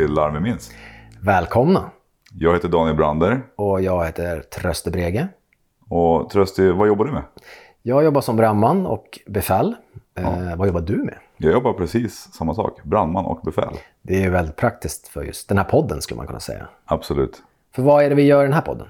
till 0.00 0.12
Larm 0.12 0.34
vi 0.34 0.40
minns. 0.40 0.72
Välkomna! 1.20 1.90
Jag 2.32 2.52
heter 2.52 2.68
Daniel 2.68 2.96
Brander. 2.96 3.42
Och 3.56 3.80
jag 3.80 4.04
heter 4.06 4.40
Tröste 4.40 4.90
Brege. 4.90 5.28
Och 5.88 6.30
Trösti, 6.30 6.70
vad 6.70 6.88
jobbar 6.88 7.04
du 7.04 7.12
med? 7.12 7.22
Jag 7.82 8.04
jobbar 8.04 8.20
som 8.20 8.36
brandman 8.36 8.86
och 8.86 9.18
befäl. 9.26 9.74
Eh, 10.14 10.56
vad 10.56 10.66
jobbar 10.66 10.80
du 10.80 10.96
med? 10.96 11.14
Jag 11.36 11.52
jobbar 11.52 11.72
precis 11.72 12.28
samma 12.32 12.54
sak, 12.54 12.84
brandman 12.84 13.24
och 13.24 13.40
befäl. 13.44 13.74
Det 14.02 14.24
är 14.24 14.30
väldigt 14.30 14.56
praktiskt 14.56 15.08
för 15.08 15.22
just 15.22 15.48
den 15.48 15.58
här 15.58 15.64
podden 15.64 16.02
skulle 16.02 16.18
man 16.18 16.26
kunna 16.26 16.40
säga. 16.40 16.68
Absolut. 16.84 17.42
För 17.74 17.82
vad 17.82 18.04
är 18.04 18.08
det 18.08 18.14
vi 18.14 18.22
gör 18.22 18.40
i 18.40 18.46
den 18.46 18.52
här 18.52 18.60
podden? 18.60 18.86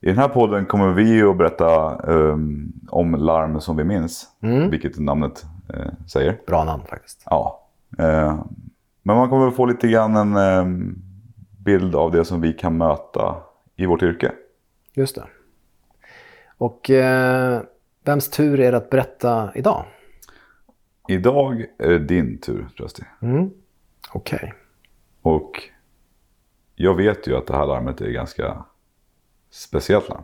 I 0.00 0.06
den 0.06 0.18
här 0.18 0.28
podden 0.28 0.66
kommer 0.66 0.92
vi 0.92 1.22
att 1.22 1.36
berätta 1.36 1.96
um, 1.96 2.72
om 2.88 3.14
larm 3.14 3.60
som 3.60 3.76
vi 3.76 3.84
minns, 3.84 4.26
vilket 4.70 4.98
namnet 4.98 5.44
eh, 5.74 5.92
säger. 6.06 6.40
Bra 6.46 6.64
namn 6.64 6.82
faktiskt. 6.88 7.22
Ja. 7.26 7.62
Eh, 7.98 8.38
men 9.06 9.16
man 9.16 9.28
kommer 9.28 9.50
få 9.50 9.66
lite 9.66 9.88
grann 9.88 10.16
en 10.16 10.36
eh, 10.36 10.86
bild 11.58 11.94
av 11.94 12.12
det 12.12 12.24
som 12.24 12.40
vi 12.40 12.52
kan 12.52 12.76
möta 12.76 13.36
i 13.76 13.86
vårt 13.86 14.02
yrke. 14.02 14.32
Just 14.94 15.14
det. 15.14 15.24
Och 16.58 16.90
eh, 16.90 17.62
vems 18.04 18.30
tur 18.30 18.60
är 18.60 18.72
det 18.72 18.78
att 18.78 18.90
berätta 18.90 19.52
idag? 19.54 19.84
Idag 21.08 21.64
är 21.78 21.90
det 21.90 21.98
din 21.98 22.40
tur, 22.40 22.68
Trösti. 22.76 23.02
Okej. 24.12 24.52
Och 25.22 25.62
jag 26.74 26.94
vet 26.94 27.26
ju 27.26 27.36
att 27.36 27.46
det 27.46 27.56
här 27.56 27.66
larmet 27.66 28.00
är 28.00 28.10
ganska 28.10 28.64
speciellt 29.50 30.08
larm. 30.08 30.22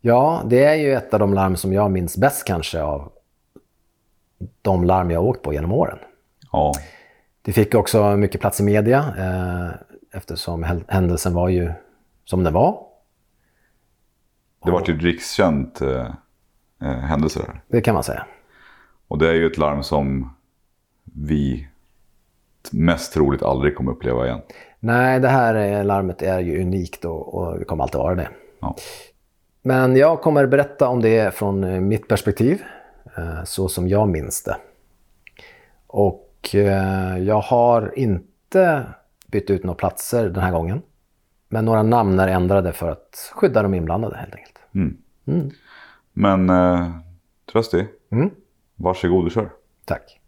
Ja, 0.00 0.42
det 0.46 0.64
är 0.64 0.74
ju 0.74 0.92
ett 0.92 1.14
av 1.14 1.20
de 1.20 1.34
larm 1.34 1.56
som 1.56 1.72
jag 1.72 1.90
minns 1.90 2.16
bäst 2.16 2.46
kanske 2.46 2.82
av 2.82 3.12
de 4.62 4.84
larm 4.84 5.10
jag 5.10 5.24
åkt 5.24 5.42
på 5.42 5.52
genom 5.52 5.72
åren. 5.72 5.98
Ja, 6.52 6.72
Det 7.48 7.52
fick 7.52 7.74
också 7.74 8.16
mycket 8.16 8.40
plats 8.40 8.60
i 8.60 8.62
media 8.62 9.14
eh, 9.18 9.70
eftersom 10.18 10.82
händelsen 10.88 11.34
var 11.34 11.48
ju 11.48 11.72
som 12.24 12.44
den 12.44 12.52
var. 12.52 12.78
det 14.64 14.70
var 14.70 14.84
ju 14.86 14.94
ett 14.94 15.02
rikskänt 15.02 15.80
eh, 15.80 16.06
eh, 16.82 16.98
händelse 16.98 17.38
där. 17.38 17.60
Det 17.68 17.80
kan 17.80 17.94
man 17.94 18.04
säga. 18.04 18.26
Och 19.08 19.18
det 19.18 19.28
är 19.28 19.34
ju 19.34 19.46
ett 19.46 19.58
larm 19.58 19.82
som 19.82 20.34
vi 21.04 21.68
mest 22.72 23.12
troligt 23.12 23.42
aldrig 23.42 23.76
kommer 23.76 23.92
uppleva 23.92 24.26
igen. 24.26 24.40
Nej, 24.80 25.20
det 25.20 25.28
här 25.28 25.84
larmet 25.84 26.22
är 26.22 26.40
ju 26.40 26.62
unikt 26.62 27.04
och, 27.04 27.34
och 27.34 27.58
det 27.58 27.64
kommer 27.64 27.82
alltid 27.82 27.98
vara 27.98 28.14
det. 28.14 28.28
Ja. 28.60 28.76
Men 29.62 29.96
jag 29.96 30.20
kommer 30.20 30.46
berätta 30.46 30.88
om 30.88 31.02
det 31.02 31.34
från 31.34 31.88
mitt 31.88 32.08
perspektiv, 32.08 32.62
eh, 33.16 33.44
så 33.44 33.68
som 33.68 33.88
jag 33.88 34.08
minns 34.08 34.42
det. 34.42 34.56
Och 35.86 36.27
eh, 36.54 37.18
jag 37.18 37.40
har 37.40 37.98
inte 37.98 38.84
bytt 39.26 39.50
ut 39.50 39.64
några 39.64 39.76
platser 39.76 40.28
den 40.28 40.42
här 40.42 40.52
gången. 40.52 40.82
Men 41.48 41.64
några 41.64 41.82
namn 41.82 42.20
är 42.20 42.28
ändrade 42.28 42.72
för 42.72 42.90
att 42.90 43.32
skydda 43.34 43.62
de 43.62 43.74
inblandade 43.74 44.16
helt 44.16 44.34
enkelt. 44.34 44.58
Men 46.12 46.50
eh, 46.50 46.90
Trösti, 47.52 47.86
Mm. 48.12 48.30
varsågod 48.76 49.24
och 49.24 49.30
kör. 49.32 49.50
Tack. 49.84 50.20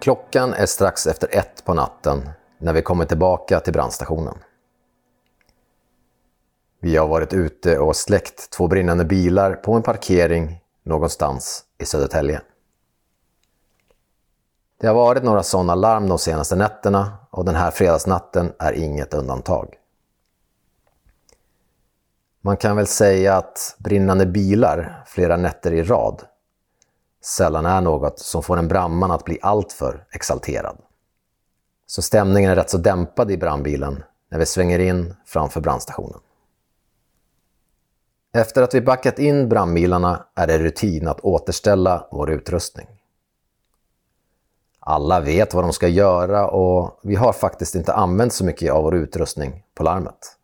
Klockan 0.00 0.52
är 0.52 0.66
strax 0.66 1.06
efter 1.06 1.28
ett 1.36 1.64
på 1.64 1.74
natten 1.74 2.28
när 2.64 2.72
vi 2.72 2.82
kommer 2.82 3.04
tillbaka 3.04 3.60
till 3.60 3.72
brandstationen. 3.72 4.34
Vi 6.80 6.96
har 6.96 7.08
varit 7.08 7.32
ute 7.32 7.78
och 7.78 7.96
släckt 7.96 8.50
två 8.50 8.68
brinnande 8.68 9.04
bilar 9.04 9.54
på 9.54 9.72
en 9.72 9.82
parkering 9.82 10.60
någonstans 10.82 11.64
i 11.78 11.86
Södertälje. 11.86 12.40
Det 14.80 14.86
har 14.86 14.94
varit 14.94 15.24
några 15.24 15.42
sådana 15.42 15.74
larm 15.74 16.08
de 16.08 16.18
senaste 16.18 16.56
nätterna 16.56 17.12
och 17.30 17.44
den 17.44 17.54
här 17.54 17.70
fredagsnatten 17.70 18.52
är 18.58 18.72
inget 18.72 19.14
undantag. 19.14 19.74
Man 22.40 22.56
kan 22.56 22.76
väl 22.76 22.86
säga 22.86 23.36
att 23.36 23.76
brinnande 23.78 24.26
bilar 24.26 25.04
flera 25.06 25.36
nätter 25.36 25.72
i 25.72 25.82
rad 25.82 26.22
sällan 27.24 27.66
är 27.66 27.80
något 27.80 28.18
som 28.18 28.42
får 28.42 28.56
en 28.56 28.68
brandman 28.68 29.10
att 29.10 29.24
bli 29.24 29.38
alltför 29.42 30.06
exalterad. 30.10 30.76
Så 31.86 32.02
stämningen 32.02 32.50
är 32.50 32.56
rätt 32.56 32.70
så 32.70 32.78
dämpad 32.78 33.30
i 33.30 33.36
brandbilen 33.36 34.02
när 34.30 34.38
vi 34.38 34.46
svänger 34.46 34.78
in 34.78 35.14
framför 35.26 35.60
brandstationen. 35.60 36.20
Efter 38.34 38.62
att 38.62 38.74
vi 38.74 38.80
backat 38.80 39.18
in 39.18 39.48
brandbilarna 39.48 40.26
är 40.34 40.46
det 40.46 40.58
rutin 40.58 41.08
att 41.08 41.20
återställa 41.20 42.08
vår 42.10 42.30
utrustning. 42.30 42.86
Alla 44.80 45.20
vet 45.20 45.54
vad 45.54 45.64
de 45.64 45.72
ska 45.72 45.88
göra 45.88 46.48
och 46.48 47.00
vi 47.02 47.14
har 47.14 47.32
faktiskt 47.32 47.74
inte 47.74 47.94
använt 47.94 48.32
så 48.32 48.44
mycket 48.44 48.72
av 48.72 48.82
vår 48.84 48.94
utrustning 48.94 49.64
på 49.74 49.82
larmet. 49.82 50.36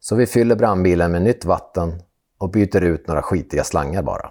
Så 0.00 0.16
vi 0.16 0.26
fyller 0.26 0.56
brandbilen 0.56 1.12
med 1.12 1.22
nytt 1.22 1.44
vatten 1.44 2.02
och 2.38 2.50
byter 2.50 2.80
ut 2.80 3.06
några 3.06 3.22
skitiga 3.22 3.64
slangar 3.64 4.02
bara. 4.02 4.30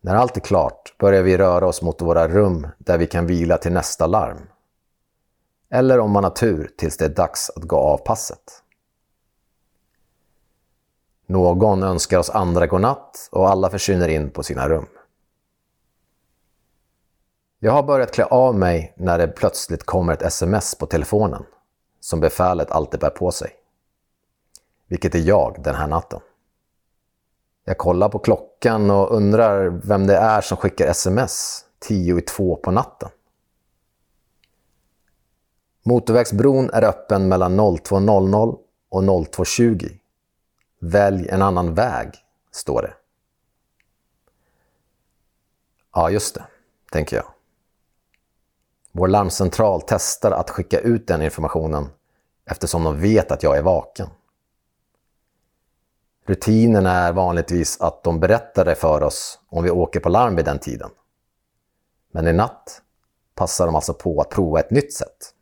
När 0.00 0.14
allt 0.14 0.36
är 0.36 0.40
klart 0.40 0.94
börjar 0.98 1.22
vi 1.22 1.38
röra 1.38 1.66
oss 1.66 1.82
mot 1.82 2.02
våra 2.02 2.28
rum 2.28 2.66
där 2.78 2.98
vi 2.98 3.06
kan 3.06 3.26
vila 3.26 3.58
till 3.58 3.72
nästa 3.72 4.06
larm. 4.06 4.48
Eller 5.70 5.98
om 6.00 6.10
man 6.10 6.24
har 6.24 6.30
tur 6.30 6.70
tills 6.76 6.96
det 6.96 7.04
är 7.04 7.08
dags 7.08 7.50
att 7.56 7.62
gå 7.62 7.76
av 7.76 7.98
passet. 7.98 8.62
Någon 11.26 11.82
önskar 11.82 12.18
oss 12.18 12.30
andra 12.30 12.66
godnatt 12.66 13.28
och 13.32 13.48
alla 13.48 13.70
försvinner 13.70 14.08
in 14.08 14.30
på 14.30 14.42
sina 14.42 14.68
rum. 14.68 14.86
Jag 17.58 17.72
har 17.72 17.82
börjat 17.82 18.12
klä 18.12 18.24
av 18.24 18.54
mig 18.54 18.94
när 18.96 19.18
det 19.18 19.28
plötsligt 19.28 19.84
kommer 19.84 20.12
ett 20.12 20.22
sms 20.22 20.74
på 20.74 20.86
telefonen 20.86 21.44
som 22.00 22.20
befälet 22.20 22.70
alltid 22.70 23.00
bär 23.00 23.10
på 23.10 23.30
sig. 23.30 23.50
Vilket 24.86 25.14
är 25.14 25.18
jag 25.18 25.62
den 25.62 25.74
här 25.74 25.86
natten. 25.86 26.20
Jag 27.68 27.78
kollar 27.78 28.08
på 28.08 28.18
klockan 28.18 28.90
och 28.90 29.16
undrar 29.16 29.68
vem 29.68 30.06
det 30.06 30.16
är 30.16 30.40
som 30.40 30.56
skickar 30.56 30.86
sms 30.86 31.64
tio 31.78 32.18
i 32.18 32.20
två 32.20 32.56
på 32.56 32.70
natten. 32.70 33.08
Motorvägsbron 35.84 36.70
är 36.70 36.84
öppen 36.84 37.28
mellan 37.28 37.60
02.00 37.60 38.58
och 38.88 39.02
02.20. 39.02 39.98
Välj 40.80 41.28
en 41.28 41.42
annan 41.42 41.74
väg, 41.74 42.08
står 42.52 42.82
det. 42.82 42.94
Ja, 45.94 46.10
just 46.10 46.34
det, 46.34 46.44
tänker 46.92 47.16
jag. 47.16 47.26
Vår 48.92 49.08
larmcentral 49.08 49.82
testar 49.86 50.30
att 50.30 50.50
skicka 50.50 50.78
ut 50.78 51.06
den 51.06 51.22
informationen 51.22 51.88
eftersom 52.44 52.84
de 52.84 53.00
vet 53.00 53.32
att 53.32 53.42
jag 53.42 53.56
är 53.56 53.62
vaken. 53.62 54.08
Rutinen 56.28 56.86
är 56.86 57.12
vanligtvis 57.12 57.80
att 57.80 58.02
de 58.02 58.20
berättar 58.20 58.64
det 58.64 58.74
för 58.74 59.02
oss 59.02 59.38
om 59.48 59.64
vi 59.64 59.70
åker 59.70 60.00
på 60.00 60.08
larm 60.08 60.36
vid 60.36 60.44
den 60.44 60.58
tiden. 60.58 60.90
Men 62.12 62.26
i 62.26 62.32
natt 62.32 62.82
passar 63.34 63.66
de 63.66 63.74
alltså 63.74 63.94
på 63.94 64.20
att 64.20 64.28
prova 64.30 64.60
ett 64.60 64.70
nytt 64.70 64.92
sätt. 64.92 65.34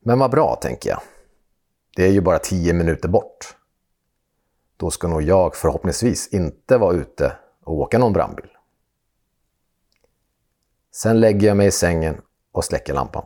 Men 0.00 0.18
vad 0.18 0.30
bra, 0.30 0.58
tänker 0.62 0.90
jag. 0.90 1.00
Det 1.96 2.06
är 2.06 2.10
ju 2.10 2.20
bara 2.20 2.38
tio 2.38 2.72
minuter 2.72 3.08
bort. 3.08 3.56
Då 4.76 4.90
ska 4.90 5.08
nog 5.08 5.22
jag 5.22 5.56
förhoppningsvis 5.56 6.28
inte 6.28 6.78
vara 6.78 6.94
ute 6.94 7.36
och 7.64 7.74
åka 7.74 7.98
någon 7.98 8.12
brandbil. 8.12 8.50
Sen 10.92 11.20
lägger 11.20 11.48
jag 11.48 11.56
mig 11.56 11.66
i 11.66 11.70
sängen 11.70 12.20
och 12.52 12.64
släcker 12.64 12.94
lampan. 12.94 13.24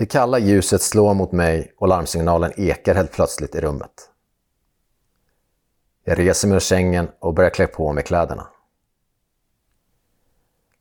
Det 0.00 0.06
kalla 0.06 0.38
ljuset 0.38 0.82
slår 0.82 1.14
mot 1.14 1.32
mig 1.32 1.72
och 1.76 1.88
larmsignalen 1.88 2.52
ekar 2.56 2.94
helt 2.94 3.12
plötsligt 3.12 3.54
i 3.54 3.60
rummet. 3.60 4.10
Jag 6.04 6.18
reser 6.18 6.48
mig 6.48 6.56
ur 6.56 6.60
sängen 6.60 7.08
och 7.18 7.34
börjar 7.34 7.50
klä 7.50 7.66
på 7.66 7.92
mig 7.92 8.04
kläderna. 8.04 8.48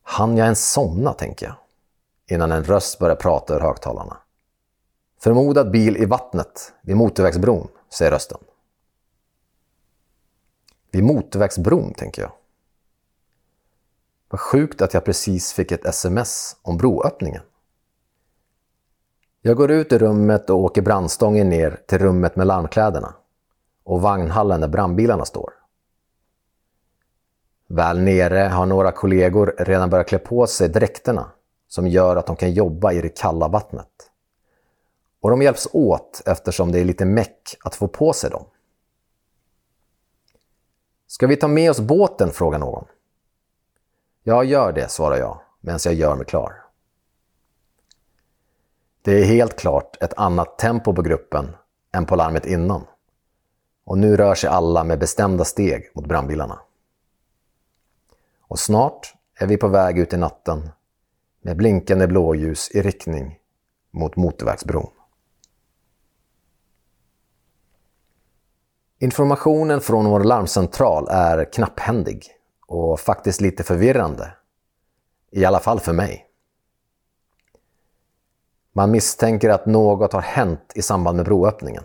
Han 0.04 0.38
jag 0.38 0.46
ens 0.46 0.72
somna, 0.72 1.14
tänker 1.14 1.46
jag, 1.46 1.56
innan 2.36 2.52
en 2.52 2.64
röst 2.64 3.00
börjar 3.00 3.16
prata 3.16 3.56
ur 3.56 3.60
högtalarna. 3.60 4.18
Förmodad 5.20 5.72
bil 5.72 5.98
i 5.98 6.06
vattnet 6.06 6.74
vid 6.82 6.96
motorvägsbron, 6.96 7.68
säger 7.90 8.12
rösten. 8.12 8.40
Vid 10.92 11.04
motorvägsbron, 11.04 11.94
tänker 11.94 12.22
jag. 12.22 12.32
Vad 14.30 14.40
sjukt 14.40 14.82
att 14.82 14.94
jag 14.94 15.06
precis 15.06 15.54
fick 15.54 15.72
ett 15.72 15.86
sms 15.86 16.56
om 16.62 16.78
broöppningen. 16.78 17.44
Jag 19.50 19.58
går 19.58 19.72
ut 19.72 19.92
i 19.92 19.98
rummet 19.98 20.50
och 20.50 20.58
åker 20.58 20.82
brandstången 20.82 21.50
ner 21.50 21.80
till 21.88 21.98
rummet 21.98 22.36
med 22.36 22.48
larmkläderna 22.48 23.14
och 23.84 24.02
vagnhallen 24.02 24.62
där 24.62 24.68
brandbilarna 24.68 25.26
står. 25.26 25.54
Väl 27.68 28.00
nere 28.00 28.40
har 28.40 28.66
några 28.66 28.92
kollegor 28.92 29.56
redan 29.58 29.90
börjat 29.90 30.08
klä 30.08 30.20
på 30.20 30.48
sig 30.48 30.70
dräkterna 30.70 31.32
som 31.68 31.88
gör 31.88 32.16
att 32.16 32.26
de 32.26 32.36
kan 32.36 32.52
jobba 32.52 32.92
i 32.92 33.02
det 33.02 33.10
kalla 33.10 33.48
vattnet. 33.48 34.12
Och 35.22 35.30
de 35.30 35.42
hjälps 35.42 35.68
åt 35.74 36.22
eftersom 36.26 36.72
det 36.72 36.80
är 36.80 36.86
lite 36.86 37.06
meck 37.06 37.58
att 37.64 37.76
få 37.76 37.88
på 37.88 38.14
sig 38.14 38.30
dem. 38.30 38.46
Ska 41.08 41.28
vi 41.28 41.36
ta 41.36 41.48
med 41.48 41.72
oss 41.72 41.80
båten? 41.80 42.32
frågar 42.32 42.60
någon. 42.60 42.86
Ja, 44.24 44.44
gör 44.44 44.72
det, 44.72 44.92
svarar 44.92 45.18
jag 45.18 45.40
medan 45.62 45.80
jag 45.84 45.94
gör 45.94 46.16
mig 46.16 46.26
klar. 46.26 46.69
Det 49.02 49.12
är 49.12 49.26
helt 49.26 49.60
klart 49.60 50.04
ett 50.04 50.14
annat 50.18 50.58
tempo 50.58 50.94
på 50.94 51.02
gruppen 51.02 51.56
än 51.92 52.06
på 52.06 52.16
larmet 52.16 52.46
innan. 52.46 52.86
Och 53.86 53.98
nu 53.98 54.18
rör 54.18 54.36
sig 54.36 54.50
alla 54.50 54.84
med 54.84 55.00
bestämda 55.00 55.46
steg 55.46 55.92
mot 55.96 56.06
brandbilarna. 56.06 56.60
Och 58.42 58.60
snart 58.60 59.14
är 59.36 59.48
vi 59.48 59.58
på 59.58 59.68
väg 59.68 60.00
ut 60.00 60.14
i 60.14 60.18
natten 60.18 60.70
med 61.42 61.58
blinkande 61.58 62.08
blåljus 62.08 62.72
i 62.72 62.82
riktning 62.82 63.40
mot 63.92 64.16
motorvägsbron. 64.16 64.90
Informationen 69.00 69.82
från 69.82 70.06
vår 70.06 70.24
larmcentral 70.24 71.08
är 71.10 71.54
knapphändig 71.54 72.26
och 72.68 73.00
faktiskt 73.00 73.42
lite 73.42 73.64
förvirrande. 73.64 74.34
I 75.32 75.46
alla 75.46 75.60
fall 75.60 75.80
för 75.80 75.94
mig. 75.94 76.29
Man 78.74 78.92
misstänker 78.92 79.50
att 79.50 79.66
något 79.66 80.14
har 80.14 80.22
hänt 80.22 80.72
i 80.76 80.82
samband 80.82 81.16
med 81.16 81.26
broöppningen. 81.26 81.84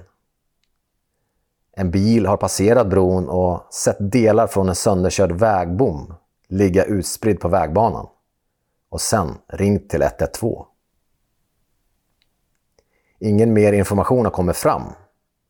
En 1.73 1.91
bil 1.91 2.27
har 2.27 2.37
passerat 2.37 2.87
bron 2.87 3.29
och 3.29 3.75
sett 3.75 3.97
delar 4.13 4.47
från 4.47 4.69
en 4.69 4.75
sönderkörd 4.75 5.33
vägbom 5.33 6.15
ligga 6.49 6.85
utspridd 6.85 7.41
på 7.41 7.49
vägbanan 7.49 8.07
och 8.89 9.01
sen 9.01 9.35
ringt 9.47 9.91
till 9.91 10.03
112. 10.03 10.65
Ingen 13.19 13.53
mer 13.53 13.73
information 13.73 14.25
har 14.25 14.33
kommit 14.33 14.57
fram, 14.57 14.83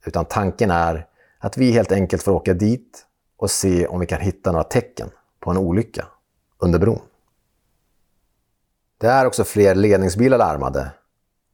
utan 0.07 0.25
tanken 0.25 0.71
är 0.71 1.07
att 1.39 1.57
vi 1.57 1.73
helt 1.73 1.93
enkelt 1.93 2.23
får 2.23 2.33
åka 2.33 2.55
dit 2.55 3.07
och 3.37 3.51
se 3.51 3.87
om 3.87 4.01
vi 4.01 4.07
kan 4.07 4.21
hitta 4.21 4.53
några 4.53 4.65
tecken 4.65 5.11
på 5.41 5.51
en 5.51 5.57
olycka 5.57 6.07
under 6.59 6.79
bron. 6.79 7.01
Det 8.99 9.07
är 9.07 9.27
också 9.27 9.45
fler 9.45 9.75
ledningsbilar 9.75 10.39
larmade 10.39 10.91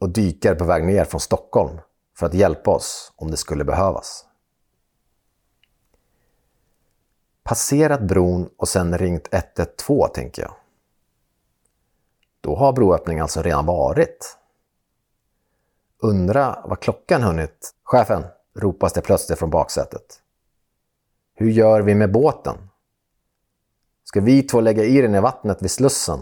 och 0.01 0.09
dykare 0.09 0.55
på 0.55 0.65
väg 0.65 0.85
ner 0.85 1.05
från 1.05 1.21
Stockholm 1.21 1.81
för 2.17 2.27
att 2.27 2.35
hjälpa 2.35 2.71
oss 2.71 3.13
om 3.17 3.31
det 3.31 3.37
skulle 3.37 3.65
behövas. 3.65 4.27
Passerat 7.43 8.01
bron 8.01 8.51
och 8.57 8.69
sen 8.69 8.99
ringt 8.99 9.29
112, 9.31 10.09
tänker 10.15 10.43
jag. 10.43 10.55
Då 12.41 12.57
har 12.57 12.73
broöppningen 12.73 13.23
alltså 13.23 13.43
redan 13.43 13.67
varit. 13.67 14.39
Undra 15.99 16.63
vad 16.65 16.81
klockan 16.81 17.23
hunnit. 17.23 17.75
Chefen, 17.85 18.25
ropas 18.55 18.93
det 18.93 19.01
plötsligt 19.01 19.39
från 19.39 19.51
baksätet. 19.51 20.23
Hur 21.35 21.51
gör 21.51 21.81
vi 21.81 21.95
med 21.95 22.13
båten? 22.13 22.57
Ska 24.05 24.21
vi 24.21 24.43
två 24.43 24.61
lägga 24.61 24.85
i 24.85 25.01
den 25.01 25.15
i 25.15 25.21
vattnet 25.21 25.63
vid 25.63 25.71
Slussen 25.71 26.21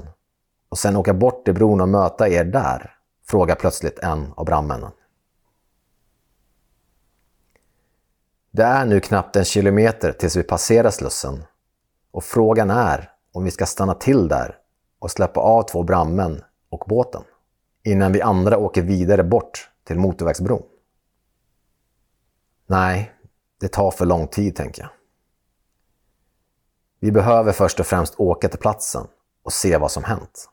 och 0.69 0.78
sen 0.78 0.96
åka 0.96 1.14
bort 1.14 1.44
till 1.44 1.54
bron 1.54 1.80
och 1.80 1.88
möta 1.88 2.28
er 2.28 2.44
där? 2.44 2.97
Frågar 3.30 3.54
plötsligt 3.54 3.98
en 3.98 4.32
av 4.36 4.44
brandmännen. 4.44 4.90
Det 8.50 8.62
är 8.62 8.86
nu 8.86 9.00
knappt 9.00 9.36
en 9.36 9.44
kilometer 9.44 10.12
tills 10.12 10.36
vi 10.36 10.42
passerar 10.42 10.90
Slussen 10.90 11.44
och 12.10 12.25
frågan 12.25 12.70
är 12.70 13.12
om 13.32 13.44
vi 13.44 13.50
ska 13.50 13.66
stanna 13.66 13.94
till 13.94 14.28
där 14.28 14.56
och 14.98 15.10
släppa 15.10 15.40
av 15.40 15.62
två 15.62 15.82
brandmän 15.82 16.42
och 16.69 16.84
båten 16.86 17.22
innan 17.82 18.12
vi 18.12 18.22
andra 18.22 18.58
åker 18.58 18.82
vidare 18.82 19.25
bort 19.25 19.70
till 19.84 19.98
motorvägsbron. 19.98 20.62
Nej, 22.66 23.12
det 23.60 23.69
tar 23.69 23.90
för 23.90 24.06
lång 24.06 24.26
tid, 24.28 24.56
tänker 24.56 24.82
jag. 24.82 24.90
Vi 27.00 27.12
behöver 27.12 27.52
först 27.52 27.80
och 27.80 27.86
främst 27.86 28.20
åka 28.20 28.48
till 28.48 28.58
platsen 28.58 29.06
och 29.42 29.52
se 29.52 29.76
vad 29.76 29.90
som 29.90 30.04
hänt. 30.04 30.50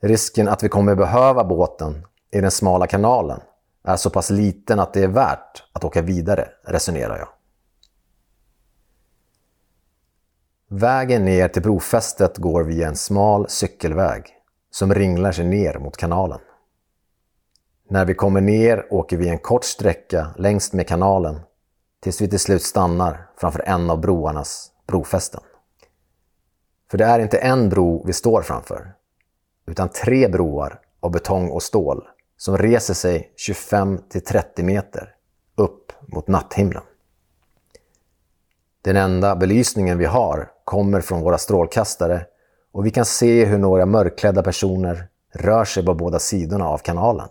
Risken 0.00 0.48
att 0.48 0.62
vi 0.62 0.68
kommer 0.68 0.94
behöva 0.94 1.44
båten 1.44 2.06
i 2.30 2.40
den 2.40 2.50
smala 2.50 2.86
kanalen 2.86 3.40
är 3.84 3.96
så 3.96 4.10
pass 4.10 4.30
liten 4.30 4.80
att 4.80 4.92
det 4.92 5.04
är 5.04 5.08
värt 5.08 5.64
att 5.72 5.84
åka 5.84 6.02
vidare, 6.02 6.48
resonerar 6.64 7.18
jag. 7.18 7.28
Vägen 10.68 11.24
ner 11.24 11.48
till 11.48 11.62
brofästet 11.62 12.38
går 12.38 12.62
via 12.62 12.88
en 12.88 12.96
smal 12.96 13.48
cykelväg 13.48 14.26
som 14.70 14.94
ringlar 14.94 15.32
sig 15.32 15.44
ner 15.44 15.78
mot 15.78 15.96
kanalen. 15.96 16.40
När 17.88 18.04
vi 18.04 18.14
kommer 18.14 18.40
ner 18.40 18.86
åker 18.90 19.16
vi 19.16 19.28
en 19.28 19.38
kort 19.38 19.64
sträcka 19.64 20.34
längs 20.36 20.72
med 20.72 20.88
kanalen 20.88 21.40
tills 22.02 22.20
vi 22.20 22.28
till 22.28 22.40
slut 22.40 22.62
stannar 22.62 23.30
framför 23.36 23.62
en 23.66 23.90
av 23.90 24.00
broarnas 24.00 24.72
brofästen. 24.86 25.40
För 26.90 26.98
det 26.98 27.04
är 27.04 27.18
inte 27.18 27.38
en 27.38 27.68
bro 27.68 28.06
vi 28.06 28.12
står 28.12 28.42
framför, 28.42 28.94
utan 29.70 29.88
tre 29.88 30.28
broar 30.28 30.80
av 31.00 31.10
betong 31.10 31.50
och 31.50 31.62
stål 31.62 32.08
som 32.36 32.58
reser 32.58 32.94
sig 32.94 33.32
25-30 33.48 34.62
meter 34.62 35.14
upp 35.54 35.92
mot 36.06 36.28
natthimlen. 36.28 36.82
Den 38.82 38.96
enda 38.96 39.36
belysningen 39.36 39.98
vi 39.98 40.04
har 40.04 40.50
kommer 40.64 41.00
från 41.00 41.20
våra 41.20 41.38
strålkastare 41.38 42.26
och 42.72 42.86
vi 42.86 42.90
kan 42.90 43.04
se 43.04 43.44
hur 43.44 43.58
några 43.58 43.86
mörkklädda 43.86 44.42
personer 44.42 45.08
rör 45.32 45.64
sig 45.64 45.84
på 45.84 45.94
båda 45.94 46.18
sidorna 46.18 46.68
av 46.68 46.78
kanalen. 46.78 47.28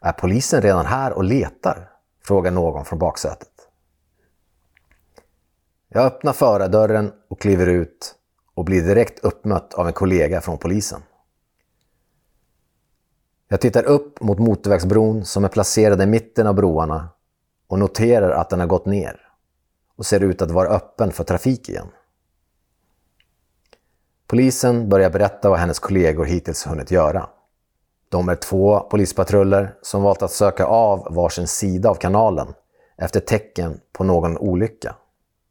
Är 0.00 0.12
polisen 0.12 0.62
redan 0.62 0.86
här 0.86 1.12
och 1.12 1.24
letar? 1.24 1.90
frågar 2.24 2.50
någon 2.50 2.84
från 2.84 2.98
baksätet. 2.98 3.48
Jag 5.88 6.04
öppnar 6.04 6.32
förardörren 6.32 7.12
och 7.28 7.40
kliver 7.40 7.66
ut 7.66 8.14
och 8.56 8.64
blir 8.64 8.82
direkt 8.82 9.18
uppmött 9.18 9.74
av 9.74 9.86
en 9.86 9.92
kollega 9.92 10.40
från 10.40 10.58
polisen. 10.58 11.02
Jag 13.48 13.60
tittar 13.60 13.84
upp 13.84 14.20
mot 14.20 14.38
motorvägsbron 14.38 15.24
som 15.24 15.44
är 15.44 15.48
placerad 15.48 16.02
i 16.02 16.06
mitten 16.06 16.46
av 16.46 16.54
broarna 16.54 17.08
och 17.66 17.78
noterar 17.78 18.30
att 18.30 18.50
den 18.50 18.60
har 18.60 18.66
gått 18.66 18.86
ner 18.86 19.20
och 19.96 20.06
ser 20.06 20.20
ut 20.20 20.42
att 20.42 20.50
vara 20.50 20.68
öppen 20.68 21.12
för 21.12 21.24
trafik 21.24 21.68
igen. 21.68 21.86
Polisen 24.26 24.88
börjar 24.88 25.10
berätta 25.10 25.50
vad 25.50 25.58
hennes 25.58 25.78
kollegor 25.78 26.24
hittills 26.24 26.66
hunnit 26.66 26.90
göra. 26.90 27.28
De 28.08 28.28
är 28.28 28.36
två 28.36 28.80
polispatruller 28.80 29.74
som 29.82 30.02
valt 30.02 30.22
att 30.22 30.32
söka 30.32 30.66
av 30.66 31.14
varsin 31.14 31.46
sida 31.46 31.90
av 31.90 31.94
kanalen 31.94 32.54
efter 32.96 33.20
tecken 33.20 33.80
på 33.92 34.04
någon 34.04 34.38
olycka, 34.38 34.96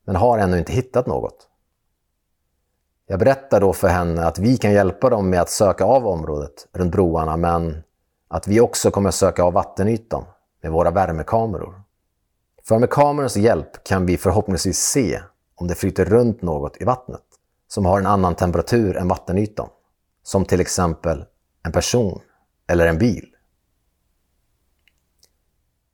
men 0.05 0.15
har 0.15 0.37
ännu 0.37 0.57
inte 0.57 0.73
hittat 0.73 1.07
något. 1.07 1.47
Jag 3.07 3.19
berättar 3.19 3.61
då 3.61 3.73
för 3.73 3.87
henne 3.87 4.25
att 4.25 4.39
vi 4.39 4.57
kan 4.57 4.71
hjälpa 4.71 5.09
dem 5.09 5.29
med 5.29 5.41
att 5.41 5.49
söka 5.49 5.85
av 5.85 6.07
området 6.07 6.67
runt 6.73 6.91
broarna, 6.91 7.37
men 7.37 7.83
att 8.27 8.47
vi 8.47 8.59
också 8.59 8.91
kommer 8.91 9.11
söka 9.11 9.43
av 9.43 9.53
vattenytan 9.53 10.23
med 10.61 10.71
våra 10.71 10.91
värmekameror. 10.91 11.81
För 12.63 12.79
med 12.79 12.89
kamerans 12.89 13.37
hjälp 13.37 13.83
kan 13.83 14.05
vi 14.05 14.17
förhoppningsvis 14.17 14.79
se 14.79 15.21
om 15.55 15.67
det 15.67 15.75
flyter 15.75 16.05
runt 16.05 16.41
något 16.41 16.81
i 16.81 16.83
vattnet 16.83 17.21
som 17.67 17.85
har 17.85 17.99
en 17.99 18.05
annan 18.05 18.35
temperatur 18.35 18.97
än 18.97 19.07
vattenytan. 19.07 19.69
Som 20.23 20.45
till 20.45 20.61
exempel 20.61 21.25
en 21.63 21.71
person 21.71 22.21
eller 22.67 22.87
en 22.87 22.97
bil. 22.97 23.25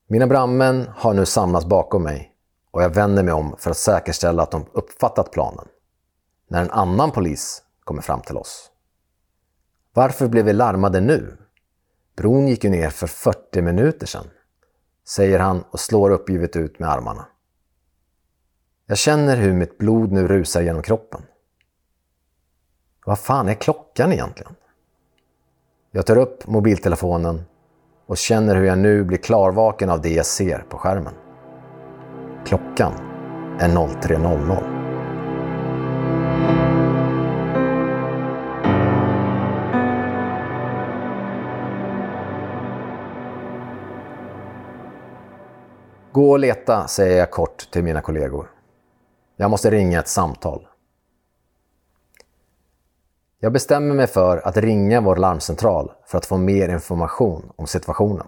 Mina 0.08 0.28
brandmän 0.28 0.90
har 0.96 1.14
nu 1.14 1.26
samlats 1.26 1.66
bakom 1.66 2.04
mig 2.04 2.32
och 2.72 2.84
jag 2.84 2.90
vänder 2.90 3.24
mig 3.24 3.34
om 3.34 3.56
för 3.58 3.72
att 3.72 3.78
säkerställa 3.78 4.44
att 4.44 4.52
de 4.52 4.66
uppfattat 4.74 5.32
planen. 5.32 5.66
När 6.52 6.62
en 6.62 6.72
annan 6.72 7.12
polis 7.12 7.64
kommer 7.84 8.02
fram 8.02 8.22
till 8.22 8.38
oss. 8.38 8.72
Varför 9.94 10.28
blev 10.28 10.46
vi 10.46 10.54
larmade 10.54 11.02
nu? 11.02 11.38
Bron 12.16 12.48
gick 12.48 12.64
ju 12.64 12.70
ner 12.70 12.90
för 12.90 13.08
40 13.08 13.62
minuter 13.62 14.08
sedan, 14.08 14.28
säger 15.08 15.40
han 15.40 15.64
och 15.72 15.80
slår 15.80 16.10
uppgivet 16.10 16.56
ut 16.56 16.80
med 16.80 16.90
armarna. 16.90 17.26
Jag 18.86 18.98
känner 18.98 19.38
hur 19.38 19.54
mitt 19.54 19.78
blod 19.78 20.12
nu 20.12 20.28
rusar 20.28 20.62
genom 20.62 20.82
kroppen. 20.82 21.22
Vad 23.06 23.20
fan 23.20 23.50
är 23.50 23.54
klockan 23.54 24.12
egentligen? 24.12 24.56
Jag 25.92 26.06
tar 26.06 26.18
upp 26.18 26.48
mobiltelefonen 26.48 27.42
och 28.06 28.18
känner 28.18 28.56
hur 28.56 28.66
jag 28.66 28.78
nu 28.78 29.04
blir 29.04 29.18
klarvaken 29.18 29.90
av 29.90 30.02
det 30.02 30.14
jag 30.14 30.26
ser 30.26 30.66
på 30.70 30.78
skärmen. 30.78 31.14
Klockan 32.46 32.94
är 33.60 33.70
03.00. 33.70 34.81
Gå 46.14 46.32
och 46.32 46.40
leta, 46.40 46.88
säger 46.88 47.18
jag 47.18 47.32
kort 47.32 47.72
till 47.72 47.84
mina 47.84 48.02
kollegor. 48.02 48.52
Jag 49.36 49.52
måste 49.52 49.72
ringa 49.72 50.00
ett 50.00 50.08
samtal. 50.08 50.68
Jag 53.40 53.54
bestämmer 53.54 53.96
mig 53.96 54.08
för 54.08 54.48
att 54.48 54.58
ringa 54.58 55.02
vår 55.02 55.16
larmcentral 55.16 55.92
för 56.06 56.18
att 56.18 56.26
få 56.26 56.38
mer 56.38 56.70
information 56.70 57.52
om 57.56 57.68
situationen. 57.68 58.28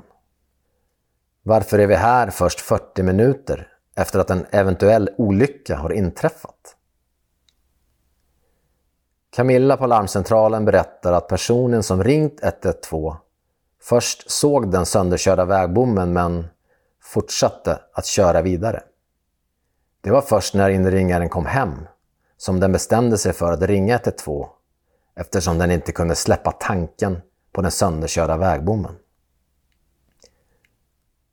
Varför 1.44 1.80
är 1.80 1.88
vi 1.88 1.96
här 1.96 2.30
först 2.30 2.60
40 2.60 3.04
minuter 3.04 3.68
efter 3.96 4.20
att 4.20 4.30
en 4.30 4.46
eventuell 4.52 5.10
olycka 5.18 5.78
har 5.78 5.94
inträffat? 5.94 6.75
Camilla 9.30 9.78
på 9.78 9.88
larmcentralen 9.88 10.66
berättar 10.66 11.13
att 11.13 11.28
personen 11.28 11.84
som 11.84 12.04
ringt 12.04 12.44
112 12.44 13.16
först 13.82 14.32
såg 14.32 14.72
den 14.72 14.86
sönderkörda 14.86 15.46
vägbommen 15.46 16.13
men 16.13 16.48
fortsatte 17.13 17.79
att 17.93 18.05
köra 18.05 18.41
vidare. 18.41 18.84
Det 20.01 20.12
var 20.12 20.22
först 20.22 20.53
när 20.53 20.70
inringaren 20.70 21.29
kom 21.29 21.46
hem 21.46 21.88
som 22.38 22.60
den 22.60 22.72
bestämde 22.72 23.17
sig 23.17 23.34
för 23.34 23.53
att 23.53 23.62
ringa 23.62 23.96
112 23.96 24.46
eftersom 25.15 25.58
den 25.58 25.72
inte 25.72 25.91
kunde 25.91 26.15
släppa 26.15 26.51
tanken 26.51 27.22
på 27.51 27.62
den 27.62 27.72
sönderkörda 27.72 28.38
vägbommen. 28.38 28.96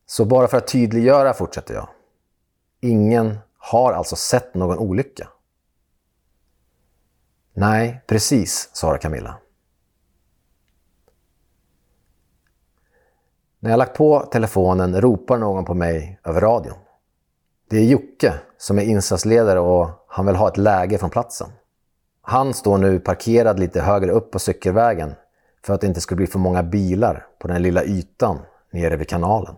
Så 0.06 0.24
bara 0.24 0.48
för 0.48 0.56
att 0.56 0.68
tydliggöra 0.68 1.34
fortsätter 1.34 1.74
jag. 1.74 1.88
Ingen 2.80 3.38
har 3.58 3.92
alltså 3.92 4.16
sett 4.16 4.54
någon 4.54 4.78
olycka. 4.78 5.28
Nej, 7.52 8.04
precis, 8.06 8.70
svarar 8.72 8.98
Camilla. 8.98 9.38
När 13.62 13.70
jag 13.70 13.78
lagt 13.78 13.96
på 13.96 14.20
telefonen 14.20 15.00
ropar 15.00 15.38
någon 15.38 15.64
på 15.64 15.74
mig 15.74 16.20
över 16.24 16.40
radion. 16.40 16.78
Det 17.70 17.76
är 17.76 17.84
Jocke 17.84 18.34
som 18.58 18.78
är 18.78 18.82
insatsledare 18.82 19.60
och 19.60 19.88
han 20.08 20.26
vill 20.26 20.36
ha 20.36 20.48
ett 20.48 20.56
läge 20.56 20.98
från 20.98 21.10
platsen. 21.10 21.48
Han 22.22 22.54
står 22.54 22.78
nu 22.78 23.00
parkerad 23.00 23.58
lite 23.60 23.80
högre 23.80 24.12
upp 24.12 24.30
på 24.30 24.38
cykelvägen 24.38 25.14
för 25.62 25.74
att 25.74 25.80
det 25.80 25.86
inte 25.86 26.00
ska 26.00 26.14
bli 26.14 26.26
för 26.26 26.38
många 26.38 26.62
bilar 26.62 27.26
på 27.38 27.48
den 27.48 27.62
lilla 27.62 27.84
ytan 27.84 28.38
nere 28.70 28.96
vid 28.96 29.08
kanalen. 29.08 29.54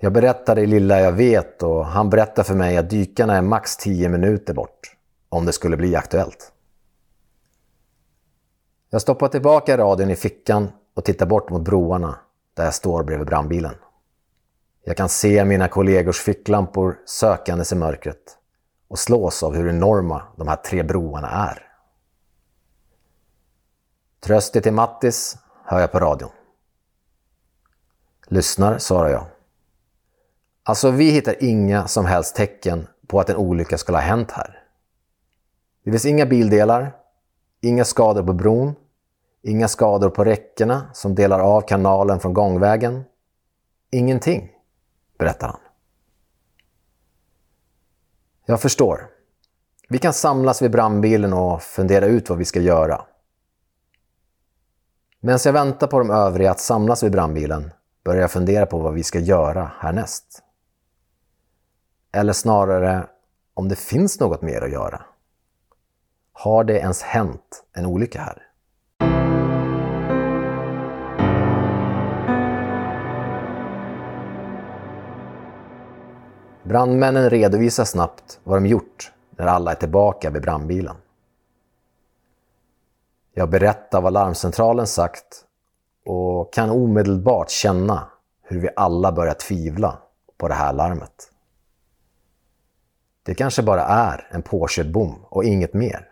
Jag 0.00 0.12
berättar 0.12 0.54
det 0.54 0.66
lilla 0.66 1.00
jag 1.00 1.12
vet 1.12 1.62
och 1.62 1.86
han 1.86 2.10
berättar 2.10 2.42
för 2.42 2.54
mig 2.54 2.76
att 2.76 2.90
dykarna 2.90 3.36
är 3.36 3.42
max 3.42 3.76
10 3.76 4.08
minuter 4.08 4.54
bort 4.54 4.96
om 5.28 5.46
det 5.46 5.52
skulle 5.52 5.76
bli 5.76 5.96
aktuellt. 5.96 6.52
Jag 8.90 9.02
stoppar 9.02 9.28
tillbaka 9.28 9.78
radion 9.78 10.10
i 10.10 10.16
fickan 10.16 10.68
och 10.94 11.04
tittar 11.04 11.26
bort 11.26 11.50
mot 11.50 11.62
broarna 11.62 12.18
där 12.54 12.64
jag 12.64 12.74
står 12.74 13.04
bredvid 13.04 13.26
brandbilen. 13.26 13.74
Jag 14.84 14.96
kan 14.96 15.08
se 15.08 15.44
mina 15.44 15.68
kollegors 15.68 16.20
ficklampor 16.20 16.98
sökandes 17.06 17.72
i 17.72 17.76
mörkret 17.76 18.38
och 18.88 18.98
slås 18.98 19.42
av 19.42 19.54
hur 19.54 19.68
enorma 19.68 20.22
de 20.36 20.48
här 20.48 20.56
tre 20.56 20.82
broarna 20.82 21.28
är. 21.28 21.66
Tröstet 24.20 24.62
till 24.62 24.72
Mattis 24.72 25.36
hör 25.64 25.80
jag 25.80 25.92
på 25.92 26.00
radion. 26.00 26.30
Lyssnar, 28.26 28.78
svarar 28.78 29.08
jag. 29.08 29.26
Alltså, 30.62 30.90
vi 30.90 31.10
hittar 31.10 31.44
inga 31.44 31.88
som 31.88 32.06
helst 32.06 32.36
tecken 32.36 32.86
på 33.06 33.20
att 33.20 33.30
en 33.30 33.36
olycka 33.36 33.78
skulle 33.78 33.98
ha 33.98 34.02
hänt 34.02 34.30
här. 34.30 34.62
Det 35.84 35.90
finns 35.90 36.06
inga 36.06 36.26
bildelar, 36.26 36.92
inga 37.60 37.84
skador 37.84 38.22
på 38.22 38.32
bron, 38.32 38.74
inga 39.42 39.68
skador 39.68 40.10
på 40.10 40.24
räckena 40.24 40.90
som 40.92 41.14
delar 41.14 41.40
av 41.40 41.60
kanalen 41.60 42.20
från 42.20 42.34
gångvägen. 42.34 43.04
Ingenting, 43.90 44.50
berättar 45.18 45.48
han. 45.48 45.60
Jag 48.46 48.60
förstår. 48.60 49.06
Vi 49.88 49.98
kan 49.98 50.12
samlas 50.12 50.62
vid 50.62 50.70
brandbilen 50.70 51.32
och 51.32 51.62
fundera 51.62 52.06
ut 52.06 52.28
vad 52.28 52.38
vi 52.38 52.44
ska 52.44 52.60
göra. 52.60 53.04
Medan 55.20 55.38
jag 55.44 55.52
väntar 55.52 55.86
på 55.86 55.98
de 55.98 56.10
övriga 56.10 56.50
att 56.50 56.60
samlas 56.60 57.02
vid 57.02 57.12
brandbilen 57.12 57.70
börjar 58.04 58.20
jag 58.20 58.30
fundera 58.30 58.66
på 58.66 58.78
vad 58.78 58.94
vi 58.94 59.02
ska 59.02 59.18
göra 59.18 59.72
härnäst. 59.78 60.42
Eller 62.12 62.32
snarare 62.32 63.06
om 63.54 63.68
det 63.68 63.76
finns 63.76 64.20
något 64.20 64.42
mer 64.42 64.62
att 64.62 64.72
göra. 64.72 65.02
Har 66.32 66.64
det 66.64 66.78
ens 66.78 67.02
hänt 67.02 67.64
en 67.72 67.86
olycka 67.86 68.20
här? 68.20 68.49
Brandmännen 76.70 77.30
redovisar 77.30 77.84
snabbt 77.84 78.40
vad 78.44 78.56
de 78.56 78.66
gjort 78.66 79.12
när 79.30 79.46
alla 79.46 79.70
är 79.70 79.74
tillbaka 79.74 80.30
vid 80.30 80.42
brandbilen. 80.42 80.96
Jag 83.34 83.50
berättar 83.50 84.00
vad 84.00 84.12
larmcentralen 84.12 84.86
sagt 84.86 85.44
och 86.04 86.52
kan 86.52 86.70
omedelbart 86.70 87.50
känna 87.50 88.10
hur 88.42 88.60
vi 88.60 88.68
alla 88.76 89.12
börjar 89.12 89.34
tvivla 89.34 89.98
på 90.36 90.48
det 90.48 90.54
här 90.54 90.72
larmet. 90.72 91.32
Det 93.22 93.34
kanske 93.34 93.62
bara 93.62 93.84
är 93.84 94.28
en 94.30 94.42
påkörd 94.42 94.92
bom 94.92 95.24
och 95.28 95.44
inget 95.44 95.74
mer. 95.74 96.08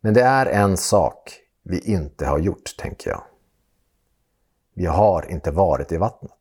Men 0.00 0.14
det 0.14 0.22
är 0.22 0.46
en 0.46 0.76
sak 0.76 1.40
vi 1.62 1.78
inte 1.78 2.26
har 2.26 2.38
gjort, 2.38 2.76
tänker 2.78 3.10
jag. 3.10 3.22
Vi 4.74 4.86
har 4.86 5.30
inte 5.30 5.50
varit 5.50 5.92
i 5.92 5.96
vattnet. 5.96 6.39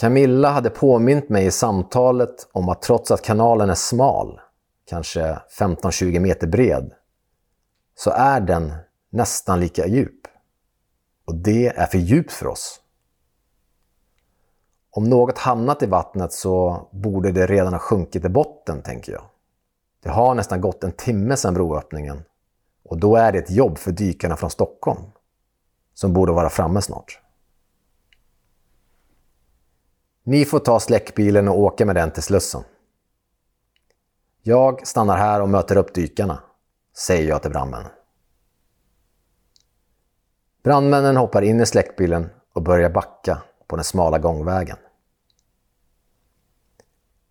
Camilla 0.00 0.50
hade 0.50 0.70
påmint 0.70 1.28
mig 1.28 1.46
i 1.46 1.50
samtalet 1.50 2.48
om 2.52 2.68
att 2.68 2.82
trots 2.82 3.10
att 3.10 3.22
kanalen 3.22 3.70
är 3.70 3.74
smal, 3.74 4.40
kanske 4.86 5.38
15-20 5.58 6.20
meter 6.20 6.46
bred, 6.46 6.92
så 7.94 8.10
är 8.10 8.40
den 8.40 8.72
nästan 9.10 9.60
lika 9.60 9.86
djup. 9.86 10.20
Och 11.26 11.34
det 11.34 11.66
är 11.66 11.86
för 11.86 11.98
djupt 11.98 12.32
för 12.32 12.46
oss. 12.46 12.80
Om 14.90 15.04
något 15.04 15.38
hamnat 15.38 15.82
i 15.82 15.86
vattnet 15.86 16.32
så 16.32 16.88
borde 16.92 17.32
det 17.32 17.46
redan 17.46 17.72
ha 17.72 17.80
sjunkit 17.80 18.24
i 18.24 18.28
botten, 18.28 18.82
tänker 18.82 19.12
jag. 19.12 19.24
Det 20.02 20.10
har 20.10 20.34
nästan 20.34 20.60
gått 20.60 20.84
en 20.84 20.92
timme 20.92 21.36
sedan 21.36 21.54
broöppningen 21.54 22.24
och 22.84 22.98
då 22.98 23.16
är 23.16 23.32
det 23.32 23.38
ett 23.38 23.50
jobb 23.50 23.78
för 23.78 23.92
dykarna 23.92 24.36
från 24.36 24.50
Stockholm 24.50 25.02
som 25.94 26.12
borde 26.12 26.32
vara 26.32 26.50
framme 26.50 26.82
snart. 26.82 27.20
Ni 30.28 30.44
får 30.44 30.58
ta 30.58 30.80
släckbilen 30.80 31.48
och 31.48 31.58
åka 31.58 31.86
med 31.86 31.96
den 31.96 32.10
till 32.10 32.22
Slussen. 32.22 32.62
Jag 34.42 34.86
stannar 34.86 35.16
här 35.16 35.42
och 35.42 35.48
möter 35.48 35.76
upp 35.76 35.94
dykarna, 35.94 36.42
säger 36.96 37.28
jag 37.28 37.42
till 37.42 37.50
brandmännen. 37.50 37.90
Brandmännen 40.62 41.16
hoppar 41.16 41.42
in 41.42 41.60
i 41.60 41.66
släckbilen 41.66 42.30
och 42.52 42.62
börjar 42.62 42.90
backa 42.90 43.42
på 43.66 43.76
den 43.76 43.84
smala 43.84 44.18
gångvägen. 44.18 44.76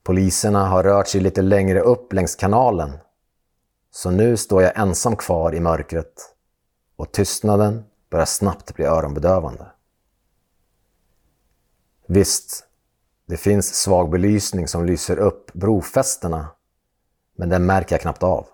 Poliserna 0.04 0.68
har 0.68 0.84
rört 0.84 1.08
sig 1.08 1.22
lite 1.22 1.42
längre 1.42 1.82
upp 1.82 2.14
längs 2.14 2.36
kanalen, 2.36 2.98
så 3.92 4.12
nu 4.12 4.38
står 4.38 4.64
jag 4.64 4.78
ensam 4.78 5.16
kvar 5.16 5.56
i 5.56 5.60
mörkret 5.60 6.36
och 6.96 7.12
tystnaden 7.12 7.86
börjar 8.10 8.26
snabbt 8.26 8.76
bli 8.76 8.86
öronbedövande. 8.86 9.66
Visst, 12.08 12.67
det 13.28 13.38
finns 13.38 13.76
svag 13.76 14.10
belysning 14.10 14.68
som 14.68 14.86
lyser 14.86 15.18
upp 15.18 15.54
brofästena, 15.54 16.48
men 17.36 17.50
den 17.50 17.66
märker 17.66 17.96
jag 17.96 18.02
knappt 18.02 18.24
av. 18.24 18.48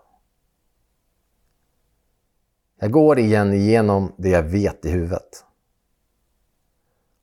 Jag 2.79 2.91
går 2.91 3.19
igen 3.19 3.53
igenom 3.53 4.13
det 4.17 4.29
jag 4.29 4.43
vet 4.43 4.85
i 4.85 4.89
huvudet. 4.89 5.45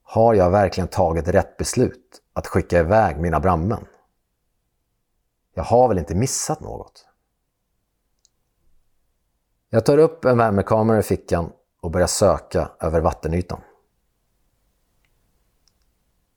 Har 0.03 0.35
jag 0.35 0.51
verkligen 0.51 0.89
tagit 0.89 1.29
rätt 1.29 1.57
beslut 1.57 2.23
att 2.33 2.47
skicka 2.47 2.79
iväg 2.79 3.21
mina 3.21 3.41
brandmän? 3.41 3.87
Jag 5.55 5.65
har 5.65 5.89
väl 5.89 5.99
inte 5.99 6.15
missat 6.15 6.61
något? 6.61 7.07
Jag 9.71 9.87
tar 9.87 9.99
upp 9.99 10.25
en 10.25 10.39
värmekamera 10.39 10.99
i 10.99 11.03
fickan 11.03 11.53
och 11.81 11.91
börjar 11.91 12.07
söka 12.07 12.71
över 12.81 13.01
vattenytan. 13.01 13.61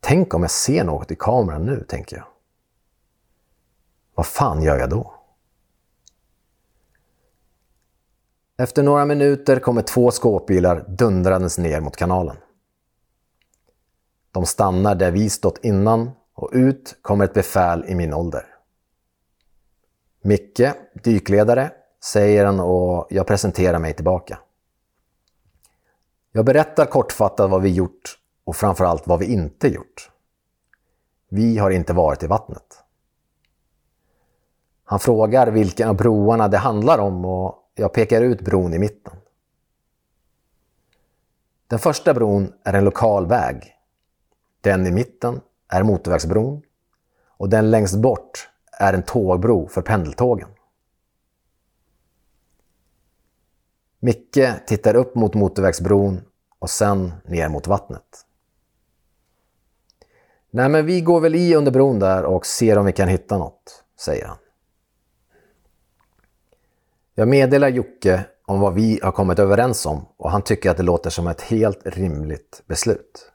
Tänk 0.05 0.33
om 0.33 0.41
jag 0.41 0.51
ser 0.51 0.83
något 0.83 1.11
i 1.11 1.15
kameran 1.15 1.65
nu, 1.65 1.85
tänker 1.87 2.17
jag. 2.17 2.25
Vad 4.15 4.25
fan 4.25 4.61
gör 4.61 4.79
jag 4.79 4.89
då? 4.89 5.13
Efter 8.57 8.83
några 8.83 9.05
minuter 9.05 9.59
kommer 9.59 9.81
två 9.81 10.11
skåpbilar 10.11 10.85
dundrandes 10.87 11.57
ner 11.57 11.81
mot 11.81 11.95
kanalen. 11.95 12.37
De 14.31 14.45
stannar 14.45 14.95
där 14.95 15.11
vi 15.11 15.29
stått 15.29 15.65
innan 15.65 16.11
och 16.33 16.49
ut 16.53 16.97
kommer 17.01 17.25
ett 17.25 17.33
befäl 17.33 17.85
i 17.87 17.95
min 17.95 18.13
ålder. 18.13 18.45
Micke, 20.21 20.73
dykledare, 21.03 21.71
säger 22.03 22.45
han 22.45 22.59
och 22.59 23.07
jag 23.09 23.27
presenterar 23.27 23.79
mig 23.79 23.93
tillbaka. 23.93 24.39
Jag 26.31 26.45
berättar 26.45 26.85
kortfattat 26.85 27.49
vad 27.49 27.61
vi 27.61 27.69
gjort 27.69 28.19
och 28.43 28.55
framförallt 28.55 29.07
vad 29.07 29.19
vi 29.19 29.33
inte 29.33 29.67
gjort. 29.67 30.11
Vi 31.29 31.57
har 31.57 31.71
inte 31.71 31.93
varit 31.93 32.23
i 32.23 32.27
vattnet. 32.27 32.83
Han 34.83 34.99
frågar 34.99 35.47
vilken 35.47 35.89
av 35.89 35.95
broarna 35.95 36.47
det 36.47 36.57
handlar 36.57 36.97
om 36.99 37.25
och 37.25 37.71
jag 37.75 37.93
pekar 37.93 38.21
ut 38.21 38.41
bron 38.41 38.73
i 38.73 38.79
mitten. 38.79 39.13
Den 41.67 41.79
första 41.79 42.13
bron 42.13 42.53
är 42.63 42.73
en 42.73 42.85
lokal 42.85 43.27
väg. 43.27 43.75
Den 44.61 44.87
i 44.87 44.91
mitten 44.91 45.41
är 45.67 45.83
motorvägsbron 45.83 46.61
och 47.27 47.49
den 47.49 47.71
längst 47.71 47.95
bort 47.95 48.49
är 48.79 48.93
en 48.93 49.03
tågbro 49.03 49.67
för 49.67 49.81
pendeltågen. 49.81 50.49
Micke 53.99 54.65
tittar 54.67 54.95
upp 54.95 55.15
mot 55.15 55.33
motorvägsbron 55.33 56.21
och 56.59 56.69
sen 56.69 57.13
ner 57.25 57.49
mot 57.49 57.67
vattnet. 57.67 58.25
Nej, 60.55 60.69
men 60.69 60.85
vi 60.85 61.01
går 61.01 61.19
väl 61.19 61.35
i 61.35 61.55
under 61.55 61.71
bron 61.71 61.99
där 61.99 62.23
och 62.23 62.45
ser 62.45 62.77
om 62.77 62.85
vi 62.85 62.91
kan 62.91 63.07
hitta 63.07 63.37
något, 63.37 63.83
säger 63.99 64.25
han. 64.25 64.37
Jag 67.15 67.27
meddelar 67.27 67.67
Jocke 67.67 68.25
om 68.45 68.59
vad 68.59 68.73
vi 68.73 68.99
har 69.03 69.11
kommit 69.11 69.39
överens 69.39 69.85
om 69.85 70.05
och 70.17 70.31
han 70.31 70.41
tycker 70.41 70.71
att 70.71 70.77
det 70.77 70.83
låter 70.83 71.09
som 71.09 71.27
ett 71.27 71.41
helt 71.41 71.81
rimligt 71.83 72.63
beslut. 72.65 73.31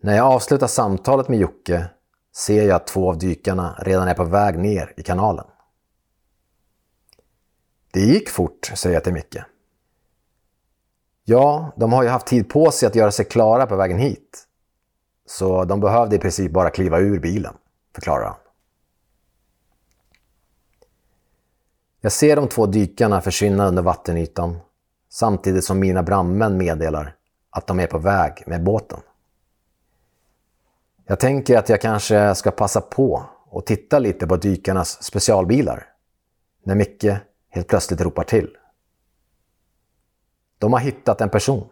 När 0.00 0.16
jag 0.16 0.26
avslutar 0.26 0.66
samtalet 0.66 1.28
med 1.28 1.38
Jocke 1.38 1.86
ser 2.36 2.62
jag 2.62 2.76
att 2.76 2.86
två 2.86 3.08
av 3.08 3.18
dykarna 3.18 3.78
redan 3.82 4.08
är 4.08 4.14
på 4.14 4.24
väg 4.24 4.58
ner 4.58 4.94
i 4.96 5.02
kanalen. 5.02 5.46
Det 7.92 8.00
gick 8.00 8.28
fort, 8.28 8.72
säger 8.74 8.94
jag 8.96 9.04
till 9.04 9.12
Micke. 9.12 9.36
Ja, 11.24 11.72
de 11.76 11.92
har 11.92 12.02
ju 12.02 12.08
haft 12.08 12.26
tid 12.26 12.48
på 12.48 12.70
sig 12.70 12.86
att 12.86 12.94
göra 12.94 13.10
sig 13.10 13.24
klara 13.24 13.66
på 13.66 13.76
vägen 13.76 13.98
hit. 13.98 14.43
Så 15.26 15.64
de 15.64 15.80
behövde 15.80 16.16
i 16.16 16.18
princip 16.18 16.52
bara 16.52 16.70
kliva 16.70 16.98
ur 16.98 17.20
bilen, 17.20 17.54
förklarar 17.94 18.24
han. 18.24 18.36
Jag 22.00 22.12
ser 22.12 22.36
de 22.36 22.48
två 22.48 22.66
dykarna 22.66 23.20
försvinna 23.20 23.68
under 23.68 23.82
vattenytan 23.82 24.58
samtidigt 25.08 25.64
som 25.64 25.78
mina 25.78 26.02
brandmän 26.02 26.56
meddelar 26.56 27.16
att 27.50 27.66
de 27.66 27.80
är 27.80 27.86
på 27.86 27.98
väg 27.98 28.42
med 28.46 28.64
båten. 28.64 29.00
Jag 31.06 31.20
tänker 31.20 31.58
att 31.58 31.68
jag 31.68 31.80
kanske 31.80 32.34
ska 32.34 32.50
passa 32.50 32.80
på 32.80 33.24
och 33.44 33.66
titta 33.66 33.98
lite 33.98 34.26
på 34.26 34.36
dykarnas 34.36 35.02
specialbilar 35.02 35.86
när 36.62 36.74
Micke 36.74 37.04
helt 37.48 37.68
plötsligt 37.68 38.00
ropar 38.00 38.24
till. 38.24 38.56
De 40.58 40.72
har 40.72 40.80
hittat 40.80 41.20
en 41.20 41.30
person. 41.30 41.68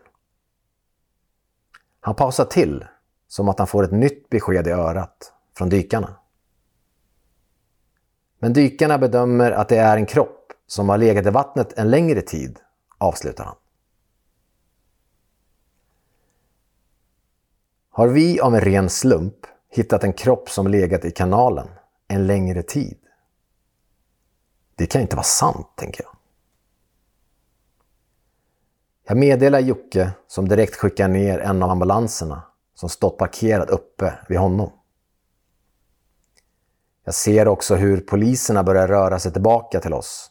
Han 2.01 2.15
pausar 2.15 2.45
till 2.45 2.85
som 3.33 3.49
att 3.49 3.59
han 3.59 3.67
får 3.67 3.85
ett 3.85 3.93
nytt 3.93 4.29
besked 4.29 4.67
i 4.67 4.71
örat 4.71 5.33
från 5.57 5.69
dykarna. 5.69 6.17
Men 8.39 8.53
dykarna 8.53 8.99
bedömer 8.99 9.51
att 9.51 9.69
det 9.69 9.77
är 9.77 9.97
en 9.97 10.07
kropp 10.07 10.53
som 10.67 10.89
har 10.89 10.99
legat 10.99 11.27
i 11.27 11.31
vattnet 11.31 11.79
en 11.79 11.91
längre 11.91 12.21
tid, 12.21 12.59
avslutar 12.99 13.45
han. 13.45 13.57
Har 17.91 18.09
vi 18.09 18.41
av 18.41 18.55
en 18.55 18.61
ren 18.61 18.91
slump 18.91 19.47
hittat 19.71 20.05
en 20.05 20.13
kropp 20.13 20.51
som 20.51 20.67
legat 20.67 21.05
i 21.05 21.11
kanalen 21.11 21.69
en 22.09 22.27
längre 22.27 22.63
tid? 22.63 22.99
Det 24.75 24.87
kan 24.87 25.03
inte 25.03 25.17
vara 25.17 25.25
sant, 25.25 25.69
tänker 25.77 26.03
jag. 26.03 26.17
Jag 29.05 29.17
meddelar 29.17 29.61
Jocke 29.61 30.13
som 30.27 30.49
direkt 30.49 30.77
skickar 30.77 31.09
ner 31.09 31.39
en 31.39 31.63
av 31.63 31.71
ambulanserna 31.71 32.43
som 32.75 32.89
stått 32.89 33.19
parkerad 33.19 33.71
uppe 33.71 34.15
vid 34.29 34.39
honom. 34.39 34.73
Jag 37.05 37.15
ser 37.15 37.49
också 37.49 37.75
hur 37.75 38.01
poliserna 38.01 38.63
börjar 38.63 38.89
röra 38.89 39.19
sig 39.19 39.33
tillbaka 39.33 39.81
till 39.81 39.93
oss, 39.93 40.31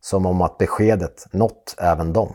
som 0.00 0.26
om 0.26 0.42
att 0.42 0.58
beskedet 0.58 1.26
nått 1.32 1.74
även 1.78 2.12
dem. 2.12 2.34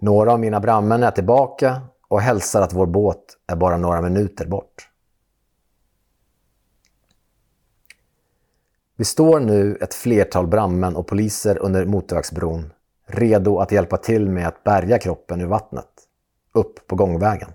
Några 0.00 0.32
av 0.32 0.40
mina 0.40 0.60
brandmän 0.60 1.02
är 1.02 1.10
tillbaka 1.10 1.82
och 2.08 2.20
hälsar 2.20 2.62
att 2.62 2.72
vår 2.72 2.86
båt 2.86 3.36
är 3.46 3.56
bara 3.56 3.76
några 3.76 4.02
minuter 4.02 4.46
bort. 4.46 4.88
Vi 8.96 9.04
står 9.04 9.40
nu 9.40 9.76
ett 9.76 9.94
flertal 9.94 10.46
brandmän 10.46 10.96
och 10.96 11.06
poliser 11.06 11.58
under 11.58 11.86
motorvägsbron 11.86 12.72
redo 13.06 13.58
att 13.58 13.72
hjälpa 13.72 13.96
till 13.96 14.28
med 14.28 14.48
att 14.48 14.64
bärga 14.64 14.98
kroppen 14.98 15.40
ur 15.40 15.46
vattnet, 15.46 16.05
upp 16.56 16.86
på 16.86 16.96
gångvägen. 16.96 17.50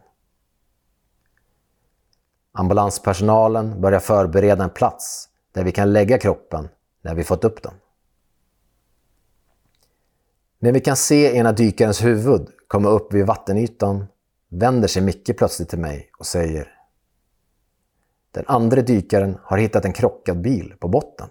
Ambulanspersonalen 2.51 3.81
börjar 3.81 3.99
förbereda 3.99 4.63
en 4.63 4.69
plats 4.69 5.29
där 5.51 5.63
vi 5.63 5.71
kan 5.71 5.93
lägga 5.93 6.17
kroppen 6.17 6.69
när 7.01 7.15
vi 7.15 7.23
fått 7.23 7.43
upp 7.43 7.63
den. 7.63 7.73
När 10.59 10.71
vi 10.71 10.79
kan 10.79 10.95
se 10.95 11.37
ena 11.37 11.51
dykarens 11.51 12.03
huvud 12.03 12.47
komma 12.67 12.89
upp 12.89 13.13
vid 13.13 13.25
vattenytan 13.25 14.05
vänder 14.49 14.87
sig 14.87 15.01
Micke 15.01 15.37
plötsligt 15.37 15.69
till 15.69 15.79
mig 15.79 16.11
och 16.19 16.25
säger 16.25 16.77
Den 18.31 18.43
andra 18.47 18.81
dykaren 18.81 19.37
har 19.43 19.57
hittat 19.57 19.85
en 19.85 19.93
krockad 19.93 20.41
bil 20.41 20.73
på 20.79 20.87
botten. 20.87 21.27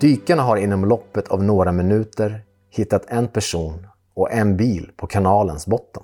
Dykarna 0.00 0.42
har 0.42 0.56
inom 0.56 0.84
loppet 0.84 1.28
av 1.28 1.42
några 1.42 1.72
minuter 1.72 2.44
hittat 2.70 3.04
en 3.08 3.28
person 3.28 3.86
och 4.14 4.32
en 4.32 4.56
bil 4.56 4.92
på 4.96 5.06
kanalens 5.06 5.66
botten. 5.66 6.02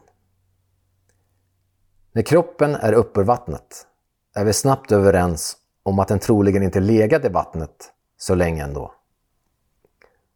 När 2.12 2.22
kroppen 2.22 2.74
är 2.74 2.92
uppe 2.92 3.20
ur 3.20 3.24
vattnet 3.24 3.87
är 4.35 4.44
vi 4.44 4.52
snabbt 4.52 4.92
överens 4.92 5.56
om 5.82 5.98
att 5.98 6.09
den 6.09 6.18
troligen 6.18 6.62
inte 6.62 6.80
legat 6.80 7.24
i 7.24 7.28
vattnet 7.28 7.92
så 8.16 8.35
länge 8.35 8.64
ändå. 8.64 8.94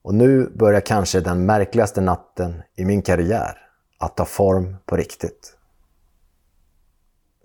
Och 0.03 0.14
nu 0.14 0.51
börjar 0.55 0.81
kanske 0.81 1.20
den 1.20 1.46
märkligaste 1.46 2.01
natten 2.01 2.62
i 2.77 2.85
min 2.85 3.03
karriär 3.03 3.59
att 3.99 4.16
ta 4.16 4.25
form 4.25 4.77
på 4.87 4.96
riktigt. 4.96 5.57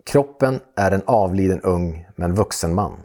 Kroppen 0.04 0.60
är 0.75 0.91
en 0.91 1.04
avliden 1.06 1.62
ung 1.62 2.08
men 2.15 2.36
vuxen 2.36 2.75
man. 2.75 2.99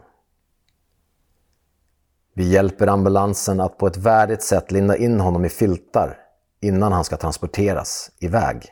Vi 2.33 2.49
hjälper 2.49 2.87
ambulansen 2.87 3.59
att 3.59 3.77
på 3.77 3.87
ett 3.87 3.97
värdigt 3.97 4.43
sätt 4.43 4.71
linda 4.71 4.97
in 4.97 5.19
honom 5.19 5.45
i 5.45 5.49
filtar 5.49 6.17
innan 6.61 6.91
han 6.91 7.03
ska 7.03 7.17
transporteras 7.17 8.11
iväg. 8.19 8.65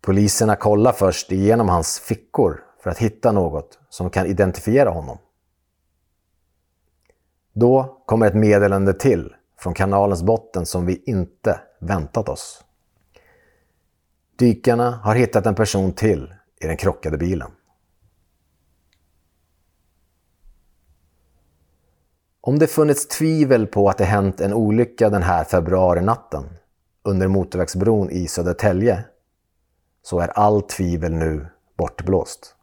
Poliserna 0.00 0.56
kollar 0.56 0.92
först 0.92 1.32
igenom 1.32 1.68
hans 1.68 2.00
fickor 2.00 2.64
för 2.82 2.90
att 2.90 2.98
hitta 2.98 3.32
något 3.32 3.78
som 3.88 4.10
kan 4.10 4.26
identifiera 4.26 4.90
honom. 4.90 5.18
Då 7.52 8.02
kommer 8.06 8.26
ett 8.26 8.34
meddelande 8.34 8.92
till 8.92 9.34
från 9.58 9.74
kanalens 9.74 10.22
botten 10.22 10.66
som 10.66 10.86
vi 10.86 11.02
inte 11.06 11.60
väntat 11.80 12.28
oss. 12.28 12.64
Dykarna 14.36 14.90
har 14.90 15.14
hittat 15.14 15.46
en 15.46 15.54
person 15.54 15.92
till 15.92 16.34
i 16.60 16.66
den 16.66 16.76
krockade 16.76 17.18
bilen. 17.18 17.50
Om 22.48 22.58
det 22.58 22.66
funnits 22.66 23.08
tvivel 23.08 23.66
på 23.66 23.88
att 23.88 23.98
det 23.98 24.04
hänt 24.04 24.40
en 24.40 24.52
olycka 24.52 25.10
den 25.10 25.22
här 25.22 25.44
februarinatten 25.44 26.44
under 27.02 27.28
motorvägsbron 27.28 28.10
i 28.10 28.28
Södertälje 28.28 29.04
så 30.02 30.20
är 30.20 30.28
allt 30.28 30.68
tvivel 30.68 31.12
nu 31.12 31.46
bortblåst. 31.78 32.54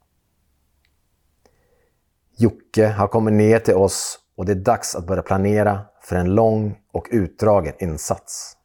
Jocke 2.36 2.86
har 2.86 3.08
kommit 3.08 3.34
ner 3.34 3.58
till 3.58 3.74
oss 3.74 4.18
och 4.36 4.46
det 4.46 4.52
är 4.52 4.56
dags 4.56 4.94
att 4.94 5.06
börja 5.06 5.22
planera 5.22 5.80
för 6.02 6.16
en 6.16 6.34
lång 6.34 6.78
och 6.92 7.08
utdragen 7.10 7.74
insats. 7.78 8.56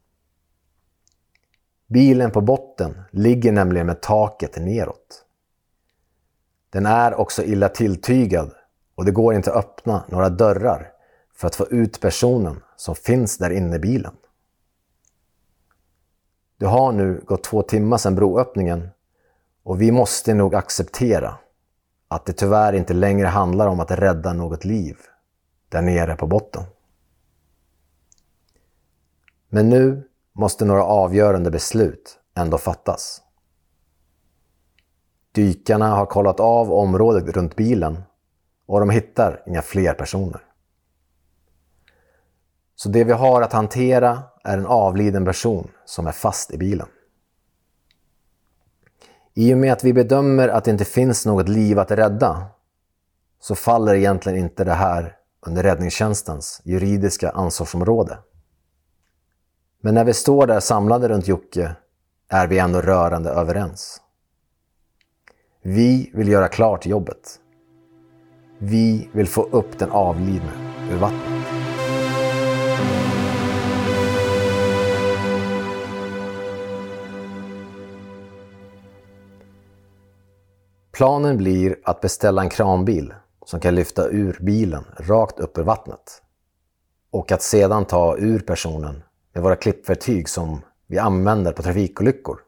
Bilen 1.87 2.31
på 2.31 2.41
botten 2.41 3.01
ligger 3.11 3.51
nämligen 3.51 3.87
med 3.87 4.01
taket 4.01 4.57
neråt. 4.57 5.25
Den 6.69 6.85
är 6.85 7.15
också 7.15 7.43
illa 7.43 7.69
tilltygad 7.69 8.51
och 8.95 9.05
det 9.05 9.11
går 9.11 9.33
inte 9.33 9.51
att 9.51 9.57
öppna 9.57 10.03
några 10.09 10.29
dörrar 10.29 10.90
för 11.41 11.47
att 11.47 11.55
få 11.55 11.67
ut 11.67 12.01
personen 12.01 12.63
som 12.75 12.95
finns 12.95 13.37
där 13.37 13.49
inne 13.49 13.75
i 13.75 13.79
bilen. 13.79 14.13
Det 16.57 16.65
har 16.65 16.91
nu 16.91 17.21
gått 17.25 17.43
två 17.43 17.61
timmar 17.61 17.97
sedan 17.97 18.15
broöppningen 18.15 18.89
och 19.63 19.81
vi 19.81 19.91
måste 19.91 20.33
nog 20.33 20.55
acceptera 20.55 21.37
att 22.07 22.25
det 22.25 22.33
tyvärr 22.33 22.73
inte 22.73 22.93
längre 22.93 23.27
handlar 23.27 23.67
om 23.67 23.79
att 23.79 23.91
rädda 23.91 24.33
något 24.33 24.65
liv 24.65 24.97
där 25.69 25.81
nere 25.81 26.15
på 26.15 26.27
botten. 26.27 26.63
Men 29.49 29.69
nu 29.69 30.09
måste 30.33 30.65
några 30.65 30.83
avgörande 30.83 31.51
beslut 31.51 32.19
ändå 32.35 32.57
fattas. 32.57 33.21
Dykarna 35.31 35.87
har 35.87 36.05
kollat 36.05 36.39
av 36.39 36.71
området 36.71 37.35
runt 37.35 37.55
bilen 37.55 38.03
och 38.65 38.79
de 38.79 38.89
hittar 38.89 39.43
inga 39.47 39.61
fler 39.61 39.93
personer. 39.93 40.50
Så 42.81 42.89
det 42.89 43.03
vi 43.03 43.11
har 43.11 43.41
att 43.41 43.53
hantera 43.53 44.23
är 44.43 44.57
en 44.57 44.65
avliden 44.65 45.25
person 45.25 45.71
som 45.85 46.07
är 46.07 46.11
fast 46.11 46.51
i 46.51 46.57
bilen. 46.57 46.87
I 49.33 49.53
och 49.53 49.57
med 49.57 49.73
att 49.73 49.83
vi 49.83 49.93
bedömer 49.93 50.47
att 50.47 50.63
det 50.63 50.71
inte 50.71 50.85
finns 50.85 51.25
något 51.25 51.49
liv 51.49 51.79
att 51.79 51.91
rädda 51.91 52.45
så 53.39 53.55
faller 53.55 53.95
egentligen 53.95 54.39
inte 54.39 54.63
det 54.63 54.73
här 54.73 55.15
under 55.45 55.63
räddningstjänstens 55.63 56.61
juridiska 56.63 57.29
ansvarsområde. 57.29 58.17
Men 59.81 59.93
när 59.93 60.03
vi 60.03 60.13
står 60.13 60.47
där 60.47 60.59
samlade 60.59 61.09
runt 61.09 61.27
Jocke 61.27 61.75
är 62.29 62.47
vi 62.47 62.59
ändå 62.59 62.81
rörande 62.81 63.29
överens. 63.29 64.01
Vi 65.61 66.11
vill 66.13 66.27
göra 66.27 66.47
klart 66.47 66.85
jobbet. 66.85 67.39
Vi 68.57 69.09
vill 69.13 69.27
få 69.27 69.43
upp 69.43 69.79
den 69.79 69.91
avlidne 69.91 70.51
ur 70.91 70.97
vattnet. 70.97 71.30
Planen 81.01 81.37
blir 81.37 81.75
att 81.83 82.01
beställa 82.01 82.41
en 82.41 82.49
kranbil 82.49 83.13
som 83.45 83.59
kan 83.59 83.75
lyfta 83.75 84.07
ur 84.07 84.37
bilen 84.41 84.83
rakt 84.97 85.39
upp 85.39 85.57
ur 85.57 85.63
vattnet 85.63 86.21
och 87.11 87.31
att 87.31 87.41
sedan 87.41 87.85
ta 87.85 88.17
ur 88.17 88.39
personen 88.39 89.03
med 89.33 89.43
våra 89.43 89.55
klippverktyg 89.55 90.29
som 90.29 90.61
vi 90.87 90.97
använder 90.97 91.51
på 91.51 91.63
trafikolyckor. 91.63 92.39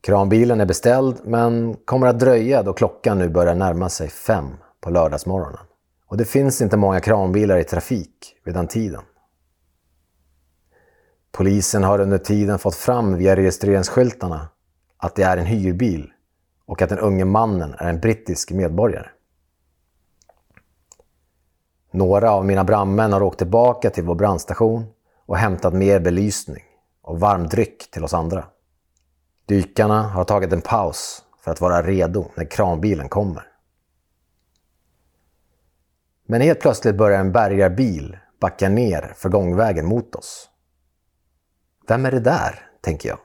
Kranbilen 0.00 0.60
är 0.60 0.66
beställd 0.66 1.16
men 1.24 1.76
kommer 1.84 2.06
att 2.06 2.20
dröja 2.20 2.62
då 2.62 2.72
klockan 2.72 3.18
nu 3.18 3.28
börjar 3.28 3.54
närma 3.54 3.88
sig 3.88 4.08
fem 4.08 4.48
på 4.80 4.90
lördagsmorgonen. 4.90 5.66
Och 6.06 6.16
det 6.16 6.24
finns 6.24 6.62
inte 6.62 6.76
många 6.76 7.00
kranbilar 7.00 7.58
i 7.58 7.64
trafik 7.64 8.36
vid 8.44 8.54
den 8.54 8.68
tiden. 8.68 9.02
Polisen 11.32 11.84
har 11.84 11.98
under 11.98 12.18
tiden 12.18 12.58
fått 12.58 12.74
fram 12.74 13.16
via 13.16 13.36
registreringsskyltarna 13.36 14.48
att 14.96 15.14
det 15.14 15.22
är 15.22 15.36
en 15.36 15.46
hyrbil 15.46 16.12
och 16.66 16.82
att 16.82 16.88
den 16.88 16.98
unge 16.98 17.24
mannen 17.24 17.74
är 17.78 17.88
en 17.88 18.00
brittisk 18.00 18.50
medborgare. 18.50 19.08
Några 21.90 22.30
av 22.30 22.44
mina 22.44 22.64
brandmän 22.64 23.12
har 23.12 23.22
åkt 23.22 23.38
tillbaka 23.38 23.90
till 23.90 24.04
vår 24.04 24.14
brandstation 24.14 24.86
och 25.26 25.36
hämtat 25.36 25.74
mer 25.74 26.00
belysning 26.00 26.64
och 27.02 27.20
varm 27.20 27.46
dryck 27.48 27.90
till 27.90 28.04
oss 28.04 28.14
andra. 28.14 28.46
Dykarna 29.46 30.02
har 30.02 30.24
tagit 30.24 30.52
en 30.52 30.60
paus 30.60 31.24
för 31.40 31.50
att 31.50 31.60
vara 31.60 31.82
redo 31.82 32.30
när 32.34 32.44
kranbilen 32.44 33.08
kommer. 33.08 33.46
Men 36.26 36.40
helt 36.40 36.60
plötsligt 36.60 36.96
börjar 36.96 37.20
en 37.20 37.32
bärgarbil 37.32 38.18
backa 38.40 38.68
ner 38.68 39.12
för 39.16 39.28
gångvägen 39.28 39.86
mot 39.86 40.14
oss. 40.14 40.50
Vem 41.88 42.06
är 42.06 42.10
det 42.10 42.20
där, 42.20 42.68
tänker 42.80 43.08
jag. 43.08 43.18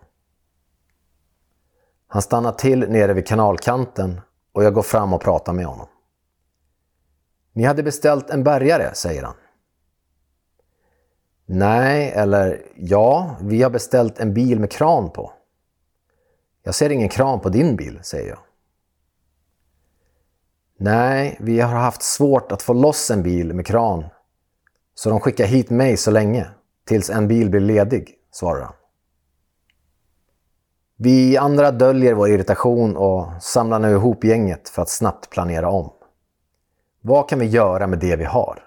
Han 2.11 2.21
stannar 2.21 2.51
till 2.51 2.79
nere 2.89 3.13
vid 3.13 3.27
kanalkanten 3.27 4.21
och 4.51 4.63
jag 4.63 4.73
går 4.73 4.81
fram 4.81 5.13
och 5.13 5.21
pratar 5.21 5.53
med 5.53 5.65
honom. 5.65 5.87
Ni 7.53 7.63
hade 7.63 7.83
beställt 7.83 8.29
en 8.29 8.43
bärgare, 8.43 8.95
säger 8.95 9.23
han. 9.23 9.35
Nej, 11.45 12.11
eller 12.15 12.61
ja, 12.75 13.35
vi 13.41 13.63
har 13.63 13.69
beställt 13.69 14.19
en 14.19 14.33
bil 14.33 14.59
med 14.59 14.71
kran 14.71 15.09
på. 15.09 15.33
Jag 16.63 16.75
ser 16.75 16.89
ingen 16.89 17.09
kran 17.09 17.39
på 17.39 17.49
din 17.49 17.75
bil, 17.75 17.99
säger 18.03 18.29
jag. 18.29 18.39
Nej, 20.77 21.37
vi 21.39 21.59
har 21.59 21.79
haft 21.79 22.03
svårt 22.03 22.51
att 22.51 22.61
få 22.61 22.73
loss 22.73 23.11
en 23.11 23.23
bil 23.23 23.53
med 23.53 23.65
kran. 23.65 24.05
Så 24.95 25.09
de 25.09 25.19
skickar 25.19 25.45
hit 25.45 25.69
mig 25.69 25.97
så 25.97 26.11
länge, 26.11 26.47
tills 26.85 27.09
en 27.09 27.27
bil 27.27 27.49
blir 27.49 27.61
ledig, 27.61 28.15
svarar 28.31 28.61
han. 28.61 28.73
Vi 31.01 31.37
andra 31.37 31.71
döljer 31.71 32.13
vår 32.13 32.29
irritation 32.29 32.97
och 32.97 33.27
samlar 33.41 33.79
nu 33.79 33.91
ihop 33.91 34.23
gänget 34.23 34.69
för 34.69 34.81
att 34.81 34.89
snabbt 34.89 35.29
planera 35.29 35.69
om. 35.69 35.91
Vad 37.01 37.29
kan 37.29 37.39
vi 37.39 37.45
göra 37.45 37.87
med 37.87 37.99
det 37.99 38.15
vi 38.15 38.23
har? 38.23 38.63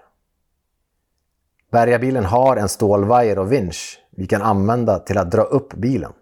Bärgarbilen 1.71 2.25
har 2.25 2.57
en 2.57 2.69
stålvajer 2.69 3.39
och 3.39 3.51
vinsch 3.51 3.99
vi 4.11 4.27
kan 4.27 4.41
använda 4.41 4.99
till 4.99 5.17
att 5.17 5.31
dra 5.31 5.41
upp 5.41 5.73
bilen. 5.73 6.13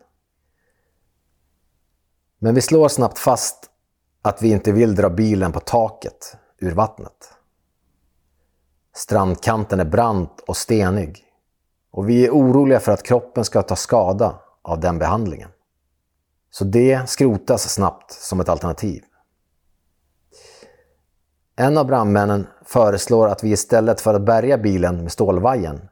Men 2.40 2.56
vi 2.56 2.62
slår 2.62 2.88
snabbt 2.88 3.20
fast 3.20 3.70
att 4.22 4.42
vi 4.42 4.52
inte 4.52 4.72
vill 4.72 4.96
dra 4.96 5.10
bilen 5.10 5.52
på 5.52 5.60
taket 5.60 6.38
ur 6.58 6.72
vattnet. 6.72 7.34
Strandkanten 8.96 9.80
är 9.80 9.86
brant 9.86 10.40
och 10.48 10.58
stenig 10.58 11.24
och 11.92 12.10
vi 12.10 12.26
är 12.26 12.32
oroliga 12.32 12.80
för 12.80 12.92
att 12.92 13.04
kroppen 13.04 13.46
ska 13.46 13.62
ta 13.62 13.76
skada 13.76 14.40
av 14.62 14.80
den 14.80 15.00
behandlingen. 15.00 15.50
Så 16.52 16.64
det 16.64 17.10
skrotas 17.10 17.74
snabbt 17.74 18.12
som 18.12 18.40
ett 18.40 18.50
alternativ. 18.50 19.04
En 21.56 21.78
av 21.78 21.86
brandmännen 21.86 22.48
föreslår 22.66 23.28
att 23.28 23.44
vi 23.44 23.52
istället 23.52 24.02
för 24.02 24.14
att 24.14 24.26
bärga 24.26 24.58
bilen 24.58 25.04
med 25.04 25.12
stålvajen 25.12 25.90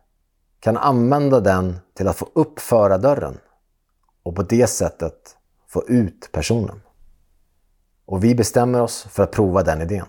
kan 0.60 0.78
använda 0.78 1.40
den 1.40 1.80
till 1.94 2.08
att 2.08 2.18
få 2.18 2.30
upp 2.34 2.60
förardörren 2.60 3.38
och 4.24 4.36
på 4.36 4.44
det 4.44 4.68
sättet 4.68 5.38
få 5.68 5.88
ut 5.88 6.30
personen. 6.32 6.82
Och 8.06 8.24
vi 8.24 8.36
bestämmer 8.36 8.82
oss 8.82 9.04
för 9.04 9.24
att 9.24 9.32
prova 9.32 9.64
den 9.64 9.82
idén. 9.82 10.06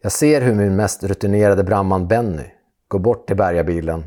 Jag 0.00 0.12
ser 0.12 0.40
hur 0.40 0.54
min 0.54 0.76
mest 0.76 1.02
rutinerade 1.04 1.64
brandman 1.64 2.08
Benny 2.08 2.50
går 2.88 2.98
bort 2.98 3.26
till 3.26 3.36
bärgarbilen 3.36 4.04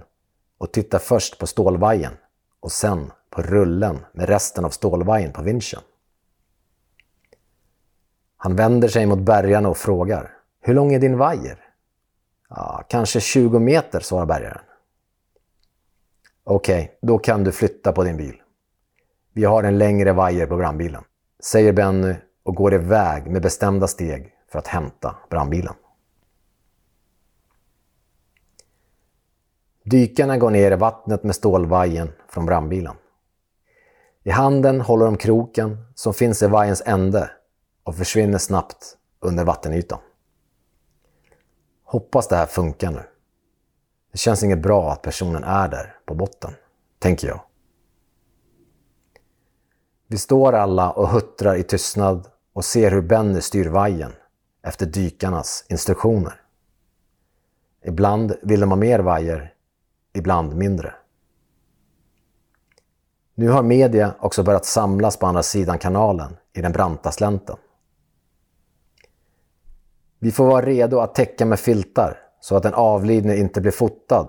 och 0.58 0.74
tittar 0.74 1.00
först 1.00 1.39
på 1.39 1.48
stålvajen 1.48 2.13
och 2.60 2.71
sen 2.71 3.12
på 3.36 3.41
rullen 3.41 4.06
med 4.12 4.30
resten 4.30 4.65
av 4.65 4.69
stålvajern 4.69 5.34
på 5.34 5.41
vinschen. 5.41 5.82
Han 8.38 8.56
vänder 8.56 8.88
sig 8.88 9.06
mot 9.06 9.19
bärgarna 9.19 9.69
och 9.69 9.78
frågar. 9.78 10.32
Hur 10.62 10.74
lång 10.74 10.93
är 10.93 11.00
din 11.00 11.17
vajer? 11.17 11.60
Ja, 12.50 12.84
kanske 12.89 13.19
20 13.19 13.60
meter, 13.60 14.00
svarar 14.00 14.26
bärgaren. 14.26 14.62
Okej, 16.43 16.84
okay, 16.84 16.95
då 17.02 17.17
kan 17.17 17.43
du 17.43 17.52
flytta 17.52 17.91
på 17.91 18.04
din 18.04 18.17
bil. 18.17 18.41
Vi 19.34 19.45
har 19.45 19.63
en 19.63 19.78
längre 19.78 20.13
vajer 20.13 20.48
på 20.48 20.58
brandbilen, 20.58 21.04
säger 21.39 21.74
Benny 21.74 22.15
och 22.43 22.56
går 22.56 22.74
iväg 22.74 23.28
med 23.28 23.41
bestämda 23.41 23.88
steg 23.88 24.34
för 24.52 24.60
att 24.60 24.67
hämta 24.67 25.15
brandbilen. 25.30 25.74
Dykarna 29.84 30.38
går 30.38 30.50
ner 30.50 30.71
i 30.71 30.76
vattnet 30.76 31.24
med 31.24 31.36
stålvajen 31.36 32.12
från 32.30 32.45
brandbilen. 32.45 32.95
I 34.27 34.31
handen 34.31 34.81
håller 34.81 35.05
de 35.05 35.17
kroken 35.17 35.85
som 35.95 36.13
finns 36.13 36.43
i 36.43 36.47
vajens 36.47 36.83
ände 36.85 37.31
och 37.83 37.95
försvinner 37.95 38.38
snabbt 38.38 38.97
under 39.19 39.43
vattenytan. 39.43 39.99
Hoppas 41.83 42.27
det 42.27 42.35
här 42.35 42.45
funkar 42.45 42.91
nu. 42.91 43.03
Det 44.11 44.17
känns 44.17 44.43
inget 44.43 44.61
bra 44.61 44.91
att 44.91 45.01
personen 45.01 45.43
är 45.43 45.67
där 45.67 45.97
på 46.05 46.15
botten, 46.15 46.53
tänker 46.99 47.27
jag. 47.27 47.41
Vi 50.07 50.17
står 50.17 50.53
alla 50.53 50.91
och 50.91 51.09
huttrar 51.09 51.55
i 51.55 51.63
tystnad 51.63 52.27
och 52.53 52.65
ser 52.65 52.91
hur 52.91 53.01
Benny 53.01 53.41
styr 53.41 53.65
vajen 53.65 54.13
efter 54.63 54.85
dykarnas 54.85 55.65
instruktioner. 55.69 56.41
Ibland 57.83 58.35
vill 58.41 58.59
de 58.59 58.69
ha 58.71 58.77
mer 58.77 58.99
vajer, 58.99 59.53
ibland 60.13 60.55
mindre. 60.55 60.93
Nu 63.38 63.50
har 63.50 63.63
media 63.63 64.15
också 64.19 64.43
börjat 64.43 64.65
samlas 64.65 65.17
på 65.17 65.26
andra 65.28 65.43
sidan 65.43 65.80
kanalen 65.80 66.38
i 66.54 66.62
den 66.62 66.71
branta 66.71 67.12
slänten. 67.12 67.58
Vi 70.19 70.32
får 70.32 70.45
vara 70.45 70.65
redo 70.65 71.00
att 71.00 71.15
täcka 71.15 71.45
med 71.45 71.60
filtar 71.60 72.19
så 72.39 72.56
att 72.56 72.63
den 72.63 72.74
avlidne 72.74 73.38
inte 73.38 73.62
blir 73.62 73.71
fotad, 73.71 74.28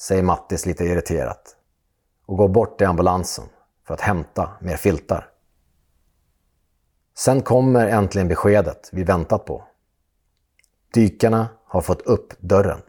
säger 0.00 0.22
Mattis 0.22 0.66
lite 0.66 0.84
irriterat 0.84 1.56
och 2.26 2.36
går 2.36 2.48
bort 2.48 2.78
till 2.78 2.86
ambulansen 2.86 3.44
för 3.86 3.94
att 3.94 4.00
hämta 4.00 4.50
mer 4.60 4.76
filtar. 4.76 5.28
Sen 7.18 7.42
kommer 7.42 7.86
äntligen 7.86 8.28
beskedet 8.28 8.90
vi 8.92 9.04
väntat 9.04 9.44
på. 9.44 9.64
Dykarna 10.94 11.48
har 11.64 11.80
fått 11.80 12.02
upp 12.02 12.40
dörren. 12.40 12.82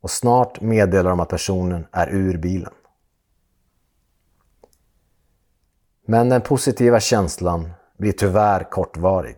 Och 0.00 0.10
snart 0.10 0.60
meddelar 0.60 1.10
de 1.10 1.20
att 1.20 1.28
personen 1.28 1.86
är 1.92 2.08
ur 2.10 2.38
bilen. 2.38 2.72
Men 6.12 6.28
den 6.28 6.40
positiva 6.40 7.00
känslan 7.00 7.70
blir 7.98 8.12
tyvärr 8.12 8.70
kortvarig. 8.70 9.36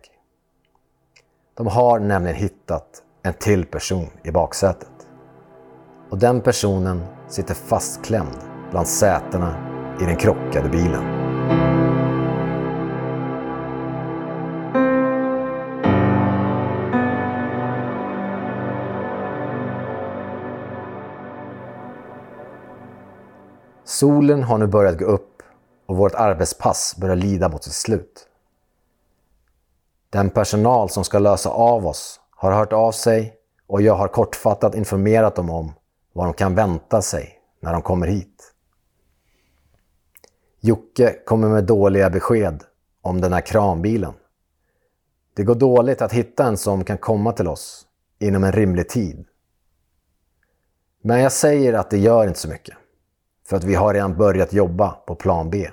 De 1.57 1.67
har 1.67 1.99
nämligen 1.99 2.35
hittat 2.35 3.03
en 3.23 3.33
till 3.33 3.65
person 3.65 4.07
i 4.23 4.31
baksätet. 4.31 5.07
Och 6.09 6.17
den 6.17 6.41
personen 6.41 7.03
sitter 7.27 7.53
fastklämd 7.53 8.37
bland 8.71 8.87
sätena 8.87 9.55
i 10.01 10.05
den 10.05 10.15
krockade 10.15 10.69
bilen. 10.69 11.03
Solen 23.83 24.43
har 24.43 24.57
nu 24.57 24.67
börjat 24.67 24.99
gå 24.99 25.05
upp 25.05 25.34
och 25.85 25.97
vårt 25.97 26.15
arbetspass 26.15 26.95
börjar 26.97 27.15
lida 27.15 27.49
mot 27.49 27.63
sitt 27.63 27.73
slut. 27.73 28.27
Den 30.09 30.29
personal 30.29 30.89
som 30.89 31.03
ska 31.03 31.19
lösa 31.19 31.49
av 31.49 31.87
oss 31.87 32.19
har 32.29 32.51
hört 32.51 32.73
av 32.73 32.91
sig 32.91 33.33
och 33.67 33.81
jag 33.81 33.95
har 33.95 34.07
kortfattat 34.07 34.75
informerat 34.75 35.35
dem 35.35 35.49
om 35.49 35.73
vad 36.13 36.25
de 36.25 36.33
kan 36.33 36.55
vänta 36.55 37.01
sig 37.01 37.39
när 37.59 37.73
de 37.73 37.81
kommer 37.81 38.07
hit. 38.07 38.53
Jocke 40.59 41.15
kommer 41.25 41.49
med 41.49 41.63
dåliga 41.63 42.09
besked 42.09 42.63
om 43.01 43.21
den 43.21 43.33
här 43.33 43.41
kranbilen. 43.41 44.13
Det 45.33 45.43
går 45.43 45.55
dåligt 45.55 46.01
att 46.01 46.11
hitta 46.11 46.45
en 46.45 46.57
som 46.57 46.83
kan 46.83 46.97
komma 46.97 47.31
till 47.31 47.47
oss 47.47 47.85
inom 48.19 48.43
en 48.43 48.51
rimlig 48.51 48.89
tid. 48.89 49.25
Men 51.01 51.19
jag 51.19 51.31
säger 51.31 51.73
att 51.73 51.89
det 51.89 51.97
gör 51.97 52.27
inte 52.27 52.39
så 52.39 52.49
mycket. 52.49 52.75
För 53.47 53.57
att 53.57 53.63
vi 53.63 53.75
har 53.75 53.93
redan 53.93 54.17
börjat 54.17 54.53
jobba 54.53 54.91
på 54.91 55.15
plan 55.15 55.49
B. 55.49 55.69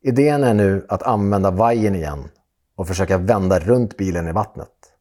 Idén 0.00 0.44
är 0.44 0.54
nu 0.54 0.86
att 0.88 1.02
använda 1.02 1.50
vajern 1.50 1.94
igen 1.94 2.28
och 2.74 2.88
försöka 2.88 3.18
vända 3.18 3.58
runt 3.58 3.96
bilen 3.96 4.28
i 4.28 4.32
vattnet. 4.32 4.92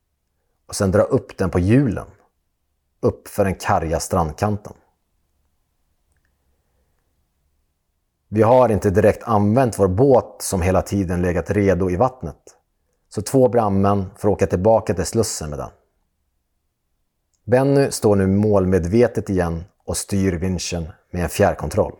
Och 0.67 0.75
sen 0.75 0.91
dra 0.91 1.01
upp 1.01 1.37
den 1.37 1.49
på 1.49 1.59
hjulen. 1.59 2.07
Upp 2.99 3.27
för 3.27 3.45
den 3.45 3.55
karga 3.55 3.99
strandkanten. 3.99 4.73
Vi 8.27 8.41
har 8.41 8.69
inte 8.69 8.89
direkt 8.89 9.23
använt 9.23 9.79
vår 9.79 9.87
båt 9.87 10.35
som 10.39 10.61
hela 10.61 10.81
tiden 10.81 11.21
legat 11.21 11.49
redo 11.49 11.89
i 11.89 11.95
vattnet. 11.95 12.57
Så 13.09 13.21
två 13.21 13.49
brandmän 13.49 14.05
får 14.17 14.29
åka 14.29 14.47
tillbaka 14.47 14.93
till 14.93 15.05
Slussen 15.05 15.49
med 15.49 15.59
den. 15.59 15.69
Benny 17.43 17.91
står 17.91 18.15
nu 18.15 18.27
målmedvetet 18.27 19.29
igen 19.29 19.63
och 19.87 19.97
styr 19.97 20.33
vinschen 20.33 20.87
med 21.11 21.23
en 21.23 21.29
fjärrkontroll. 21.29 21.95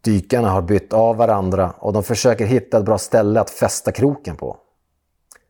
Dykarna 0.00 0.50
har 0.50 0.62
bytt 0.62 0.92
av 0.92 1.16
varandra 1.16 1.70
och 1.70 1.92
de 1.92 2.04
försöker 2.04 2.46
hitta 2.46 2.78
ett 2.78 2.84
bra 2.84 2.98
ställe 2.98 3.40
att 3.40 3.50
fästa 3.50 3.92
kroken 3.92 4.36
på. 4.36 4.56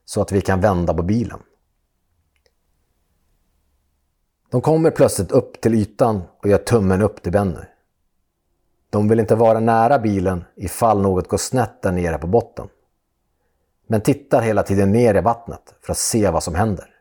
Så 0.04 0.22
att 0.22 0.32
vi 0.32 0.40
kan 0.40 0.60
vända 0.60 0.94
på 0.94 1.02
bilen. 1.02 1.38
De 4.50 4.60
kommer 4.60 4.90
plötsligt 4.90 5.32
upp 5.32 5.60
till 5.60 5.74
ytan 5.74 6.22
och 6.38 6.48
gör 6.48 6.58
tummen 6.58 7.02
upp 7.02 7.22
till 7.22 7.32
Benny. 7.32 7.64
De 8.90 9.08
vill 9.08 9.20
inte 9.20 9.34
vara 9.34 9.60
nära 9.60 9.98
bilen 9.98 10.44
ifall 10.56 11.02
något 11.02 11.28
går 11.28 11.38
snett 11.38 11.82
där 11.82 11.92
nere 11.92 12.18
på 12.18 12.26
botten. 12.26 12.68
Men 13.86 14.00
tittar 14.00 14.42
hela 14.42 14.62
tiden 14.62 14.92
ner 14.92 15.14
i 15.14 15.20
vattnet 15.20 15.74
för 15.80 15.92
att 15.92 15.98
se 15.98 16.30
vad 16.30 16.42
som 16.42 16.54
händer. 16.54 16.91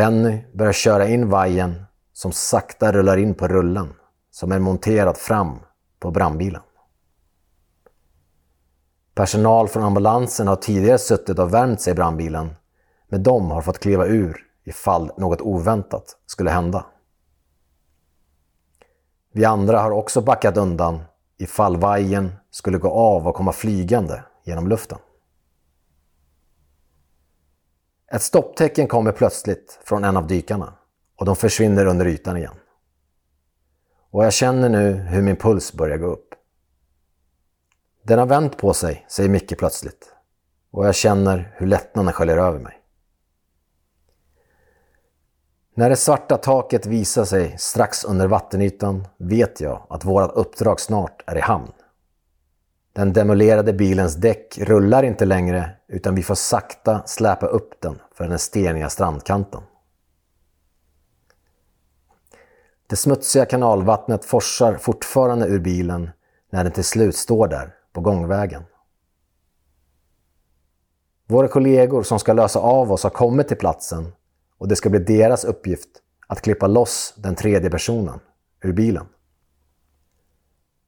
Benny 0.00 0.44
börjar 0.52 0.72
köra 0.72 1.08
in 1.08 1.28
vajen 1.28 1.84
som 2.12 2.32
sakta 2.32 2.92
rullar 2.92 3.16
in 3.16 3.34
på 3.34 3.48
rullen 3.48 3.94
som 4.30 4.52
är 4.52 4.58
monterad 4.58 5.16
fram 5.16 5.58
på 5.98 6.10
brandbilen. 6.10 6.62
Personal 9.14 9.68
från 9.68 9.82
ambulansen 9.84 10.48
har 10.48 10.56
tidigare 10.56 10.98
suttit 10.98 11.38
och 11.38 11.54
värmt 11.54 11.80
sig 11.80 11.90
i 11.90 11.94
brandbilen 11.94 12.54
men 13.08 13.22
de 13.22 13.50
har 13.50 13.62
fått 13.62 13.78
kliva 13.78 14.06
ur 14.06 14.36
ifall 14.64 15.12
något 15.16 15.40
oväntat 15.40 16.16
skulle 16.26 16.50
hända. 16.50 16.86
Vi 19.32 19.44
andra 19.44 19.80
har 19.80 19.90
också 19.90 20.20
backat 20.20 20.56
undan 20.56 21.02
ifall 21.38 21.76
vajen 21.76 22.32
skulle 22.50 22.78
gå 22.78 22.90
av 22.90 23.28
och 23.28 23.34
komma 23.34 23.52
flygande 23.52 24.22
genom 24.44 24.68
luften. 24.68 24.98
Ett 28.12 28.22
stopptecken 28.22 28.88
kommer 28.88 29.12
plötsligt 29.12 29.78
från 29.84 30.04
en 30.04 30.16
av 30.16 30.26
dykarna 30.26 30.74
och 31.16 31.26
de 31.26 31.36
försvinner 31.36 31.86
under 31.86 32.06
ytan 32.06 32.36
igen. 32.36 32.54
Och 34.10 34.24
jag 34.24 34.32
känner 34.32 34.68
nu 34.68 34.92
hur 34.92 35.22
min 35.22 35.36
puls 35.36 35.72
börjar 35.72 35.96
gå 35.96 36.06
upp. 36.06 36.34
Den 38.02 38.18
har 38.18 38.26
vänt 38.26 38.58
på 38.58 38.74
sig, 38.74 39.06
säger 39.08 39.28
Micke 39.28 39.58
plötsligt. 39.58 40.14
Och 40.70 40.86
jag 40.86 40.94
känner 40.94 41.54
hur 41.56 41.66
lättnaden 41.66 42.12
sköljer 42.12 42.38
över 42.38 42.58
mig. 42.58 42.76
När 45.74 45.90
det 45.90 45.96
svarta 45.96 46.36
taket 46.36 46.86
visar 46.86 47.24
sig 47.24 47.58
strax 47.58 48.04
under 48.04 48.26
vattenytan 48.26 49.06
vet 49.18 49.60
jag 49.60 49.86
att 49.88 50.04
vårt 50.04 50.32
uppdrag 50.34 50.80
snart 50.80 51.22
är 51.26 51.36
i 51.36 51.40
hamn. 51.40 51.72
Den 52.92 53.12
demolerade 53.12 53.72
bilens 53.72 54.14
däck 54.14 54.58
rullar 54.58 55.02
inte 55.02 55.24
längre 55.24 55.79
utan 55.90 56.14
vi 56.14 56.22
får 56.22 56.34
sakta 56.34 57.02
släpa 57.06 57.46
upp 57.46 57.80
den 57.80 57.98
för 58.14 58.28
den 58.28 58.38
steniga 58.38 58.90
strandkanten. 58.90 59.62
Det 62.86 62.96
smutsiga 62.96 63.46
kanalvattnet 63.46 64.24
forsar 64.24 64.76
fortfarande 64.76 65.46
ur 65.46 65.60
bilen 65.60 66.10
när 66.50 66.64
den 66.64 66.72
till 66.72 66.84
slut 66.84 67.16
står 67.16 67.48
där 67.48 67.74
på 67.92 68.00
gångvägen. 68.00 68.62
Våra 71.26 71.48
kollegor 71.48 72.02
som 72.02 72.18
ska 72.18 72.32
lösa 72.32 72.58
av 72.58 72.92
oss 72.92 73.02
har 73.02 73.10
kommit 73.10 73.48
till 73.48 73.56
platsen 73.56 74.12
och 74.58 74.68
det 74.68 74.76
ska 74.76 74.90
bli 74.90 74.98
deras 74.98 75.44
uppgift 75.44 75.88
att 76.26 76.40
klippa 76.40 76.66
loss 76.66 77.14
den 77.16 77.34
tredje 77.34 77.70
personen 77.70 78.20
ur 78.62 78.72
bilen. 78.72 79.06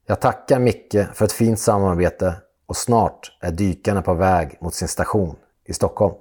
Jag 0.06 0.20
tackar 0.20 0.58
Micke 0.58 0.96
för 1.14 1.24
ett 1.24 1.32
fint 1.32 1.58
samarbete 1.58 2.41
och 2.72 2.76
snart 2.76 3.38
är 3.40 3.52
dykarna 3.52 4.02
på 4.02 4.14
väg 4.14 4.58
mot 4.60 4.74
sin 4.74 4.88
station 4.88 5.36
i 5.64 5.72
Stockholm. 5.72 6.14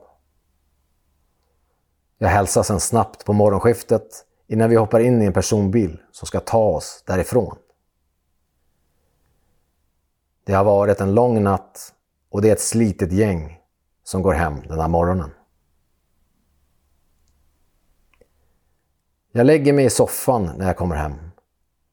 Jag 2.18 2.30
hälsar 2.30 2.64
sen 2.64 2.80
snabbt 2.80 3.26
på 3.26 3.34
morgonskiftet 3.34 4.26
innan 4.48 4.70
vi 4.70 4.76
hoppar 4.76 5.00
in 5.00 5.22
i 5.22 5.26
en 5.26 5.34
personbil 5.34 6.02
som 6.12 6.28
ska 6.28 6.40
ta 6.40 6.64
oss 6.64 7.04
därifrån. 7.08 7.58
Det 10.44 10.54
har 10.54 10.64
varit 10.64 11.02
en 11.02 11.14
lång 11.14 11.44
natt 11.44 11.94
och 12.30 12.42
det 12.42 12.50
är 12.50 12.54
ett 12.54 12.62
slitet 12.62 13.12
gäng 13.12 13.60
som 14.04 14.22
går 14.22 14.34
hem 14.34 14.62
den 14.68 14.80
här 14.80 14.88
morgonen. 14.88 15.32
Jag 19.32 19.46
lägger 19.46 19.74
mig 19.74 19.86
i 19.86 19.90
soffan 19.90 20.52
när 20.58 20.68
jag 20.68 20.78
kommer 20.78 20.96
hem, 20.96 21.32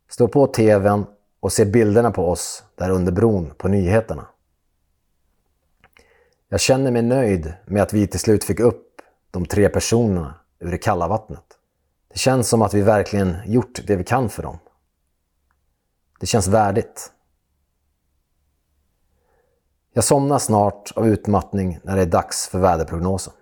står 0.09 0.29
på 0.29 0.47
tvn 0.47 1.07
och 1.41 1.53
ser 1.53 1.67
bilderna 1.67 2.11
på 2.11 2.29
oss 2.29 2.65
där 2.75 2.91
under 2.91 3.13
bron 3.13 3.55
på 3.59 3.69
nyheterna. 3.69 4.27
Jag 6.51 6.61
känner 6.61 6.91
mig 6.91 7.03
nöjd 7.03 7.55
med 7.67 7.83
att 7.83 7.93
vi 7.93 8.07
till 8.07 8.21
slut 8.21 8.45
fick 8.45 8.61
upp 8.61 9.01
de 9.31 9.47
tre 9.47 9.69
personerna 9.69 10.35
ur 10.59 10.71
det 10.71 10.79
kalla 10.79 11.09
vattnet. 11.09 11.45
Det 12.13 12.19
känns 12.19 12.49
som 12.49 12.63
att 12.63 12.75
vi 12.75 12.83
verkligen 12.83 13.37
gjort 13.47 13.81
det 13.87 13.97
vi 13.97 14.05
kan 14.05 14.29
för 14.29 14.43
dem. 14.43 14.59
Det 16.21 16.27
känns 16.27 16.49
värdigt. 16.49 17.13
Jag 19.93 20.05
somnar 20.05 20.39
snart 20.39 20.93
av 20.97 21.07
utmattning 21.07 21.79
när 21.83 21.97
det 21.97 22.03
är 22.03 22.07
dags 22.07 22.49
för 22.49 22.59
väderprognosen. 22.59 23.33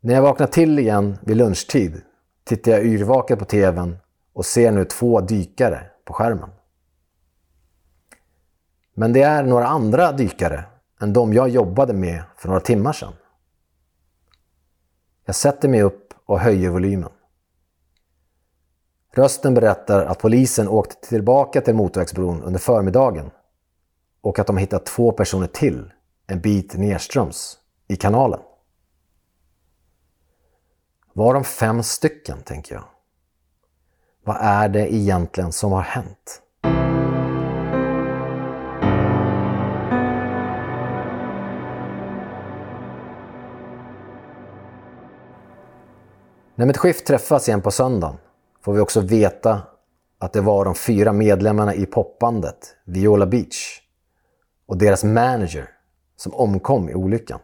När 0.00 0.14
jag 0.14 0.22
vaknar 0.22 0.46
till 0.46 0.78
igen 0.78 1.18
vid 1.22 1.36
lunchtid 1.36 2.02
tittar 2.44 2.72
jag 2.72 2.84
yrvaket 2.84 3.38
på 3.38 3.44
tvn 3.44 3.98
och 4.32 4.46
ser 4.46 4.72
nu 4.72 4.84
två 4.84 5.20
dykare 5.20 5.90
på 6.04 6.12
skärmen. 6.12 6.50
Men 8.94 9.12
det 9.12 9.22
är 9.22 9.42
några 9.42 9.66
andra 9.66 10.12
dykare 10.12 10.64
än 11.00 11.12
de 11.12 11.32
jag 11.32 11.48
jobbade 11.48 11.92
med 11.92 12.22
för 12.36 12.48
några 12.48 12.60
timmar 12.60 12.92
sedan. 12.92 13.12
Jag 15.24 15.34
sätter 15.34 15.68
mig 15.68 15.82
upp 15.82 16.14
och 16.26 16.40
höjer 16.40 16.70
volymen. 16.70 17.10
Rösten 19.12 19.54
berättar 19.54 20.04
att 20.04 20.18
polisen 20.18 20.68
åkte 20.68 21.08
tillbaka 21.08 21.60
till 21.60 21.74
motorvägsbron 21.74 22.42
under 22.42 22.60
förmiddagen 22.60 23.30
och 24.20 24.38
att 24.38 24.46
de 24.46 24.56
hittat 24.56 24.86
två 24.86 25.12
personer 25.12 25.46
till 25.46 25.92
en 26.26 26.40
bit 26.40 26.74
nedströms 26.74 27.58
i 27.88 27.96
kanalen. 27.96 28.40
Var 31.12 31.34
de 31.34 31.44
fem 31.44 31.82
stycken, 31.82 32.42
tänker 32.42 32.74
jag. 32.74 32.84
Vad 34.24 34.36
är 34.40 34.68
det 34.68 34.94
egentligen 34.94 35.52
som 35.52 35.72
har 35.72 35.82
hänt? 35.82 36.42
När 46.58 46.66
mitt 46.66 46.76
skift 46.76 47.06
träffas 47.06 47.48
igen 47.48 47.62
på 47.62 47.70
söndagen 47.70 48.16
får 48.60 48.72
vi 48.72 48.80
också 48.80 49.00
veta 49.00 49.62
att 50.18 50.32
det 50.32 50.40
var 50.40 50.64
de 50.64 50.74
fyra 50.74 51.12
medlemmarna 51.12 51.74
i 51.74 51.86
popbandet 51.86 52.76
Viola 52.84 53.26
Beach 53.26 53.80
och 54.66 54.78
deras 54.78 55.04
manager 55.04 55.70
som 56.16 56.34
omkom 56.34 56.88
i 56.88 56.94
olyckan. 56.94 57.40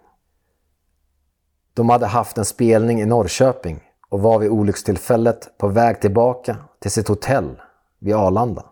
De 1.74 1.90
hade 1.90 2.06
haft 2.06 2.38
en 2.38 2.44
spelning 2.44 3.00
i 3.00 3.06
Norrköping 3.06 3.80
och 4.08 4.20
var 4.20 4.38
vid 4.38 4.50
olyckstillfället 4.50 5.58
på 5.58 5.68
väg 5.68 6.00
tillbaka 6.00 6.56
till 6.78 6.90
sitt 6.90 7.08
hotell 7.08 7.60
vid 7.98 8.14
Arlanda. 8.14 8.64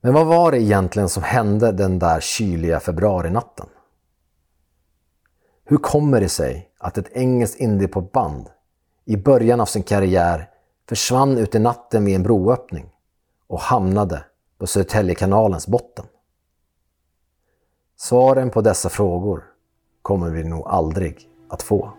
Men 0.00 0.14
vad 0.14 0.26
var 0.26 0.52
det 0.52 0.62
egentligen 0.62 1.08
som 1.08 1.22
hände 1.22 1.72
den 1.72 1.98
där 1.98 2.20
kyliga 2.20 2.80
februarinatten? 2.80 3.66
Hur 5.64 5.76
kommer 5.76 6.20
det 6.20 6.28
sig 6.28 6.70
att 6.78 6.98
ett 6.98 7.12
engelskt 7.12 7.60
indiepopband 7.60 8.50
i 9.04 9.16
början 9.16 9.60
av 9.60 9.66
sin 9.66 9.82
karriär 9.82 10.50
försvann 10.88 11.38
ut 11.38 11.54
i 11.54 11.58
natten 11.58 12.04
vid 12.04 12.14
en 12.14 12.22
broöppning 12.22 12.90
och 13.46 13.60
hamnade 13.60 14.24
på 14.58 14.66
Södertäljekanalens 14.66 15.66
botten? 15.66 16.04
Svaren 17.96 18.50
på 18.50 18.60
dessa 18.60 18.88
frågor 18.88 19.44
kommer 20.02 20.30
vi 20.30 20.44
nog 20.44 20.66
aldrig 20.66 21.28
att 21.48 21.62
få. 21.62 21.92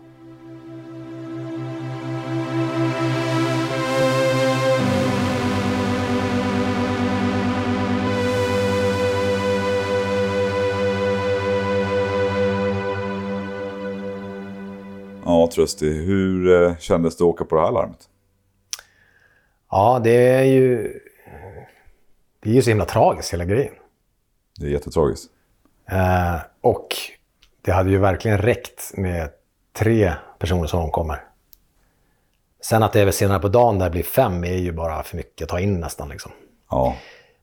Trösti. 15.56 15.92
Hur 15.92 16.62
eh, 16.62 16.76
kändes 16.76 17.16
det 17.16 17.24
att 17.24 17.28
åka 17.28 17.44
på 17.44 17.56
det 17.56 17.62
här 17.62 17.72
larmet? 17.72 18.08
Ja, 19.70 20.00
det 20.04 20.10
är 20.10 20.44
ju... 20.44 20.92
Det 22.40 22.50
är 22.50 22.54
ju 22.54 22.62
så 22.62 22.70
himla 22.70 22.84
tragiskt 22.84 23.32
hela 23.32 23.44
grejen. 23.44 23.74
Det 24.58 24.66
är 24.66 24.70
jättetragiskt. 24.70 25.30
Eh, 25.90 26.36
och 26.60 26.88
det 27.62 27.72
hade 27.72 27.90
ju 27.90 27.98
verkligen 27.98 28.38
räckt 28.38 28.92
med 28.96 29.30
tre 29.72 30.12
personer 30.38 30.66
som 30.66 30.80
omkommer. 30.80 31.24
Sen 32.60 32.82
att 32.82 32.92
det 32.92 33.00
är 33.00 33.10
senare 33.10 33.38
på 33.38 33.48
dagen 33.48 33.78
där 33.78 33.86
det 33.86 33.90
blir 33.90 34.02
fem 34.02 34.44
är 34.44 34.56
ju 34.56 34.72
bara 34.72 35.02
för 35.02 35.16
mycket 35.16 35.42
att 35.42 35.48
ta 35.48 35.60
in 35.60 35.80
nästan. 35.80 36.08
Liksom. 36.08 36.32
Ja. 36.70 36.96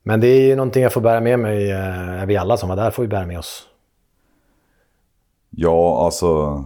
Men 0.04 0.20
det 0.20 0.28
är 0.28 0.42
ju 0.42 0.56
någonting 0.56 0.84
jag 0.84 0.94
får 0.94 1.02
bära 1.02 1.22
med 1.22 1.40
mig. 1.40 1.72
Eh, 1.72 2.26
vi 2.26 2.38
alla 2.38 2.58
som 2.58 2.70
var 2.70 2.76
där 2.76 2.92
får 2.92 3.06
ju 3.06 3.10
bära 3.10 3.26
med 3.26 3.40
oss. 3.40 3.68
Ja, 5.50 6.06
alltså. 6.06 6.64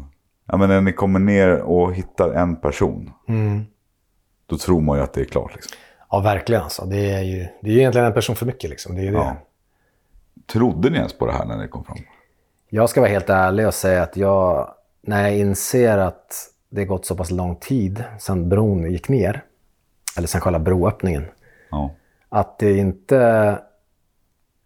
Ja, 0.48 0.58
men 0.58 0.70
när 0.70 0.82
ni 0.82 0.94
kommer 0.94 1.20
ner 1.20 1.58
och 1.58 1.96
hittar 1.96 2.30
en 2.32 2.56
person. 2.56 3.12
Då 4.46 4.58
tror 4.58 4.82
man 4.82 4.98
ju 4.98 5.04
att 5.04 5.14
det 5.14 5.22
är 5.22 5.26
klart. 5.26 5.56
Liksom. 5.56 5.78
Ja, 6.10 6.20
verkligen. 6.20 6.62
Alltså. 6.62 6.86
Det 6.86 7.12
är 7.12 7.22
ju 7.22 7.48
det 7.62 7.70
är 7.70 7.74
ju 7.74 7.80
egentligen 7.80 8.08
en 8.08 8.14
person 8.14 8.36
för 8.36 8.46
mycket. 8.46 8.70
Liksom. 8.70 8.96
Det 8.96 9.02
är 9.02 9.12
det. 9.12 9.18
Ja. 9.18 9.36
Trodde 10.48 10.90
ni 10.90 10.98
ens 10.98 11.14
på 11.18 11.26
det 11.26 11.32
här 11.32 11.46
när 11.46 11.58
ni 11.58 11.68
kom 11.68 11.84
fram? 11.84 11.98
Jag 12.70 12.90
ska 12.90 13.02
vara 13.02 13.12
helt 13.12 13.30
ärlig 13.30 13.68
och 13.68 13.74
säga 13.74 14.04
att 14.04 14.18
jag, 14.18 14.74
när 15.02 15.22
jag 15.22 15.38
inser 15.38 15.98
att 15.98 16.34
det 16.70 16.86
gått 16.86 17.06
så 17.06 17.16
pass 17.16 17.32
lång 17.32 17.56
tid 17.56 18.04
sedan 18.20 18.50
bron 18.50 18.92
gick 18.92 19.10
ner, 19.10 19.44
eller 20.18 20.28
sedan 20.28 20.42
själva 20.42 20.60
broöppningen, 20.60 21.26
Ja. 21.72 21.92
att 22.30 22.60
det 22.60 22.78
inte 22.78 23.60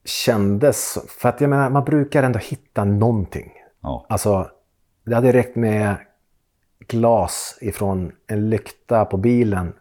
kändes... 0.05 0.97
För 1.19 1.29
att 1.29 1.41
jag 1.41 1.49
menar, 1.49 1.69
man 1.69 1.83
brukar 1.85 2.23
ändå 2.23 2.39
hitta 2.39 2.83
någonting. 2.83 3.51
Ja. 3.81 4.05
Alltså, 4.09 4.49
det 5.03 5.15
hade 5.15 5.33
räckt 5.33 5.55
med 5.55 5.95
glas 6.87 7.57
ifrån 7.61 8.11
en 8.27 8.49
lykta 8.49 9.05
på 9.05 9.17
bilen 9.17 9.73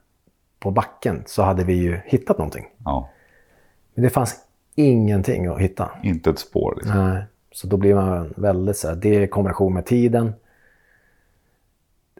på 0.59 0.71
backen 0.71 1.23
så 1.27 1.43
hade 1.43 1.65
vi 1.65 1.75
ju 1.75 2.01
hittat 2.05 2.39
någonting. 2.39 2.67
ja. 2.85 3.09
Men 3.95 4.05
det 4.05 4.11
fanns 4.11 4.37
ingenting 4.75 5.47
att 5.47 5.61
hitta. 5.61 5.91
Inte 6.03 6.31
ett 6.31 6.39
spår. 6.39 6.75
Liksom. 6.77 6.97
Nej, 6.97 7.25
så 7.53 7.67
då 7.67 7.77
blir 7.77 7.95
man 7.95 8.35
väldigt 8.37 8.77
så 8.77 8.89
här, 8.89 8.95
det 8.95 9.23
i 9.23 9.29
kombination 9.29 9.75
med 9.75 9.87
tiden. 9.87 10.33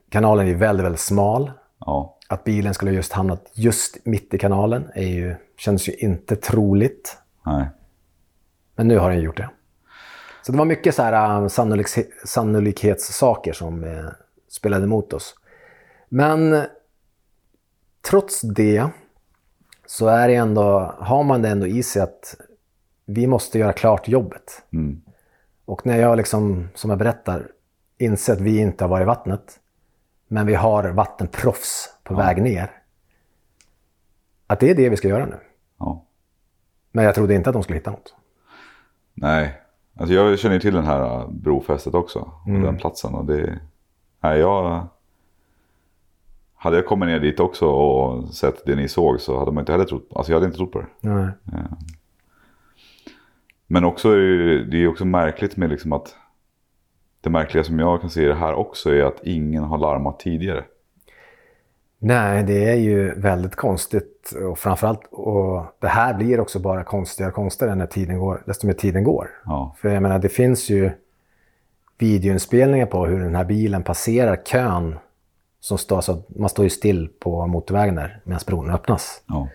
Kanalen 0.09 0.49
är 0.49 0.55
väldigt, 0.55 0.85
väldigt 0.85 1.01
smal. 1.01 1.53
Ja. 1.79 2.17
Att 2.29 2.45
bilen 2.45 2.75
skulle 2.75 2.91
just 2.93 3.13
hamnat 3.13 3.51
just 3.55 4.07
mitt 4.07 4.35
i 4.35 4.39
kanalen 4.39 4.91
är 4.95 5.07
ju, 5.07 5.37
känns 5.57 5.89
ju 5.89 5.93
inte 5.93 6.37
troligt. 6.37 7.19
Nej. 7.47 7.67
Men 8.77 8.89
nu 8.89 8.99
har 8.99 9.11
den 9.11 9.21
gjort 9.21 9.37
det. 9.37 9.51
Så 10.43 10.53
det 10.53 10.59
var 10.59 10.65
mycket 10.65 10.95
så 10.95 11.03
här 11.03 11.13
äh, 11.13 11.47
sannoliks- 11.47 12.25
sannolikhetssaker 12.25 13.53
som 13.53 13.85
eh, 13.85 14.05
spelade 14.49 14.85
emot 14.85 15.13
oss. 15.13 15.35
Men 16.09 16.63
trots 18.11 18.41
det 18.41 18.87
så 19.87 20.07
är 20.07 20.29
det 20.29 20.35
ändå, 20.35 20.95
har 20.99 21.23
man 21.23 21.43
det 21.43 21.49
ändå 21.49 21.67
i 21.67 21.83
sig 21.83 22.03
att 22.03 22.37
vi 23.05 23.27
måste 23.27 23.59
göra 23.59 23.73
klart 23.73 24.09
jobbet. 24.09 24.63
Mm. 24.73 25.03
Och 25.65 25.87
när 25.87 25.97
jag 26.01 26.17
liksom, 26.17 26.69
som 26.75 26.91
jag 26.91 26.99
berättar, 26.99 27.51
inser 27.99 28.33
att 28.33 28.41
vi 28.41 28.59
inte 28.59 28.85
har 28.85 28.89
varit 28.89 29.03
i 29.03 29.07
vattnet, 29.07 29.61
men 30.29 30.47
vi 30.47 30.55
har 30.55 30.91
vattenproffs 30.91 31.95
på 32.03 32.15
väg 32.15 32.43
ner. 32.43 32.71
Att 34.47 34.61
det 34.61 34.71
är 34.71 34.75
det 34.75 34.89
vi 34.89 34.97
ska 34.97 35.09
göra 35.09 35.27
nu. 35.27 35.39
Ja. 35.79 36.05
Men 36.93 37.05
jag 37.05 37.15
trodde 37.15 37.35
inte 37.35 37.51
att 37.51 37.55
de 37.55 37.63
skulle 37.63 37.79
hitta 37.79 37.91
något. 37.91 38.15
Nej. 39.15 39.61
Alltså 39.97 40.15
jag 40.15 40.39
känner 40.39 40.55
ju 40.55 40.61
till 40.61 40.75
den 40.75 40.85
här 40.85 41.21
äh, 41.21 41.31
brofästet 41.31 41.95
också. 41.95 42.31
Mm. 42.47 42.63
Den 42.63 42.77
platsen. 42.77 43.15
Och 43.15 43.25
det... 43.25 43.59
Nej, 44.21 44.39
jag... 44.39 44.87
Hade 46.55 46.77
jag 46.77 46.87
kommit 46.87 47.09
ner 47.09 47.21
dit 47.21 47.41
också 47.41 47.67
och 47.67 48.35
sett 48.35 48.67
det 48.67 48.77
ni 48.77 48.89
såg 48.89 49.21
så 49.21 49.39
hade 49.39 49.53
man 49.53 49.63
inte 49.63 49.73
heller 49.73 49.85
trott. 49.85 50.09
Alltså 50.15 50.33
jag 50.33 50.37
hade 50.37 50.47
inte 50.47 50.59
trott 50.59 50.73
på 50.73 50.79
det. 50.79 50.87
Nej. 51.01 51.29
Men 53.67 53.85
också 53.85 54.09
är 54.09 54.17
det, 54.17 54.65
det 54.65 54.77
är 54.77 54.89
också 54.89 55.05
märkligt 55.05 55.57
med 55.57 55.71
liksom 55.71 55.93
att 55.93 56.17
det 57.21 57.31
märkliga 57.31 57.65
som 57.65 57.79
jag 57.79 58.01
kan 58.01 58.11
se 58.11 58.25
i 58.25 58.27
det 58.27 58.35
här 58.35 58.55
också 58.55 58.91
är 58.91 59.05
att 59.05 59.21
ingen 59.23 59.65
har 59.65 59.79
larmat 59.79 60.21
tidigare. 60.21 60.65
Nej, 62.03 62.43
det 62.43 62.71
är 62.71 62.75
ju 62.77 63.15
väldigt 63.21 63.57
konstigt. 63.57 64.33
Och 64.51 64.59
framförallt, 64.59 65.01
och 65.11 65.65
det 65.81 65.89
här 65.89 66.15
blir 66.15 66.41
också 66.41 66.59
bara 66.59 66.85
konstigare 66.85 67.31
och 67.31 67.35
konstigare 67.35 67.75
när 67.75 67.87
tiden 67.87 68.19
går, 68.19 68.43
desto 68.47 68.67
mer 68.67 68.75
tiden 68.75 69.05
går. 69.05 69.31
Ja, 69.45 69.75
För 69.79 69.89
jag 69.89 70.03
menar, 70.03 70.19
det 70.19 70.29
finns 70.29 70.71
ju 70.71 70.91
videoinspelningar 71.99 72.87
på 72.87 73.07
hur 73.07 73.21
den 73.21 73.35
här 73.35 73.45
bilen 73.45 73.83
passerar 73.83 74.37
kön. 74.37 74.99
Som 75.61 75.79
står, 75.79 76.01
så 76.01 76.23
man 76.29 76.49
står 76.49 76.65
ju 76.65 76.71
still 76.71 77.09
på 77.21 77.47
motorvägen 77.47 77.95
där 77.95 78.21
medan 78.25 78.41
bron 78.47 78.71
öppnas. 78.71 79.23
ja, 79.27 79.49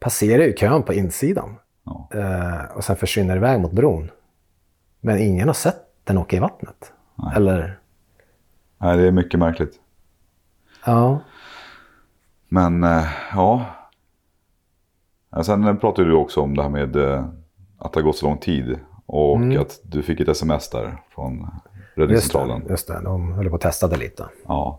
Passerar 0.00 0.42
ju 0.42 0.52
kön 0.52 0.82
på 0.82 0.94
insidan. 0.94 1.54
ja. 1.84 2.08
Eh, 2.14 2.76
och 2.76 2.84
sen 2.84 2.96
försvinner 2.96 3.36
iväg 3.36 3.60
mot 3.60 3.72
bron. 3.72 4.10
Men 5.00 5.18
ingen 5.18 5.48
har 5.48 5.54
sett 5.54 5.76
den 6.04 6.18
åka 6.18 6.36
i 6.36 6.40
vattnet. 6.40 6.92
Eller, 7.36 7.78
Nej, 8.78 8.96
det 8.96 9.06
är 9.06 9.10
mycket 9.12 9.40
märkligt. 9.40 9.74
ja. 10.86 11.20
Men 12.52 12.84
eh, 12.84 13.04
ja. 13.32 13.66
Ja, 15.30 15.44
Sen 15.44 15.78
pratade 15.78 16.08
du 16.08 16.14
också 16.14 16.40
om 16.40 16.56
det 16.56 16.62
här 16.62 16.70
med 16.70 16.96
eh, 16.96 17.24
att 17.78 17.92
det 17.92 18.00
har 18.00 18.04
gått 18.04 18.16
så 18.16 18.26
lång 18.26 18.38
tid. 18.38 18.78
Och 19.06 19.40
att 19.60 19.80
du 19.82 20.02
fick 20.02 20.20
ett 20.20 20.28
sms 20.28 20.70
där 20.70 21.02
från 21.14 21.38
Just 21.38 21.48
räddningscentralen. 21.94 22.66
just 22.68 22.88
det, 22.88 23.00
de 23.04 23.32
höll 23.32 23.48
på 23.48 23.54
att 23.54 23.60
testa 23.60 23.88
det 23.88 23.96
lite. 23.96 24.28
Ja. 24.46 24.78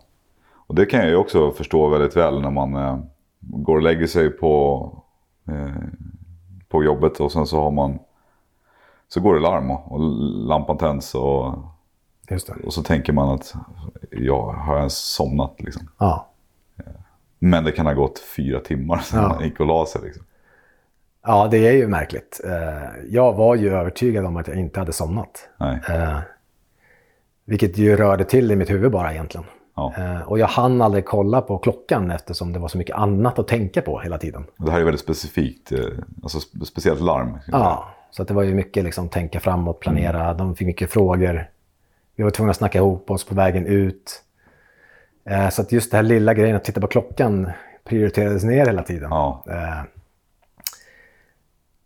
Och 0.66 0.74
det 0.74 0.86
kan 0.86 1.00
jag 1.00 1.08
ju 1.08 1.16
också 1.16 1.50
förstå 1.50 1.88
väldigt 1.88 2.16
väl 2.16 2.40
när 2.40 2.50
man 2.50 2.76
eh, 2.76 2.98
går 3.40 3.76
och 3.76 3.82
lägger 3.82 4.06
sig 4.06 4.30
på, 4.30 4.92
eh, 5.48 5.82
på 6.68 6.84
jobbet 6.84 7.20
och 7.20 7.32
sen 7.32 7.46
så 7.46 7.60
har 7.60 7.70
man 7.70 7.98
så 9.08 9.20
går 9.20 9.34
det 9.34 9.40
larm 9.40 9.70
och, 9.70 10.00
lampan 10.48 10.78
tänds 10.78 11.14
och, 11.14 11.54
Just 12.30 12.48
och 12.48 12.74
så 12.74 12.82
tänker 12.82 13.12
man 13.12 13.28
att 13.28 13.54
jag 14.10 14.52
har 14.52 14.78
ens 14.78 14.96
somnat 14.96 15.54
liksom. 15.58 15.88
Ja. 15.98 16.26
Men 17.44 17.64
det 17.64 17.72
kan 17.72 17.86
ha 17.86 17.92
gått 17.92 18.18
fyra 18.18 18.60
timmar 18.60 18.98
sedan 18.98 19.22
Ja. 19.22 19.28
man 19.28 19.44
gick 19.44 19.60
och 19.60 19.66
la 19.66 19.86
sig 19.86 20.02
liksom. 20.04 20.24
Ja, 21.26 21.48
det 21.50 21.58
är 21.68 21.72
ju 21.72 21.86
märkligt. 21.88 22.40
Eh, 22.44 22.88
Jag 23.08 23.32
var 23.32 23.54
ju 23.54 23.74
övertygad 23.74 24.24
om 24.26 24.36
att 24.36 24.48
jag 24.48 24.56
inte 24.56 24.80
hade 24.80 24.92
somnat. 24.92 25.48
Nej. 25.60 25.80
Eh, 25.90 26.18
Vilket 27.44 27.78
ju 27.78 27.96
rörde 27.96 28.24
till 28.24 28.50
i 28.50 28.56
mitt 28.56 28.70
huvud 28.70 28.90
bara 28.92 29.12
egentligen. 29.12 29.46
Ja. 29.76 29.92
Eh, 29.98 30.20
Och 30.22 30.38
jag 30.38 30.46
hann 30.46 30.82
aldrig 30.82 31.04
kolla 31.04 31.40
på 31.40 31.58
klockan 31.58 32.10
eftersom 32.10 32.52
det 32.52 32.58
var 32.58 32.68
så 32.68 32.78
mycket 32.78 32.96
annat 32.96 33.38
att 33.38 33.48
tänka 33.48 33.82
på 33.82 34.00
hela 34.00 34.18
tiden. 34.18 34.44
Det 34.56 34.70
här 34.70 34.80
är 34.80 34.84
väldigt 34.84 35.00
specifikt, 35.00 35.72
alltså 36.22 36.38
spe- 36.38 36.64
speciellt 36.64 37.00
larm. 37.00 37.38
Ja, 37.52 37.88
så 38.10 38.22
att 38.22 38.28
det 38.28 38.34
var 38.34 38.42
ju 38.42 38.54
mycket 38.54 38.84
liksom 38.84 39.08
tänka 39.08 39.40
framåt, 39.40 39.80
planera. 39.80 40.34
De 40.34 40.56
fick 40.56 40.66
mycket 40.66 40.90
frågor. 40.90 41.50
Vi 42.16 42.22
var 42.24 42.30
tvungna 42.30 42.50
att 42.50 42.56
snacka 42.56 42.78
ihop 42.78 43.10
oss 43.10 43.24
på 43.24 43.34
vägen 43.34 43.66
ut. 43.66 44.20
Eh, 45.30 45.48
Så 45.50 45.62
att 45.62 45.72
just 45.72 45.90
det 45.90 45.96
här 45.96 46.02
lilla 46.04 46.34
grejen 46.34 46.56
att 46.56 46.64
titta 46.64 46.80
på 46.80 46.86
klockan 46.86 47.50
prioriterades 47.84 48.44
ner 48.44 48.66
hela 48.66 48.82
tiden. 48.82 49.08
Ja. 49.10 49.44
Eh, 49.48 49.82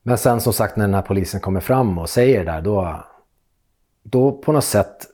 Men 0.02 0.18
sen 0.18 0.40
som 0.40 0.52
sagt 0.52 0.76
när 0.76 0.84
den 0.84 0.94
här 0.94 1.02
polisen 1.02 1.40
kommer 1.40 1.60
fram 1.60 1.98
och 1.98 2.10
säger 2.10 2.44
det 2.44 2.52
där, 2.52 2.60
då, 2.60 3.04
då 4.02 4.32
på 4.32 4.52
något 4.52 4.64
sätt, 4.64 5.06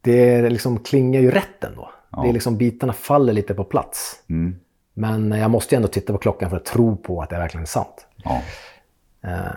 det 0.00 0.50
liksom 0.50 0.78
klingar 0.78 1.20
ju 1.20 1.30
rätt 1.30 1.64
ändå. 1.64 1.90
Det 2.22 2.28
är 2.28 2.32
liksom 2.32 2.56
bitarna 2.56 2.92
faller 2.92 3.32
lite 3.32 3.54
på 3.54 3.64
plats. 3.64 4.22
Mm. 4.28 4.56
Men 4.94 5.32
jag 5.32 5.50
måste 5.50 5.74
ju 5.74 5.76
ändå 5.76 5.88
titta 5.88 6.12
på 6.12 6.18
klockan 6.18 6.50
för 6.50 6.56
att 6.56 6.64
tro 6.64 6.96
på 6.96 7.22
att 7.22 7.30
det 7.30 7.36
verkligen 7.36 7.62
är 7.62 7.66
sant. 7.66 8.06
Ja. 8.16 8.42
Eh, 9.24 9.52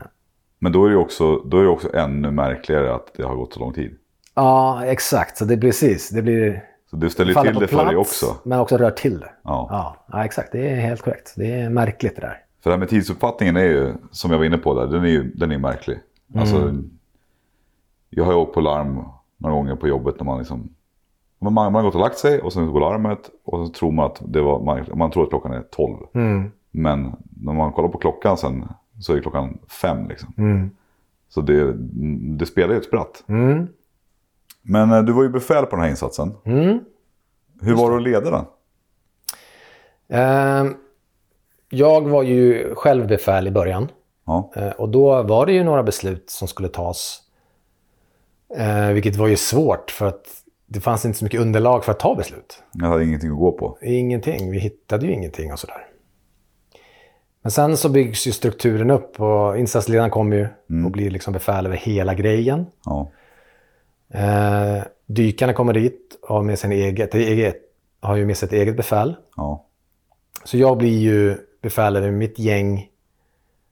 Men 0.60 0.72
då 0.72 0.86
är, 0.86 0.90
det 0.90 0.94
ju 0.96 1.00
också, 1.02 1.38
då 1.38 1.60
är 1.60 1.64
det 1.64 1.70
också 1.70 1.96
ännu 1.96 2.32
märkligare 2.32 2.96
att 2.96 3.14
det 3.16 3.24
har 3.24 3.36
gått 3.36 3.54
så 3.54 3.60
lång 3.60 3.74
tid. 3.74 3.98
Ja, 4.36 4.86
exakt. 4.86 5.38
Så 5.38 5.46
det 5.46 5.58
precis. 5.58 6.10
Det 6.10 6.22
blir 6.22 6.64
Så 6.96 7.00
det 7.02 7.10
ställer 7.10 7.34
till 7.34 7.60
det 7.60 7.68
för 7.68 7.86
dig 7.86 7.94
plats, 7.96 8.24
också. 8.24 8.36
men 8.44 8.60
också 8.60 8.78
rör 8.78 8.92
till 8.92 9.20
det. 9.20 9.30
Ja. 9.44 9.68
Ja, 9.72 9.96
ja, 10.12 10.26
exakt. 10.26 10.52
Det 10.52 10.70
är 10.70 10.76
helt 10.76 11.02
korrekt. 11.02 11.34
Det 11.38 11.52
är 11.52 11.70
märkligt 11.70 12.16
det 12.16 12.22
där. 12.22 12.38
För 12.64 12.70
det 12.70 12.74
här 12.74 12.80
med 12.80 12.90
tidsuppfattningen 12.90 13.58
är 13.58 13.64
ju, 13.64 13.94
som 14.12 14.32
jag 14.32 14.38
var 14.38 14.46
inne 14.46 14.58
på 14.58 14.74
där, 14.80 14.88
den 14.88 15.04
är 15.04 15.08
ju 15.10 15.32
den 15.36 15.52
är 15.52 15.58
märklig. 15.58 16.00
Alltså, 16.36 16.56
Mm. 16.62 16.90
jag 18.10 18.24
har 18.26 18.32
ju 18.32 18.38
åkt 18.38 18.54
på 18.54 18.62
larm 18.62 19.04
några 19.38 19.56
gånger 19.56 19.76
på 19.76 19.88
jobbet 19.88 20.16
när 20.20 20.26
man 20.26 20.38
liksom... 20.38 20.70
Man, 21.40 21.54
man 21.54 21.76
har 21.76 21.82
gått 21.84 21.96
och 21.96 22.02
lagt 22.02 22.18
sig 22.18 22.42
och 22.42 22.54
sen 22.54 22.72
går 22.72 22.80
larmet 22.80 23.30
och 23.46 23.68
så 23.68 23.74
tror 23.74 23.92
man 23.92 24.06
att 24.06 24.22
det 24.26 24.42
var, 24.42 24.60
man, 24.64 24.86
man 24.94 25.12
tror 25.12 25.24
att 25.24 25.30
klockan 25.30 25.54
är 25.54 25.62
12. 25.72 25.98
Mm. 26.14 26.52
Men 26.72 27.16
när 27.42 27.54
man 27.54 27.72
kollar 27.72 27.90
på 27.90 27.98
klockan 27.98 28.38
sen 28.38 28.66
så 29.00 29.14
är 29.16 29.20
klockan 29.22 29.58
fem 29.82 30.08
liksom. 30.08 30.34
Mm. 30.38 30.70
Så 31.30 31.42
det, 31.42 31.74
det 32.38 32.46
spelar 32.46 32.74
ju 32.74 32.78
ett 32.80 32.86
spratt. 32.86 33.24
Mm. 33.28 33.68
Men 34.66 34.92
eh, 34.92 35.02
du 35.04 35.14
var 35.14 35.24
ju 35.24 35.30
befäl 35.30 35.66
på 35.66 35.76
den 35.76 35.84
här 35.84 35.90
insatsen. 35.90 36.34
Mm. 36.46 36.80
Hur 37.62 37.76
var 37.76 37.92
det 37.92 37.98
att 37.98 38.04
leda 38.04 38.32
den? 38.32 38.46
Eh, 40.10 40.72
jag 41.70 42.08
var 42.10 42.24
ju 42.24 42.76
själv 42.76 43.08
befäl 43.08 43.48
i 43.48 43.52
början. 43.52 43.88
Ja, 44.26 44.52
Eh, 44.56 44.70
och 44.70 44.90
då 44.90 45.24
var 45.24 45.46
det 45.46 45.54
ju 45.54 45.64
några 45.64 45.84
beslut 45.84 46.30
som 46.30 46.48
skulle 46.48 46.68
tas. 46.68 47.22
Eh, 48.58 48.88
vilket 48.88 49.16
var 49.16 49.28
ju 49.28 49.38
svårt 49.38 49.92
för 49.92 50.06
att 50.06 50.26
det 50.68 50.80
fanns 50.80 51.06
inte 51.06 51.18
så 51.18 51.26
mycket 51.26 51.42
underlag 51.42 51.86
för 51.86 51.92
att 51.92 52.00
ta 52.00 52.16
beslut. 52.16 52.64
jag 52.74 52.88
hade 52.88 53.04
ingenting 53.06 53.32
att 53.32 53.38
gå 53.38 53.52
på. 53.52 53.78
Ingenting. 53.82 54.52
Vi 54.52 54.60
hittade 54.60 55.06
ju 55.06 55.14
ingenting 55.14 55.52
och 55.54 55.60
sådär. 55.60 55.88
Men 57.42 57.52
sen 57.52 57.78
så 57.78 57.90
byggs 57.90 58.28
ju 58.28 58.32
strukturen 58.32 58.92
upp 58.92 59.22
och 59.22 59.58
insatsledaren 59.58 60.10
kommer 60.10 60.36
ju 60.38 60.48
och 60.86 60.92
blir 60.92 61.10
liksom 61.10 61.34
befäl 61.34 61.66
över 61.66 61.78
hela 61.78 62.14
grejen. 62.14 62.66
Ja, 62.86 63.12
Eh, 64.10 64.84
dykarna 65.06 65.54
kommer 65.54 65.74
dit 65.74 66.20
och 66.22 66.36
har 66.36 66.44
med 66.44 66.60
sin 66.60 66.72
eget, 66.72 67.16
eget, 67.16 67.58
har 68.00 68.16
ju 68.16 68.26
med 68.26 68.38
sig 68.38 68.48
ett 68.48 68.54
eget 68.54 68.78
befäl. 68.78 69.16
ja, 69.36 69.66
Så 70.44 70.58
jag 70.58 70.78
blir 70.78 71.00
ju 71.00 71.38
befäl 71.62 71.96
över 71.96 72.12
mitt 72.12 72.40
gäng 72.40 72.90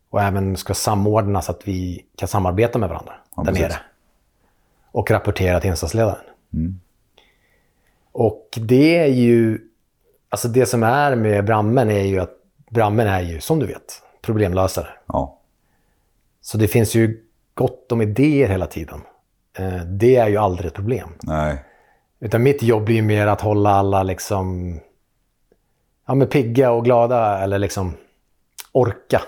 och 0.10 0.22
även 0.22 0.58
ska 0.58 0.74
samordna 0.74 1.42
så 1.42 1.52
att 1.52 1.68
vi 1.68 2.06
kan 2.16 2.28
samarbeta 2.28 2.80
med 2.80 2.90
varandra 2.90 3.14
Ja, 3.36 3.44
där 3.44 3.52
precis. 3.52 3.62
nere. 3.68 3.78
Och 4.92 5.12
rapportera 5.12 5.60
till 5.60 5.70
insatsledaren. 5.70 6.24
Mm. 6.54 6.80
Och 8.12 8.50
det 8.62 8.98
är 8.98 9.08
ju, 9.08 9.60
alltså 10.30 10.48
det 10.48 10.66
som 10.66 10.84
är 10.84 11.16
med 11.16 11.46
brandmän 11.46 11.90
är 11.90 12.02
ju 12.04 12.20
att 12.20 12.32
brandmän 12.70 13.08
är 13.08 13.22
ju, 13.22 13.40
som 13.40 13.60
du 13.60 13.66
vet, 13.66 14.02
problemlösare. 14.22 14.88
ja, 15.06 15.40
Så 16.42 16.58
det 16.58 16.68
finns 16.68 16.96
ju 16.96 17.24
gott 17.54 17.92
om 17.92 18.02
idéer 18.02 18.48
hela 18.50 18.68
tiden. 18.68 19.02
Eh, 19.58 19.76
Det 19.86 20.16
är 20.16 20.28
ju 20.28 20.38
aldrig 20.38 20.68
ett 20.68 20.74
problem. 20.74 21.10
nej, 21.24 21.64
Utan 22.20 22.44
mitt 22.44 22.64
jobb 22.64 22.90
ju 22.90 23.02
mer 23.02 23.28
att 23.28 23.42
hålla 23.42 23.70
alla 23.70 24.04
liksom 24.04 24.80
ja, 26.08 26.16
men 26.16 26.28
pigga 26.28 26.72
och 26.72 26.84
glada 26.86 27.40
eller 27.40 27.60
liksom 27.60 27.94
orka. 28.72 29.22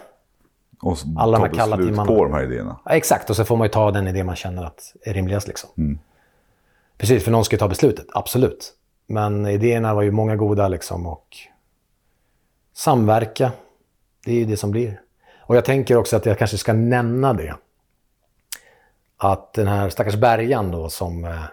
Och 0.82 0.98
Alla 1.18 1.38
de 1.38 1.42
ta 1.44 1.48
här 1.48 1.54
kalla 1.54 1.78
beslut 1.78 1.92
timmarna. 1.94 2.08
på 2.08 2.24
de 2.24 2.34
här 2.34 2.44
idéerna. 2.44 2.80
Ja, 2.86 2.92
exakt, 2.92 3.30
och 3.30 3.36
så 3.36 3.46
får 3.46 3.58
man 3.58 3.66
ju 3.68 3.72
ta 3.72 3.92
den 3.92 4.08
idé 4.08 4.24
man 4.24 4.36
känner 4.36 4.64
att 4.64 4.94
är 5.04 5.14
rimligast. 5.14 5.48
Liksom. 5.48 5.70
Mm. 5.78 6.00
Precis, 6.98 7.24
för 7.24 7.32
någon 7.32 7.46
ska 7.46 7.54
ju 7.56 7.60
ta 7.60 7.68
beslutet, 7.68 8.06
absolut. 8.14 8.74
Men 9.08 9.48
idéerna 9.48 9.94
var 9.94 10.02
ju 10.02 10.12
många 10.12 10.36
goda 10.36 10.68
liksom 10.68 11.06
och 11.08 11.38
samverka, 12.74 13.52
det 14.26 14.32
är 14.32 14.36
ju 14.36 14.46
det 14.46 14.58
som 14.58 14.72
blir. 14.72 15.02
Och 15.40 15.56
jag 15.56 15.66
tänker 15.66 15.98
också 15.98 16.16
att 16.16 16.26
jag 16.26 16.38
kanske 16.38 16.58
ska 16.58 16.74
nämna 16.74 17.34
det. 17.34 17.56
Att 19.18 19.54
den 19.54 19.68
här 19.68 19.90
stackars 19.90 20.16
bärgaren 20.16 20.72
då 20.72 20.90
som 20.90 21.26
eh, 21.26 21.44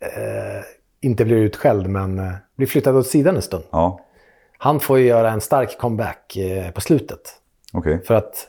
eh, 0.00 0.62
inte 1.00 1.24
blir 1.24 1.36
utskälld 1.36 1.86
men 1.90 2.18
eh, 2.18 2.32
blir 2.56 2.66
flyttad 2.66 2.96
åt 2.96 3.06
sidan 3.06 3.36
en 3.36 3.42
stund. 3.42 3.64
Ja, 3.70 4.00
Han 4.58 4.80
får 4.80 4.98
ju 4.98 5.06
göra 5.06 5.30
en 5.30 5.40
stark 5.40 5.78
comeback 5.78 6.36
eh, 6.36 6.70
på 6.70 6.80
slutet. 6.80 7.20
okej. 7.72 8.02
För 8.04 8.14
att 8.14 8.48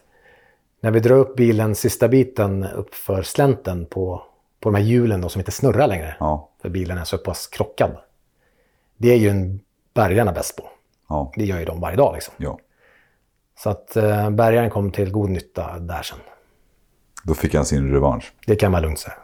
när 0.81 0.91
vi 0.91 0.99
drar 0.99 1.15
upp 1.15 1.35
bilen 1.35 1.75
sista 1.75 2.07
biten 2.07 2.63
upp 2.63 2.95
för 2.95 3.21
slänten 3.21 3.85
på, 3.85 4.23
på 4.59 4.69
de 4.69 4.75
här 4.75 4.83
hjulen 4.83 5.21
då, 5.21 5.29
som 5.29 5.39
inte 5.39 5.51
snurrar 5.51 5.87
längre. 5.87 6.15
Ja, 6.19 6.49
För 6.61 6.69
bilen 6.69 6.97
är 6.97 7.03
så 7.03 7.17
pass 7.17 7.47
krockad. 7.47 7.97
Det 8.97 9.11
är 9.11 9.17
ju 9.17 9.29
en 9.29 9.59
bärgarna 9.93 10.31
bäst 10.31 10.55
på. 10.57 10.63
ja, 11.09 11.31
Det 11.35 11.45
gör 11.45 11.59
ju 11.59 11.65
de 11.65 11.81
varje 11.81 11.97
dag 11.97 12.13
liksom. 12.13 12.33
Så 13.57 13.69
att 13.69 13.95
eh, 13.95 14.29
bärgaren 14.29 14.69
kom 14.69 14.91
till 14.91 15.11
god 15.11 15.29
nytta 15.29 15.79
där 15.79 16.01
sen. 16.01 16.17
Då 17.23 17.33
fick 17.33 17.55
han 17.55 17.65
sin 17.65 17.91
revansch. 17.91 18.33
Det 18.47 18.55
kan 18.55 18.71
man 18.71 18.81
lugnt 18.81 18.99
säga. 18.99 19.15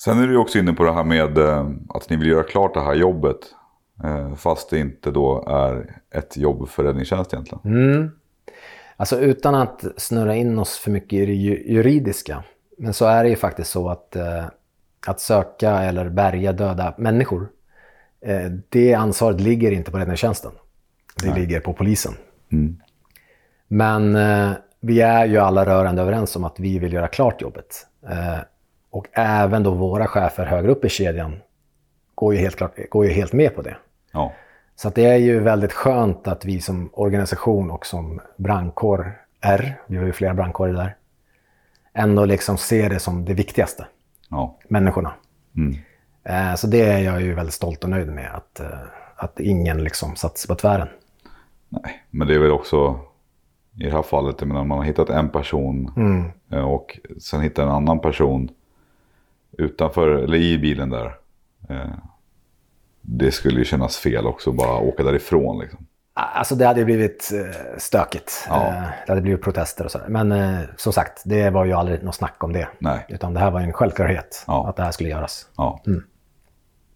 Sen 0.00 0.18
är 0.22 0.26
du 0.26 0.36
också 0.36 0.58
inne 0.58 0.72
på 0.72 0.84
det 0.84 0.92
här 0.92 1.04
med 1.04 1.38
eh, 1.38 1.70
att 1.88 2.10
ni 2.10 2.16
vill 2.16 2.28
göra 2.28 2.42
klart 2.42 2.74
det 2.74 2.80
här 2.80 2.94
jobbet. 2.94 3.36
Eh, 4.04 4.34
fast 4.34 4.70
det 4.70 4.78
inte 4.78 5.10
då 5.10 5.44
är 5.48 6.00
ett 6.14 6.36
jobb 6.36 6.68
för 6.68 6.84
räddningstjänst 6.84 7.32
egentligen. 7.32 7.60
Mm. 7.64 8.10
Alltså 8.96 9.20
utan 9.20 9.54
att 9.54 9.84
snurra 9.96 10.34
in 10.34 10.58
oss 10.58 10.78
för 10.78 10.90
mycket 10.90 11.12
i 11.12 11.26
det 11.26 11.32
ju- 11.32 11.72
juridiska. 11.72 12.44
Men 12.78 12.92
så 12.92 13.06
är 13.06 13.24
det 13.24 13.30
ju 13.30 13.36
faktiskt 13.36 13.70
så 13.70 13.88
att, 13.88 14.16
eh, 14.16 14.44
att 15.06 15.20
söka 15.20 15.70
eller 15.70 16.08
bärga 16.08 16.52
döda 16.52 16.94
människor. 16.98 17.48
Det 18.68 18.94
ansvaret 18.94 19.40
ligger 19.40 19.70
inte 19.72 19.90
på 19.90 19.98
räddningstjänsten. 19.98 20.52
Det 21.22 21.34
ligger 21.34 21.60
på 21.60 21.72
polisen. 21.72 22.12
Mm. 22.52 22.76
Men 23.68 24.16
vi 24.80 25.00
är 25.00 25.26
ju 25.26 25.38
alla 25.38 25.64
rörande 25.66 26.02
överens 26.02 26.36
om 26.36 26.44
att 26.44 26.60
vi 26.60 26.78
vill 26.78 26.92
göra 26.92 27.08
klart 27.08 27.42
jobbet. 27.42 27.86
Eh, 28.10 28.38
och 28.90 29.06
även 29.12 29.62
då 29.62 29.70
våra 29.70 30.06
chefer 30.06 30.46
högre 30.46 30.70
upp 30.70 30.84
i 30.84 30.88
kedjan 30.88 31.36
går 32.14 32.34
ju 32.34 32.40
helt, 32.40 32.56
klart, 32.56 32.76
går 32.90 33.06
ju 33.06 33.12
helt 33.12 33.32
med 33.32 33.54
på 33.54 33.62
det. 33.62 33.76
Ja, 34.12 34.32
Så 34.76 34.88
det 34.90 35.04
är 35.04 35.16
ju 35.16 35.40
väldigt 35.40 35.72
skönt 35.72 36.28
att 36.28 36.44
vi 36.44 36.60
som 36.60 36.90
organisation 36.92 37.70
och 37.70 37.86
som 37.86 38.20
brandkår 38.36 39.12
är, 39.40 39.80
vi 39.86 39.96
har 39.96 40.04
ju 40.04 40.12
flera 40.12 40.34
brandkårer 40.34 40.72
där, 40.72 40.96
ändå 41.94 42.24
liksom 42.24 42.58
ser 42.58 42.90
det 42.90 42.98
som 42.98 43.24
det 43.24 43.34
viktigaste, 43.34 43.86
ja, 44.30 44.58
människorna. 44.68 45.12
Mm. 45.56 45.76
Eh, 46.24 46.54
Så 46.54 46.66
det 46.66 46.82
är 46.82 46.98
jag 46.98 47.22
ju 47.22 47.34
väldigt 47.34 47.54
stolt 47.54 47.84
och 47.84 47.90
nöjd 47.90 48.08
med, 48.08 48.34
att, 48.34 48.60
eh, 48.60 48.78
att 49.16 49.40
ingen 49.40 49.84
liksom 49.84 50.16
satt 50.16 50.44
på 50.48 50.54
tvären. 50.54 50.88
nej. 51.68 52.02
Men 52.10 52.28
det 52.28 52.34
är 52.34 52.38
väl 52.38 52.50
också 52.50 53.00
i 53.80 53.84
det 53.84 53.90
här 53.90 54.02
fallet, 54.02 54.36
jag 54.38 54.48
menar, 54.48 54.64
man 54.64 54.78
har 54.78 54.84
hittat 54.84 55.10
en 55.10 55.28
person 55.28 55.92
Mm. 55.96 56.24
eh, 56.52 56.70
och 56.70 56.98
sen 57.20 57.40
hittar 57.40 57.62
en 57.62 57.68
annan 57.68 58.00
person 58.00 58.48
utanför, 59.58 60.08
eller 60.08 60.38
i 60.38 60.58
bilen 60.58 60.90
där. 60.90 61.14
Eh, 61.68 61.90
det 63.00 63.32
skulle 63.32 63.58
ju 63.58 63.64
kännas 63.64 63.96
fel 63.96 64.26
också, 64.26 64.52
bara 64.52 64.78
åka 64.78 65.02
därifrån 65.02 65.58
liksom. 65.58 65.86
Alltså 66.14 66.54
det 66.54 66.66
hade 66.66 66.80
ju 66.80 66.84
blivit 66.84 67.30
eh, 67.34 67.78
stökigt. 67.78 68.46
Ja. 68.48 68.74
Det 69.06 69.12
hade 69.12 69.20
blivit 69.20 69.42
protester 69.42 69.84
och 69.84 69.90
sådär. 69.90 70.08
Men 70.08 70.58
som 70.76 70.92
sagt, 70.92 71.22
det 71.24 71.50
var 71.50 71.64
ju 71.64 71.72
aldrig 71.72 72.02
något 72.02 72.14
snack 72.14 72.44
om 72.44 72.52
det. 72.52 72.68
Nej. 72.78 73.06
Utan 73.08 73.34
det 73.34 73.40
här 73.40 73.50
var 73.50 73.60
en 73.60 73.72
självklarhet 73.72 74.44
Ja. 74.46 74.68
att 74.68 74.76
det 74.76 74.82
här 74.82 74.90
skulle 74.90 75.08
göras. 75.08 75.46
Ja. 75.56 75.80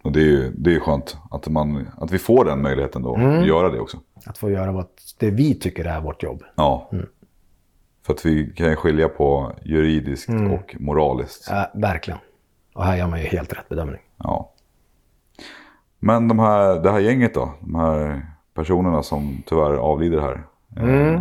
Och 0.02 0.12
det 0.12 0.20
är 0.20 0.24
ju 0.24 0.52
det 0.56 0.74
är 0.74 0.80
skönt 0.80 1.16
att, 1.30 1.48
man, 1.48 1.88
att 1.98 2.10
vi 2.10 2.18
får 2.18 2.44
den 2.44 2.62
möjligheten 2.62 3.02
då, 3.02 3.14
att 3.16 3.46
göra 3.46 3.68
det 3.70 3.80
också. 3.80 3.98
Att 4.26 4.38
få 4.38 4.50
göra 4.50 4.72
vad 4.72 4.86
det 5.18 5.30
vi 5.30 5.54
tycker 5.54 5.84
är 5.84 6.00
vårt 6.00 6.22
jobb. 6.22 6.42
Ja. 6.54 6.90
För 8.06 8.12
att 8.14 8.26
vi 8.26 8.52
kan 8.56 8.76
skilja 8.76 9.08
på 9.08 9.52
juridiskt 9.62 10.28
och 10.28 10.76
moraliskt. 10.80 11.50
Eh, 11.50 11.62
verkligen. 11.74 12.18
Och 12.74 12.84
här 12.84 12.96
gör 12.96 13.06
man 13.08 13.20
ju 13.20 13.26
helt 13.26 13.52
rätt 13.52 13.68
bedömning. 13.68 14.00
Ja. 14.16 14.50
Men 15.98 16.28
de 16.28 16.38
här, 16.38 16.80
det 16.80 16.90
här 16.90 16.98
gänget 17.00 17.34
då, 17.34 17.54
de 17.60 17.74
här 17.74 18.26
personerna 18.54 19.02
som 19.02 19.42
tyvärr 19.46 19.74
avlider 19.74 20.20
här. 20.20 20.42
eh, 21.14 21.20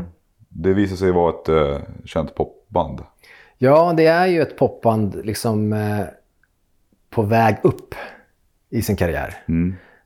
Det 0.49 0.73
visar 0.73 0.95
sig 0.95 1.11
vara 1.11 1.29
ett 1.33 1.49
eh, 1.49 1.77
känt 2.05 2.35
popband. 2.35 2.99
Ja, 3.57 3.93
det 3.97 4.05
är 4.05 4.27
ju 4.27 4.41
ett 4.41 4.57
popband 4.57 5.25
liksom 5.25 5.73
eh, 5.73 6.05
på 7.09 7.21
väg 7.21 7.55
upp 7.63 7.95
i 8.71 8.81
sin 8.81 8.95
karriär. 8.95 9.35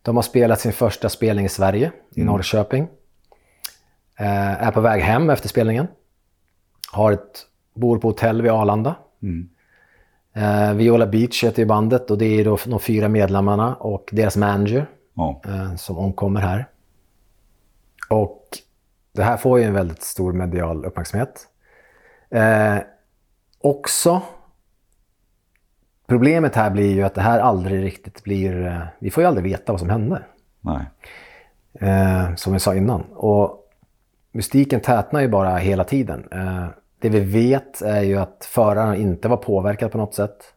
De 0.02 0.16
har 0.16 0.24
spelat 0.24 0.60
sin 0.60 0.74
första 0.74 1.10
spelning 1.10 1.46
i 1.46 1.50
Sverige, 1.50 1.92
i 2.16 2.24
Norrköping. 2.24 2.88
Eh, 4.20 4.64
är 4.68 4.72
på 4.72 4.82
väg 4.82 5.02
hem 5.02 5.30
efter 5.30 5.50
spelningen. 5.50 5.88
Har 6.92 7.12
ett, 7.12 7.46
bor 7.76 7.98
på 7.98 8.08
hotell 8.08 8.42
vid 8.42 8.52
Arlanda. 8.52 8.96
Eh, 10.36 10.74
Viola 10.74 11.08
Beach 11.08 11.44
heter 11.44 11.60
ju 11.60 11.66
bandet 11.66 12.12
och 12.12 12.18
det 12.18 12.26
är 12.26 12.46
då 12.46 12.58
de 12.66 12.80
fyra 12.80 13.08
medlemmarna 13.08 13.76
och 13.76 14.10
deras 14.12 14.38
manager 14.38 14.88
Ja, 15.16 15.42
eh, 15.46 15.76
som 15.76 15.98
omkommer 15.98 16.42
här. 16.42 16.68
Och 18.10 18.44
det 19.12 19.24
här 19.24 19.38
får 19.38 19.60
ju 19.60 19.66
en 19.66 19.74
väldigt 19.74 20.04
stor 20.04 20.34
medial 20.34 20.86
uppmärksamhet. 20.86 21.48
Eh, 22.30 22.78
också, 23.60 24.22
problemet 26.08 26.56
här 26.56 26.70
blir 26.70 26.94
ju 26.94 27.04
att 27.04 27.16
det 27.16 27.22
här 27.22 27.40
aldrig 27.40 27.84
riktigt 27.84 28.24
blir, 28.24 28.66
eh, 28.66 28.82
vi 29.00 29.12
får 29.12 29.24
ju 29.24 29.28
aldrig 29.28 29.44
veta 29.44 29.74
vad 29.74 29.80
som 29.80 29.90
hände. 29.90 30.22
nej. 30.62 30.86
Eh, 31.80 32.36
som 32.36 32.54
jag 32.54 32.62
sa 32.62 32.76
innan. 32.76 33.02
Och 33.02 33.70
mystiken 34.32 34.80
tätnar 34.80 35.22
ju 35.22 35.28
bara 35.28 35.58
hela 35.58 35.84
tiden. 35.84 36.28
Eh, 36.32 36.66
det 37.00 37.10
vi 37.10 37.20
vet 37.20 37.82
är 37.82 38.02
ju 38.02 38.18
att 38.18 38.48
föraren 38.52 38.96
inte 38.96 39.28
var 39.28 39.38
påverkad 39.38 39.92
på 39.92 39.98
något 39.98 40.14
sätt. 40.14 40.54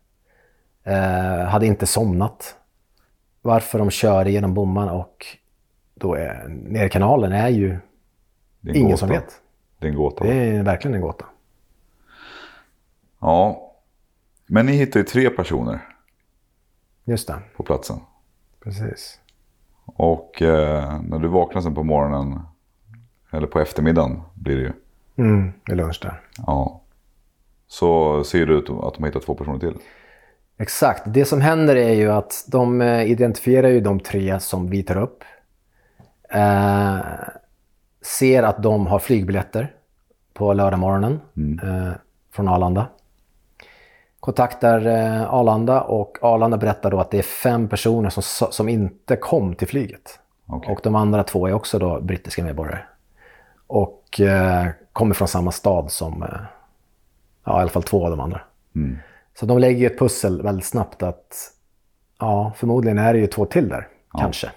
Eh, 0.84 1.44
hade 1.44 1.66
inte 1.66 1.86
somnat. 1.86 2.54
Varför 3.42 3.78
de 3.78 3.90
körde 3.90 4.30
genom 4.30 4.54
bommarna 4.54 4.92
och 4.92 5.26
då 5.94 6.14
är, 6.14 6.48
ner 6.48 6.86
i 6.86 6.90
kanalen 6.90 7.32
är 7.32 7.48
ju 7.48 7.70
är 7.70 7.78
en 8.62 8.76
ingen 8.76 8.90
gåta. 8.90 8.96
som 8.96 9.08
vet. 9.08 9.40
Det 9.78 9.86
är 9.86 9.90
en 9.90 9.96
gåta. 9.96 10.24
Det 10.24 10.34
är 10.34 10.62
verkligen 10.62 10.94
en 10.94 11.00
gåta. 11.00 11.24
Ja. 13.20 13.67
Men 14.48 14.66
ni 14.66 14.72
hittar 14.72 15.00
ju 15.00 15.04
tre 15.06 15.30
personer 15.30 15.80
Just 17.04 17.28
det, 17.28 17.38
på 17.56 17.62
platsen. 17.62 17.96
precis. 18.60 19.18
Och 19.84 20.42
eh, 20.42 21.00
när 21.02 21.18
du 21.18 21.28
vaknar 21.28 21.62
sen 21.62 21.74
på 21.74 21.82
morgonen, 21.82 22.40
eller 23.30 23.46
på 23.46 23.60
eftermiddagen 23.60 24.20
blir 24.34 24.56
det 24.56 24.62
ju. 24.62 24.72
Mm, 25.16 25.52
är 25.70 25.74
lunch 25.74 25.98
där. 26.02 26.20
Ja. 26.46 26.80
Så 27.68 28.24
ser 28.24 28.46
det 28.46 28.52
ut 28.52 28.70
att 28.70 28.94
de 28.94 29.02
har 29.02 29.06
hittat 29.06 29.22
två 29.22 29.34
personer 29.34 29.58
till. 29.58 29.74
Exakt. 30.58 31.02
Det 31.06 31.24
som 31.24 31.40
händer 31.40 31.76
är 31.76 31.92
ju 31.94 32.10
att 32.12 32.44
de 32.48 32.80
eh, 32.80 33.02
identifierar 33.10 33.68
ju 33.68 33.80
de 33.80 34.00
tre 34.00 34.40
som 34.40 34.70
vi 34.70 34.82
tar 34.82 34.96
upp. 34.96 35.24
Eh, 36.30 36.98
ser 38.02 38.42
att 38.42 38.62
de 38.62 38.86
har 38.86 38.98
flygbiljetter 38.98 39.74
på 40.34 40.52
lördagmorgonen 40.52 41.20
eh, 41.62 41.92
från 42.32 42.48
Arlanda. 42.48 42.86
Kontaktar 44.20 44.86
eh, 44.86 45.34
Arlanda 45.34 45.80
och 45.80 46.18
Arlanda 46.22 46.56
berättar 46.56 46.90
då 46.90 47.00
att 47.00 47.10
det 47.10 47.18
är 47.18 47.22
fem 47.22 47.68
personer 47.68 48.10
som, 48.10 48.22
som 48.52 48.68
inte 48.68 49.16
kom 49.16 49.54
till 49.54 49.68
flyget. 49.68 50.18
Okej. 50.46 50.72
Och 50.72 50.80
de 50.82 50.94
andra 50.94 51.24
två 51.24 51.48
är 51.48 51.52
också 51.52 51.78
då 51.78 52.00
brittiska 52.00 52.44
medborgare. 52.44 52.80
Och 53.66 54.20
eh, 54.20 54.66
kommer 54.92 55.14
från 55.14 55.28
samma 55.28 55.52
stad 55.52 55.90
som, 55.92 56.22
eh, 56.22 56.28
ja 57.44 57.58
i 57.58 57.60
alla 57.60 57.70
fall 57.70 57.82
två 57.82 58.04
av 58.04 58.10
de 58.10 58.20
andra. 58.20 58.40
Mm. 58.74 58.98
Så 59.40 59.46
de 59.46 59.58
lägger 59.58 59.90
ett 59.90 59.98
pussel 59.98 60.42
väldigt 60.42 60.66
snabbt 60.66 61.02
att 61.02 61.52
ja, 62.18 62.52
förmodligen 62.56 62.98
är 62.98 63.12
det 63.12 63.18
ju 63.18 63.26
två 63.26 63.46
till 63.46 63.68
där, 63.68 63.88
kanske. 64.18 64.50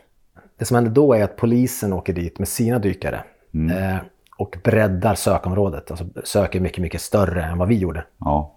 Det 0.57 0.65
som 0.65 0.75
händer 0.75 0.91
då 0.91 1.13
är 1.13 1.23
att 1.23 1.35
polisen 1.35 1.93
åker 1.93 2.13
dit 2.13 2.39
med 2.39 2.47
sina 2.47 2.79
dykare 2.79 3.23
eh, 3.53 3.97
och 4.37 4.57
breddar 4.63 5.15
sökområdet. 5.15 5.91
Alltså 5.91 6.05
söker 6.23 6.59
mycket, 6.59 6.81
mycket 6.81 7.01
större 7.01 7.43
än 7.43 7.57
vad 7.57 7.67
vi 7.67 7.77
gjorde. 7.77 8.05
Ja. 8.17 8.53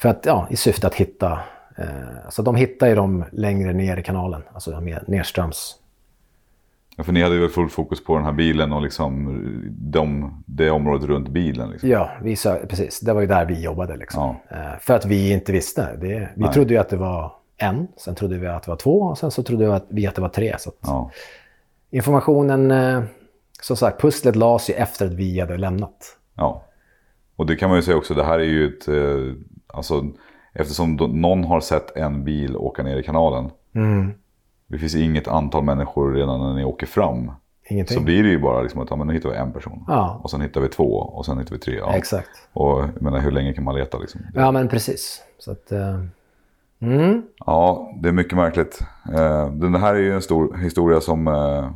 För 0.00 0.08
att, 0.08 0.26
ja, 0.26 0.46
i 0.50 0.56
syfte 0.56 0.86
att 0.86 0.94
hitta, 0.94 1.38
eh, 1.78 2.28
så 2.30 2.42
de 2.42 2.54
hittar 2.56 2.86
ju 2.86 2.94
dem 2.94 3.24
längre 3.32 3.72
ner 3.72 3.96
i 3.96 4.02
kanalen, 4.02 4.42
alltså 4.52 4.80
mer 4.80 5.04
nedströms. 5.06 5.76
ja. 6.96 7.04
För 7.04 7.12
ni 7.12 7.22
hade 7.22 7.38
väl 7.38 7.48
fullt 7.48 7.72
fokus 7.72 8.04
på 8.04 8.16
den 8.16 8.24
här 8.24 8.32
bilen 8.32 8.72
och 8.72 8.82
liksom 8.82 9.40
de, 9.70 10.34
det 10.46 10.70
området 10.70 11.08
runt 11.08 11.28
bilen. 11.28 11.70
Liksom. 11.70 11.88
Ja, 11.88 12.10
vi 12.22 12.34
sö- 12.34 12.66
precis. 12.66 13.00
Det 13.00 13.12
var 13.12 13.20
ju 13.20 13.26
där 13.26 13.44
vi 13.46 13.60
jobbade. 13.62 13.96
Liksom. 13.96 14.36
Ja. 14.50 14.56
Eh, 14.56 14.78
för 14.80 14.94
att 14.94 15.04
vi 15.04 15.32
inte 15.32 15.52
visste. 15.52 15.96
Det, 15.96 16.06
vi 16.34 16.42
Nej. 16.42 16.52
trodde 16.52 16.74
ju 16.74 16.80
att 16.80 16.88
det 16.88 16.96
var 16.96 17.32
en, 17.56 17.88
sen 17.96 18.14
trodde 18.14 18.38
vi 18.38 18.46
att 18.46 18.62
det 18.62 18.70
var 18.70 18.76
två 18.76 19.00
och 19.02 19.18
sen 19.18 19.30
så 19.30 19.42
trodde 19.42 19.64
vi 19.64 19.70
att, 19.72 19.86
vi 19.88 20.06
att 20.06 20.14
det 20.14 20.20
var 20.22 20.28
tre. 20.28 20.54
Så 20.58 20.72
Ja. 20.80 21.10
Informationen, 21.90 22.70
eh, 22.70 23.02
som 23.62 23.76
sagt, 23.76 24.00
pusslet 24.00 24.36
lades 24.36 24.70
ju 24.70 24.74
efter 24.74 25.06
att 25.06 25.12
vi 25.12 25.40
hade 25.40 25.56
lämnat. 25.56 26.16
ja. 26.34 26.62
Och 27.36 27.46
det 27.46 27.56
kan 27.56 27.68
man 27.68 27.78
ju 27.78 27.82
säga 27.82 27.96
också, 27.96 28.14
det 28.14 28.24
här 28.24 28.38
är 28.38 28.44
ju 28.44 28.66
ett... 28.68 28.88
Alltså, 29.72 30.04
eftersom 30.52 30.96
någon 30.96 31.44
har 31.44 31.60
sett 31.60 31.96
en 31.96 32.24
bil 32.24 32.56
åka 32.56 32.82
ner 32.82 32.96
i 32.96 33.02
kanalen. 33.02 33.50
Det 34.66 34.78
finns 34.78 34.94
inget 34.94 35.28
antal 35.28 35.64
människor 35.64 36.12
redan 36.12 36.40
när 36.40 36.54
ni 36.54 36.64
åker 36.64 36.86
fram. 36.86 37.32
Ingenting. 37.68 37.96
Så 37.98 38.04
blir 38.04 38.22
det 38.22 38.28
ju 38.28 38.38
bara 38.38 38.62
liksom 38.62 38.80
att 38.80 38.90
ja, 38.90 38.96
men 38.96 39.06
nu 39.06 39.12
hittar 39.12 39.30
vi 39.30 39.36
en 39.36 39.52
person. 39.52 39.84
Ja. 39.88 40.20
Och 40.22 40.30
sen 40.30 40.40
hittar 40.40 40.60
vi 40.60 40.68
två 40.68 40.92
och 40.96 41.26
sen 41.26 41.38
hittar 41.38 41.52
vi 41.52 41.58
tre. 41.58 41.74
Ja. 41.74 41.92
Exakt. 41.94 42.28
Och 42.52 42.80
jag 42.80 43.02
menar, 43.02 43.18
hur 43.18 43.30
länge 43.30 43.52
kan 43.52 43.64
man 43.64 43.74
leta 43.74 43.98
liksom? 43.98 44.20
Ja, 44.34 44.52
men 44.52 44.68
precis. 44.68 45.22
Så 45.38 45.52
att, 45.52 45.72
eh, 45.72 46.00
mm, 46.80 47.22
Ja, 47.46 47.90
det 48.02 48.08
är 48.08 48.12
mycket 48.12 48.36
märkligt. 48.36 48.80
Eh, 49.14 49.50
Den 49.52 49.74
här 49.74 49.94
är 49.94 49.98
ju 49.98 50.14
en 50.14 50.22
stor 50.22 50.56
historia 50.56 51.00
som... 51.00 51.28
eh, 51.28 51.70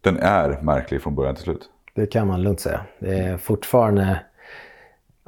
Den 0.00 0.18
är 0.18 0.58
märklig 0.62 1.02
från 1.02 1.14
början 1.14 1.34
till 1.34 1.44
slut. 1.44 1.70
det 1.94 2.06
kan 2.06 2.26
man 2.26 2.42
lugnt 2.42 2.60
säga. 2.60 2.80
Det 2.98 3.18
är 3.18 3.36
fortfarande... 3.36 4.20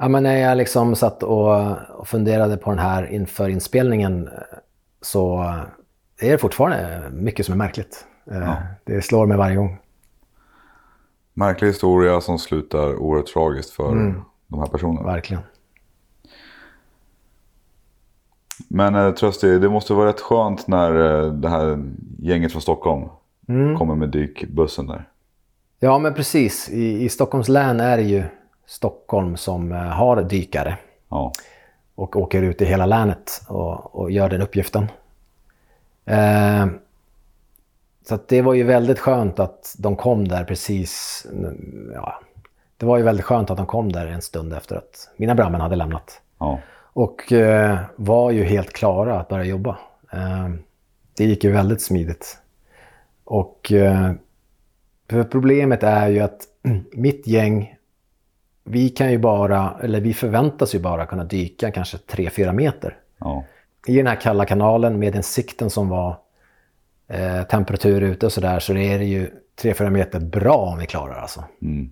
Ja, 0.01 0.07
men 0.07 0.23
när 0.23 0.35
jag 0.37 0.57
liksom 0.57 0.95
satt 0.95 1.23
och, 1.23 1.77
och 1.99 2.07
funderade 2.07 2.57
på 2.57 2.69
den 2.69 2.79
här 2.79 3.11
inför 3.11 3.49
inspelningen 3.49 4.27
eh, 4.27 4.33
så 5.01 5.39
är 6.21 6.31
det 6.31 6.37
fortfarande 6.37 7.09
mycket 7.11 7.45
som 7.45 7.53
är 7.53 7.57
märkligt. 7.57 8.05
Eh, 8.31 8.53
Det 8.83 9.01
slår 9.01 9.25
mig 9.25 9.37
varje 9.37 9.55
gång. 9.55 9.77
Märklig 11.33 11.67
historia 11.67 12.21
som 12.21 12.39
slutar 12.39 12.95
oerhört 12.95 13.33
tragiskt 13.33 13.69
för 13.69 13.95
de 14.47 14.59
här 14.59 14.67
personerna. 14.67 15.03
Verkligen. 15.03 15.43
Men 18.67 18.95
eh, 18.95 19.11
Trösti, 19.11 19.59
det 19.59 19.69
måste 19.69 19.93
vara 19.93 20.09
rätt 20.09 20.21
skönt 20.21 20.67
när 20.67 21.23
eh, 21.25 21.33
det 21.33 21.49
här 21.49 21.83
gänget 22.19 22.51
från 22.51 22.61
Stockholm 22.61 23.09
kommer 23.77 23.95
med 23.95 24.09
dykbussen 24.09 24.87
där. 24.87 25.09
Ja, 25.79 25.99
men 25.99 26.13
precis. 26.13 26.69
I, 26.69 27.03
I 27.03 27.09
Stockholms 27.09 27.47
län 27.49 27.79
är 27.79 27.97
det 27.97 28.03
ju 28.03 28.23
Stockholm 28.69 29.37
som 29.37 29.71
eh, 29.71 29.77
har 29.77 30.23
dykare 30.23 30.77
Ja, 31.09 31.31
och 31.95 32.15
åker 32.15 32.41
ut 32.41 32.61
i 32.61 32.65
hela 32.65 32.85
länet 32.85 33.41
och, 33.47 33.95
och 33.95 34.11
gör 34.11 34.29
den 34.29 34.41
uppgiften. 34.41 34.87
Eh, 36.05 36.67
så 38.07 38.19
det 38.27 38.41
var 38.41 38.53
ju 38.53 38.63
väldigt 38.63 38.99
skönt 38.99 39.39
att 39.39 39.75
de 39.77 39.95
kom 39.95 40.27
där 40.27 40.43
precis... 40.43 41.25
Ja, 41.93 42.21
det 42.77 42.85
var 42.85 42.97
ju 42.97 43.03
väldigt 43.03 43.25
skönt 43.25 43.49
att 43.49 43.57
de 43.57 43.65
kom 43.65 43.91
där 43.91 44.07
en 44.07 44.21
stund 44.21 44.53
efter 44.53 44.75
att 44.75 45.09
mina 45.17 45.35
brandmän 45.35 45.61
hade 45.61 45.75
lämnat. 45.75 46.21
ja, 46.39 46.59
Och 46.93 47.31
eh, 47.31 47.79
var 47.95 48.31
ju 48.31 48.43
helt 48.43 48.73
klara 48.73 49.19
att 49.19 49.27
börja 49.27 49.45
jobba. 49.45 49.77
Eh, 50.13 50.49
det 51.17 51.25
gick 51.25 51.43
ju 51.43 51.51
väldigt 51.51 51.81
smidigt. 51.81 52.37
Och 53.23 53.71
eh, 53.71 54.11
problemet 55.07 55.83
är 55.83 56.07
ju 56.07 56.19
att 56.19 56.47
mitt 56.91 57.27
gäng, 57.27 57.75
vi 58.69 58.89
kan 58.89 59.11
ju 59.11 59.17
bara, 59.17 59.75
eller 59.83 60.01
vi 60.01 60.13
förväntas 60.13 60.75
ju 60.75 60.79
bara 60.79 61.05
kunna 61.05 61.23
dyka 61.23 61.71
kanske 61.71 61.97
3-4 61.97 62.53
meter. 62.53 62.97
ja, 63.19 63.43
I 63.87 63.97
den 63.97 64.07
här 64.07 64.15
kalla 64.15 64.45
kanalen 64.45 64.99
med 64.99 65.13
den 65.13 65.23
sikten 65.23 65.69
som 65.69 65.89
var 65.89 66.17
eh, 67.07 67.43
temperatur 67.43 68.01
ute 68.01 68.25
och 68.25 68.31
sådär 68.31 68.59
så 68.59 68.73
är 68.73 68.99
det 68.99 69.05
ju 69.05 69.31
3-4 69.61 69.89
meter 69.89 70.19
bra 70.19 70.55
om 70.55 70.79
vi 70.79 70.85
klarar 70.85 71.15
alltså. 71.21 71.43
mm, 71.61 71.89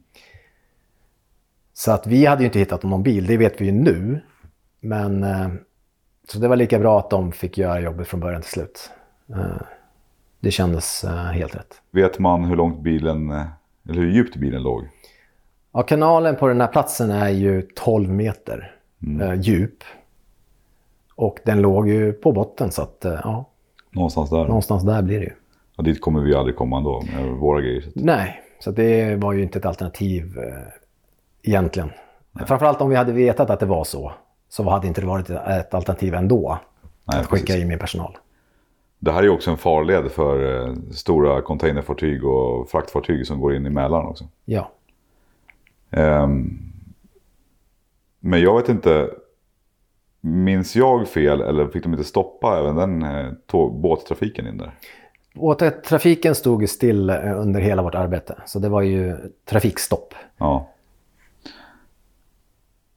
Så 1.73 1.91
att 1.91 2.07
vi 2.07 2.25
hade 2.25 2.41
ju 2.41 2.45
inte 2.45 2.59
hittat 2.59 2.83
någon 2.83 3.03
bil, 3.03 3.25
det 3.27 3.37
vet 3.37 3.61
vi 3.61 3.65
ju 3.65 3.71
nu. 3.71 4.21
Men 4.79 5.23
eh, 5.23 5.47
så 6.27 6.39
det 6.39 6.47
var 6.47 6.55
lika 6.55 6.79
bra 6.79 6.99
att 6.99 7.09
de 7.09 7.31
fick 7.31 7.57
göra 7.57 7.79
jobbet 7.79 8.07
från 8.07 8.19
början 8.19 8.41
till 8.41 8.51
slut. 8.51 8.91
Eh, 9.29 9.61
det 10.39 10.51
kändes 10.51 11.03
eh, 11.03 11.11
helt 11.15 11.55
rätt. 11.55 11.81
Vet 11.91 12.19
man 12.19 12.43
hur 12.45 12.55
långt 12.55 12.81
bilen, 12.81 13.31
eh, 13.31 13.45
eller 13.89 14.01
hur 14.01 14.11
djupt 14.11 14.35
bilen 14.35 14.63
låg? 14.63 14.83
Ja, 15.71 15.83
kanalen 15.83 16.35
på 16.35 16.47
den 16.47 16.61
här 16.61 16.67
platsen 16.67 17.11
är 17.11 17.29
ju 17.29 17.61
12 17.61 18.09
meter 18.09 18.71
eh, 19.21 19.33
djup. 19.33 19.83
Och 21.15 21.39
den 21.45 21.61
låg 21.61 21.89
ju 21.89 22.13
på 22.13 22.31
botten 22.31 22.71
så 22.71 22.81
att 22.81 23.05
eh, 23.05 23.19
ja, 23.23 23.49
Någonstans 23.91 24.29
där. 24.29 24.45
någonstans 24.45 24.83
där 24.83 25.01
blir 25.01 25.19
det 25.19 25.25
ju. 25.25 25.33
Och 25.77 25.83
dit 25.83 26.01
kommer 26.01 26.21
vi 26.21 26.35
aldrig 26.35 26.55
komma 26.55 26.77
ändå 26.77 27.03
med 27.15 27.31
våra 27.31 27.61
grejer. 27.61 27.81
Så 27.81 27.89
Nej, 27.93 28.41
så 28.59 28.71
det 28.71 29.15
var 29.15 29.33
ju 29.33 29.43
inte 29.43 29.59
ett 29.59 29.65
alternativ 29.65 30.37
eh, 30.37 30.73
egentligen. 31.43 31.89
Framförallt 32.47 32.81
om 32.81 32.89
vi 32.89 32.95
hade 32.95 33.11
vetat 33.11 33.49
att 33.49 33.59
det 33.59 33.65
var 33.65 33.83
så. 33.83 34.11
Så 34.49 34.69
hade 34.69 34.87
inte 34.87 35.01
det 35.01 35.07
varit 35.07 35.29
ett 35.29 35.73
alternativ 35.73 36.13
ändå. 36.13 36.57
Nej, 37.05 37.19
att 37.19 37.25
skicka 37.25 37.45
precis. 37.45 37.61
in 37.61 37.67
mer 37.67 37.77
personal. 37.77 38.17
Det 38.99 39.11
här 39.11 39.19
är 39.19 39.23
ju 39.23 39.29
också 39.29 39.51
en 39.51 39.57
farled 39.57 40.11
för 40.11 40.67
eh, 40.67 40.73
stora 40.91 41.41
containerfartyg 41.41 42.25
och 42.25 42.69
fraktfartyg 42.69 43.27
som 43.27 43.39
går 43.39 43.55
in 43.55 43.65
i 43.65 43.69
Mälaren 43.69 44.05
också. 44.05 44.25
Ja. 44.45 44.71
Ehm, 45.91 46.59
men 48.19 48.41
jag 48.41 48.57
vet 48.57 48.69
inte, 48.69 49.09
minns 50.21 50.75
jag 50.75 51.07
fel 51.07 51.41
eller 51.41 51.67
fick 51.67 51.83
de 51.83 51.93
inte 51.93 52.03
stoppa 52.03 52.59
även 52.59 52.75
den 52.75 53.03
eh, 53.03 53.33
tåg, 53.45 53.81
båttrafiken 53.81 54.47
in 54.47 54.57
där? 54.57 54.71
Återtrafiken 55.35 56.35
stod 56.35 56.69
still 56.69 57.09
eh, 57.09 57.39
under 57.41 57.61
hela 57.61 57.81
vårt 57.81 57.95
arbete. 57.95 58.41
Så 58.45 58.59
det 58.59 58.69
var 58.69 58.81
ju 58.81 59.17
trafikstopp. 59.45 60.13
Ja. 60.37 60.69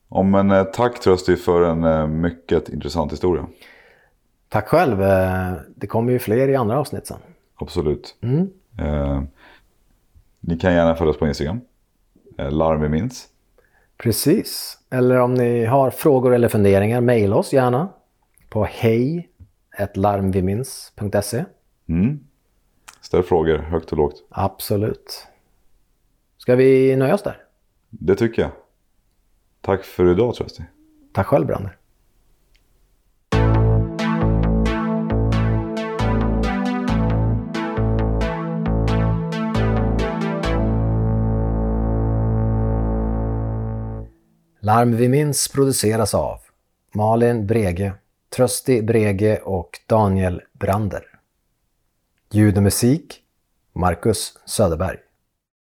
Ja, 0.09 0.23
men 0.23 0.51
eh, 0.51 0.63
tack 0.63 0.99
Trösti 0.99 1.35
för 1.35 1.61
en 1.61 2.21
mycket 2.21 2.69
intressant 2.69 3.11
historia. 3.11 3.47
Tack 4.49 4.67
själv. 4.67 4.97
Det 5.75 5.87
kommer 5.87 6.11
ju 6.11 6.19
fler 6.19 6.47
i 6.47 6.55
andra 6.55 6.79
avsnitt 6.79 7.07
sen. 7.07 7.17
Absolut. 7.55 8.15
Eh, 8.79 9.21
ni 10.39 10.57
kan 10.57 10.73
gärna 10.73 10.95
följa 10.95 11.11
oss 11.11 11.17
på 11.17 11.27
Instagram. 11.27 11.61
Eh, 12.41 12.51
larm 12.51 12.81
vi 12.81 12.89
minns. 12.89 13.27
Precis. 13.97 14.79
Eller 14.89 15.19
om 15.19 15.33
ni 15.33 15.65
har 15.65 15.89
frågor 15.89 16.33
eller 16.33 16.47
funderingar, 16.47 17.01
mejla 17.01 17.35
oss 17.35 17.53
gärna 17.53 17.89
på 18.49 18.63
hej 18.63 19.29
larmvimins.se. 19.93 21.45
Mm. 21.89 22.19
Ställ 23.01 23.23
frågor 23.23 23.57
högt 23.57 23.91
och 23.91 23.97
lågt. 23.97 24.23
Absolut. 24.29 25.27
Ska 26.37 26.55
vi 26.55 26.95
nöja 26.95 27.13
oss 27.13 27.23
där? 27.23 27.37
Det 27.89 28.15
tycker 28.15 28.41
jag. 28.41 28.51
Tack 29.61 29.83
för 29.83 30.11
idag 30.11 30.35
Trösti. 30.35 30.63
Tack 31.13 31.27
själv, 31.27 31.47
Brander. 31.47 31.77
Larm 44.71 44.95
vi 44.95 45.09
minns 45.09 45.47
produceras 45.47 46.13
av 46.13 46.39
Malin 46.91 47.47
Brege, 47.47 47.93
Trösti 48.35 48.81
Brege 48.81 49.37
och 49.37 49.79
Daniel 49.87 50.41
Brander. 50.53 51.03
Ljud 52.29 52.57
och 52.57 52.63
musik 52.63 53.21
Marcus 53.73 54.37
Söderberg. 54.45 54.97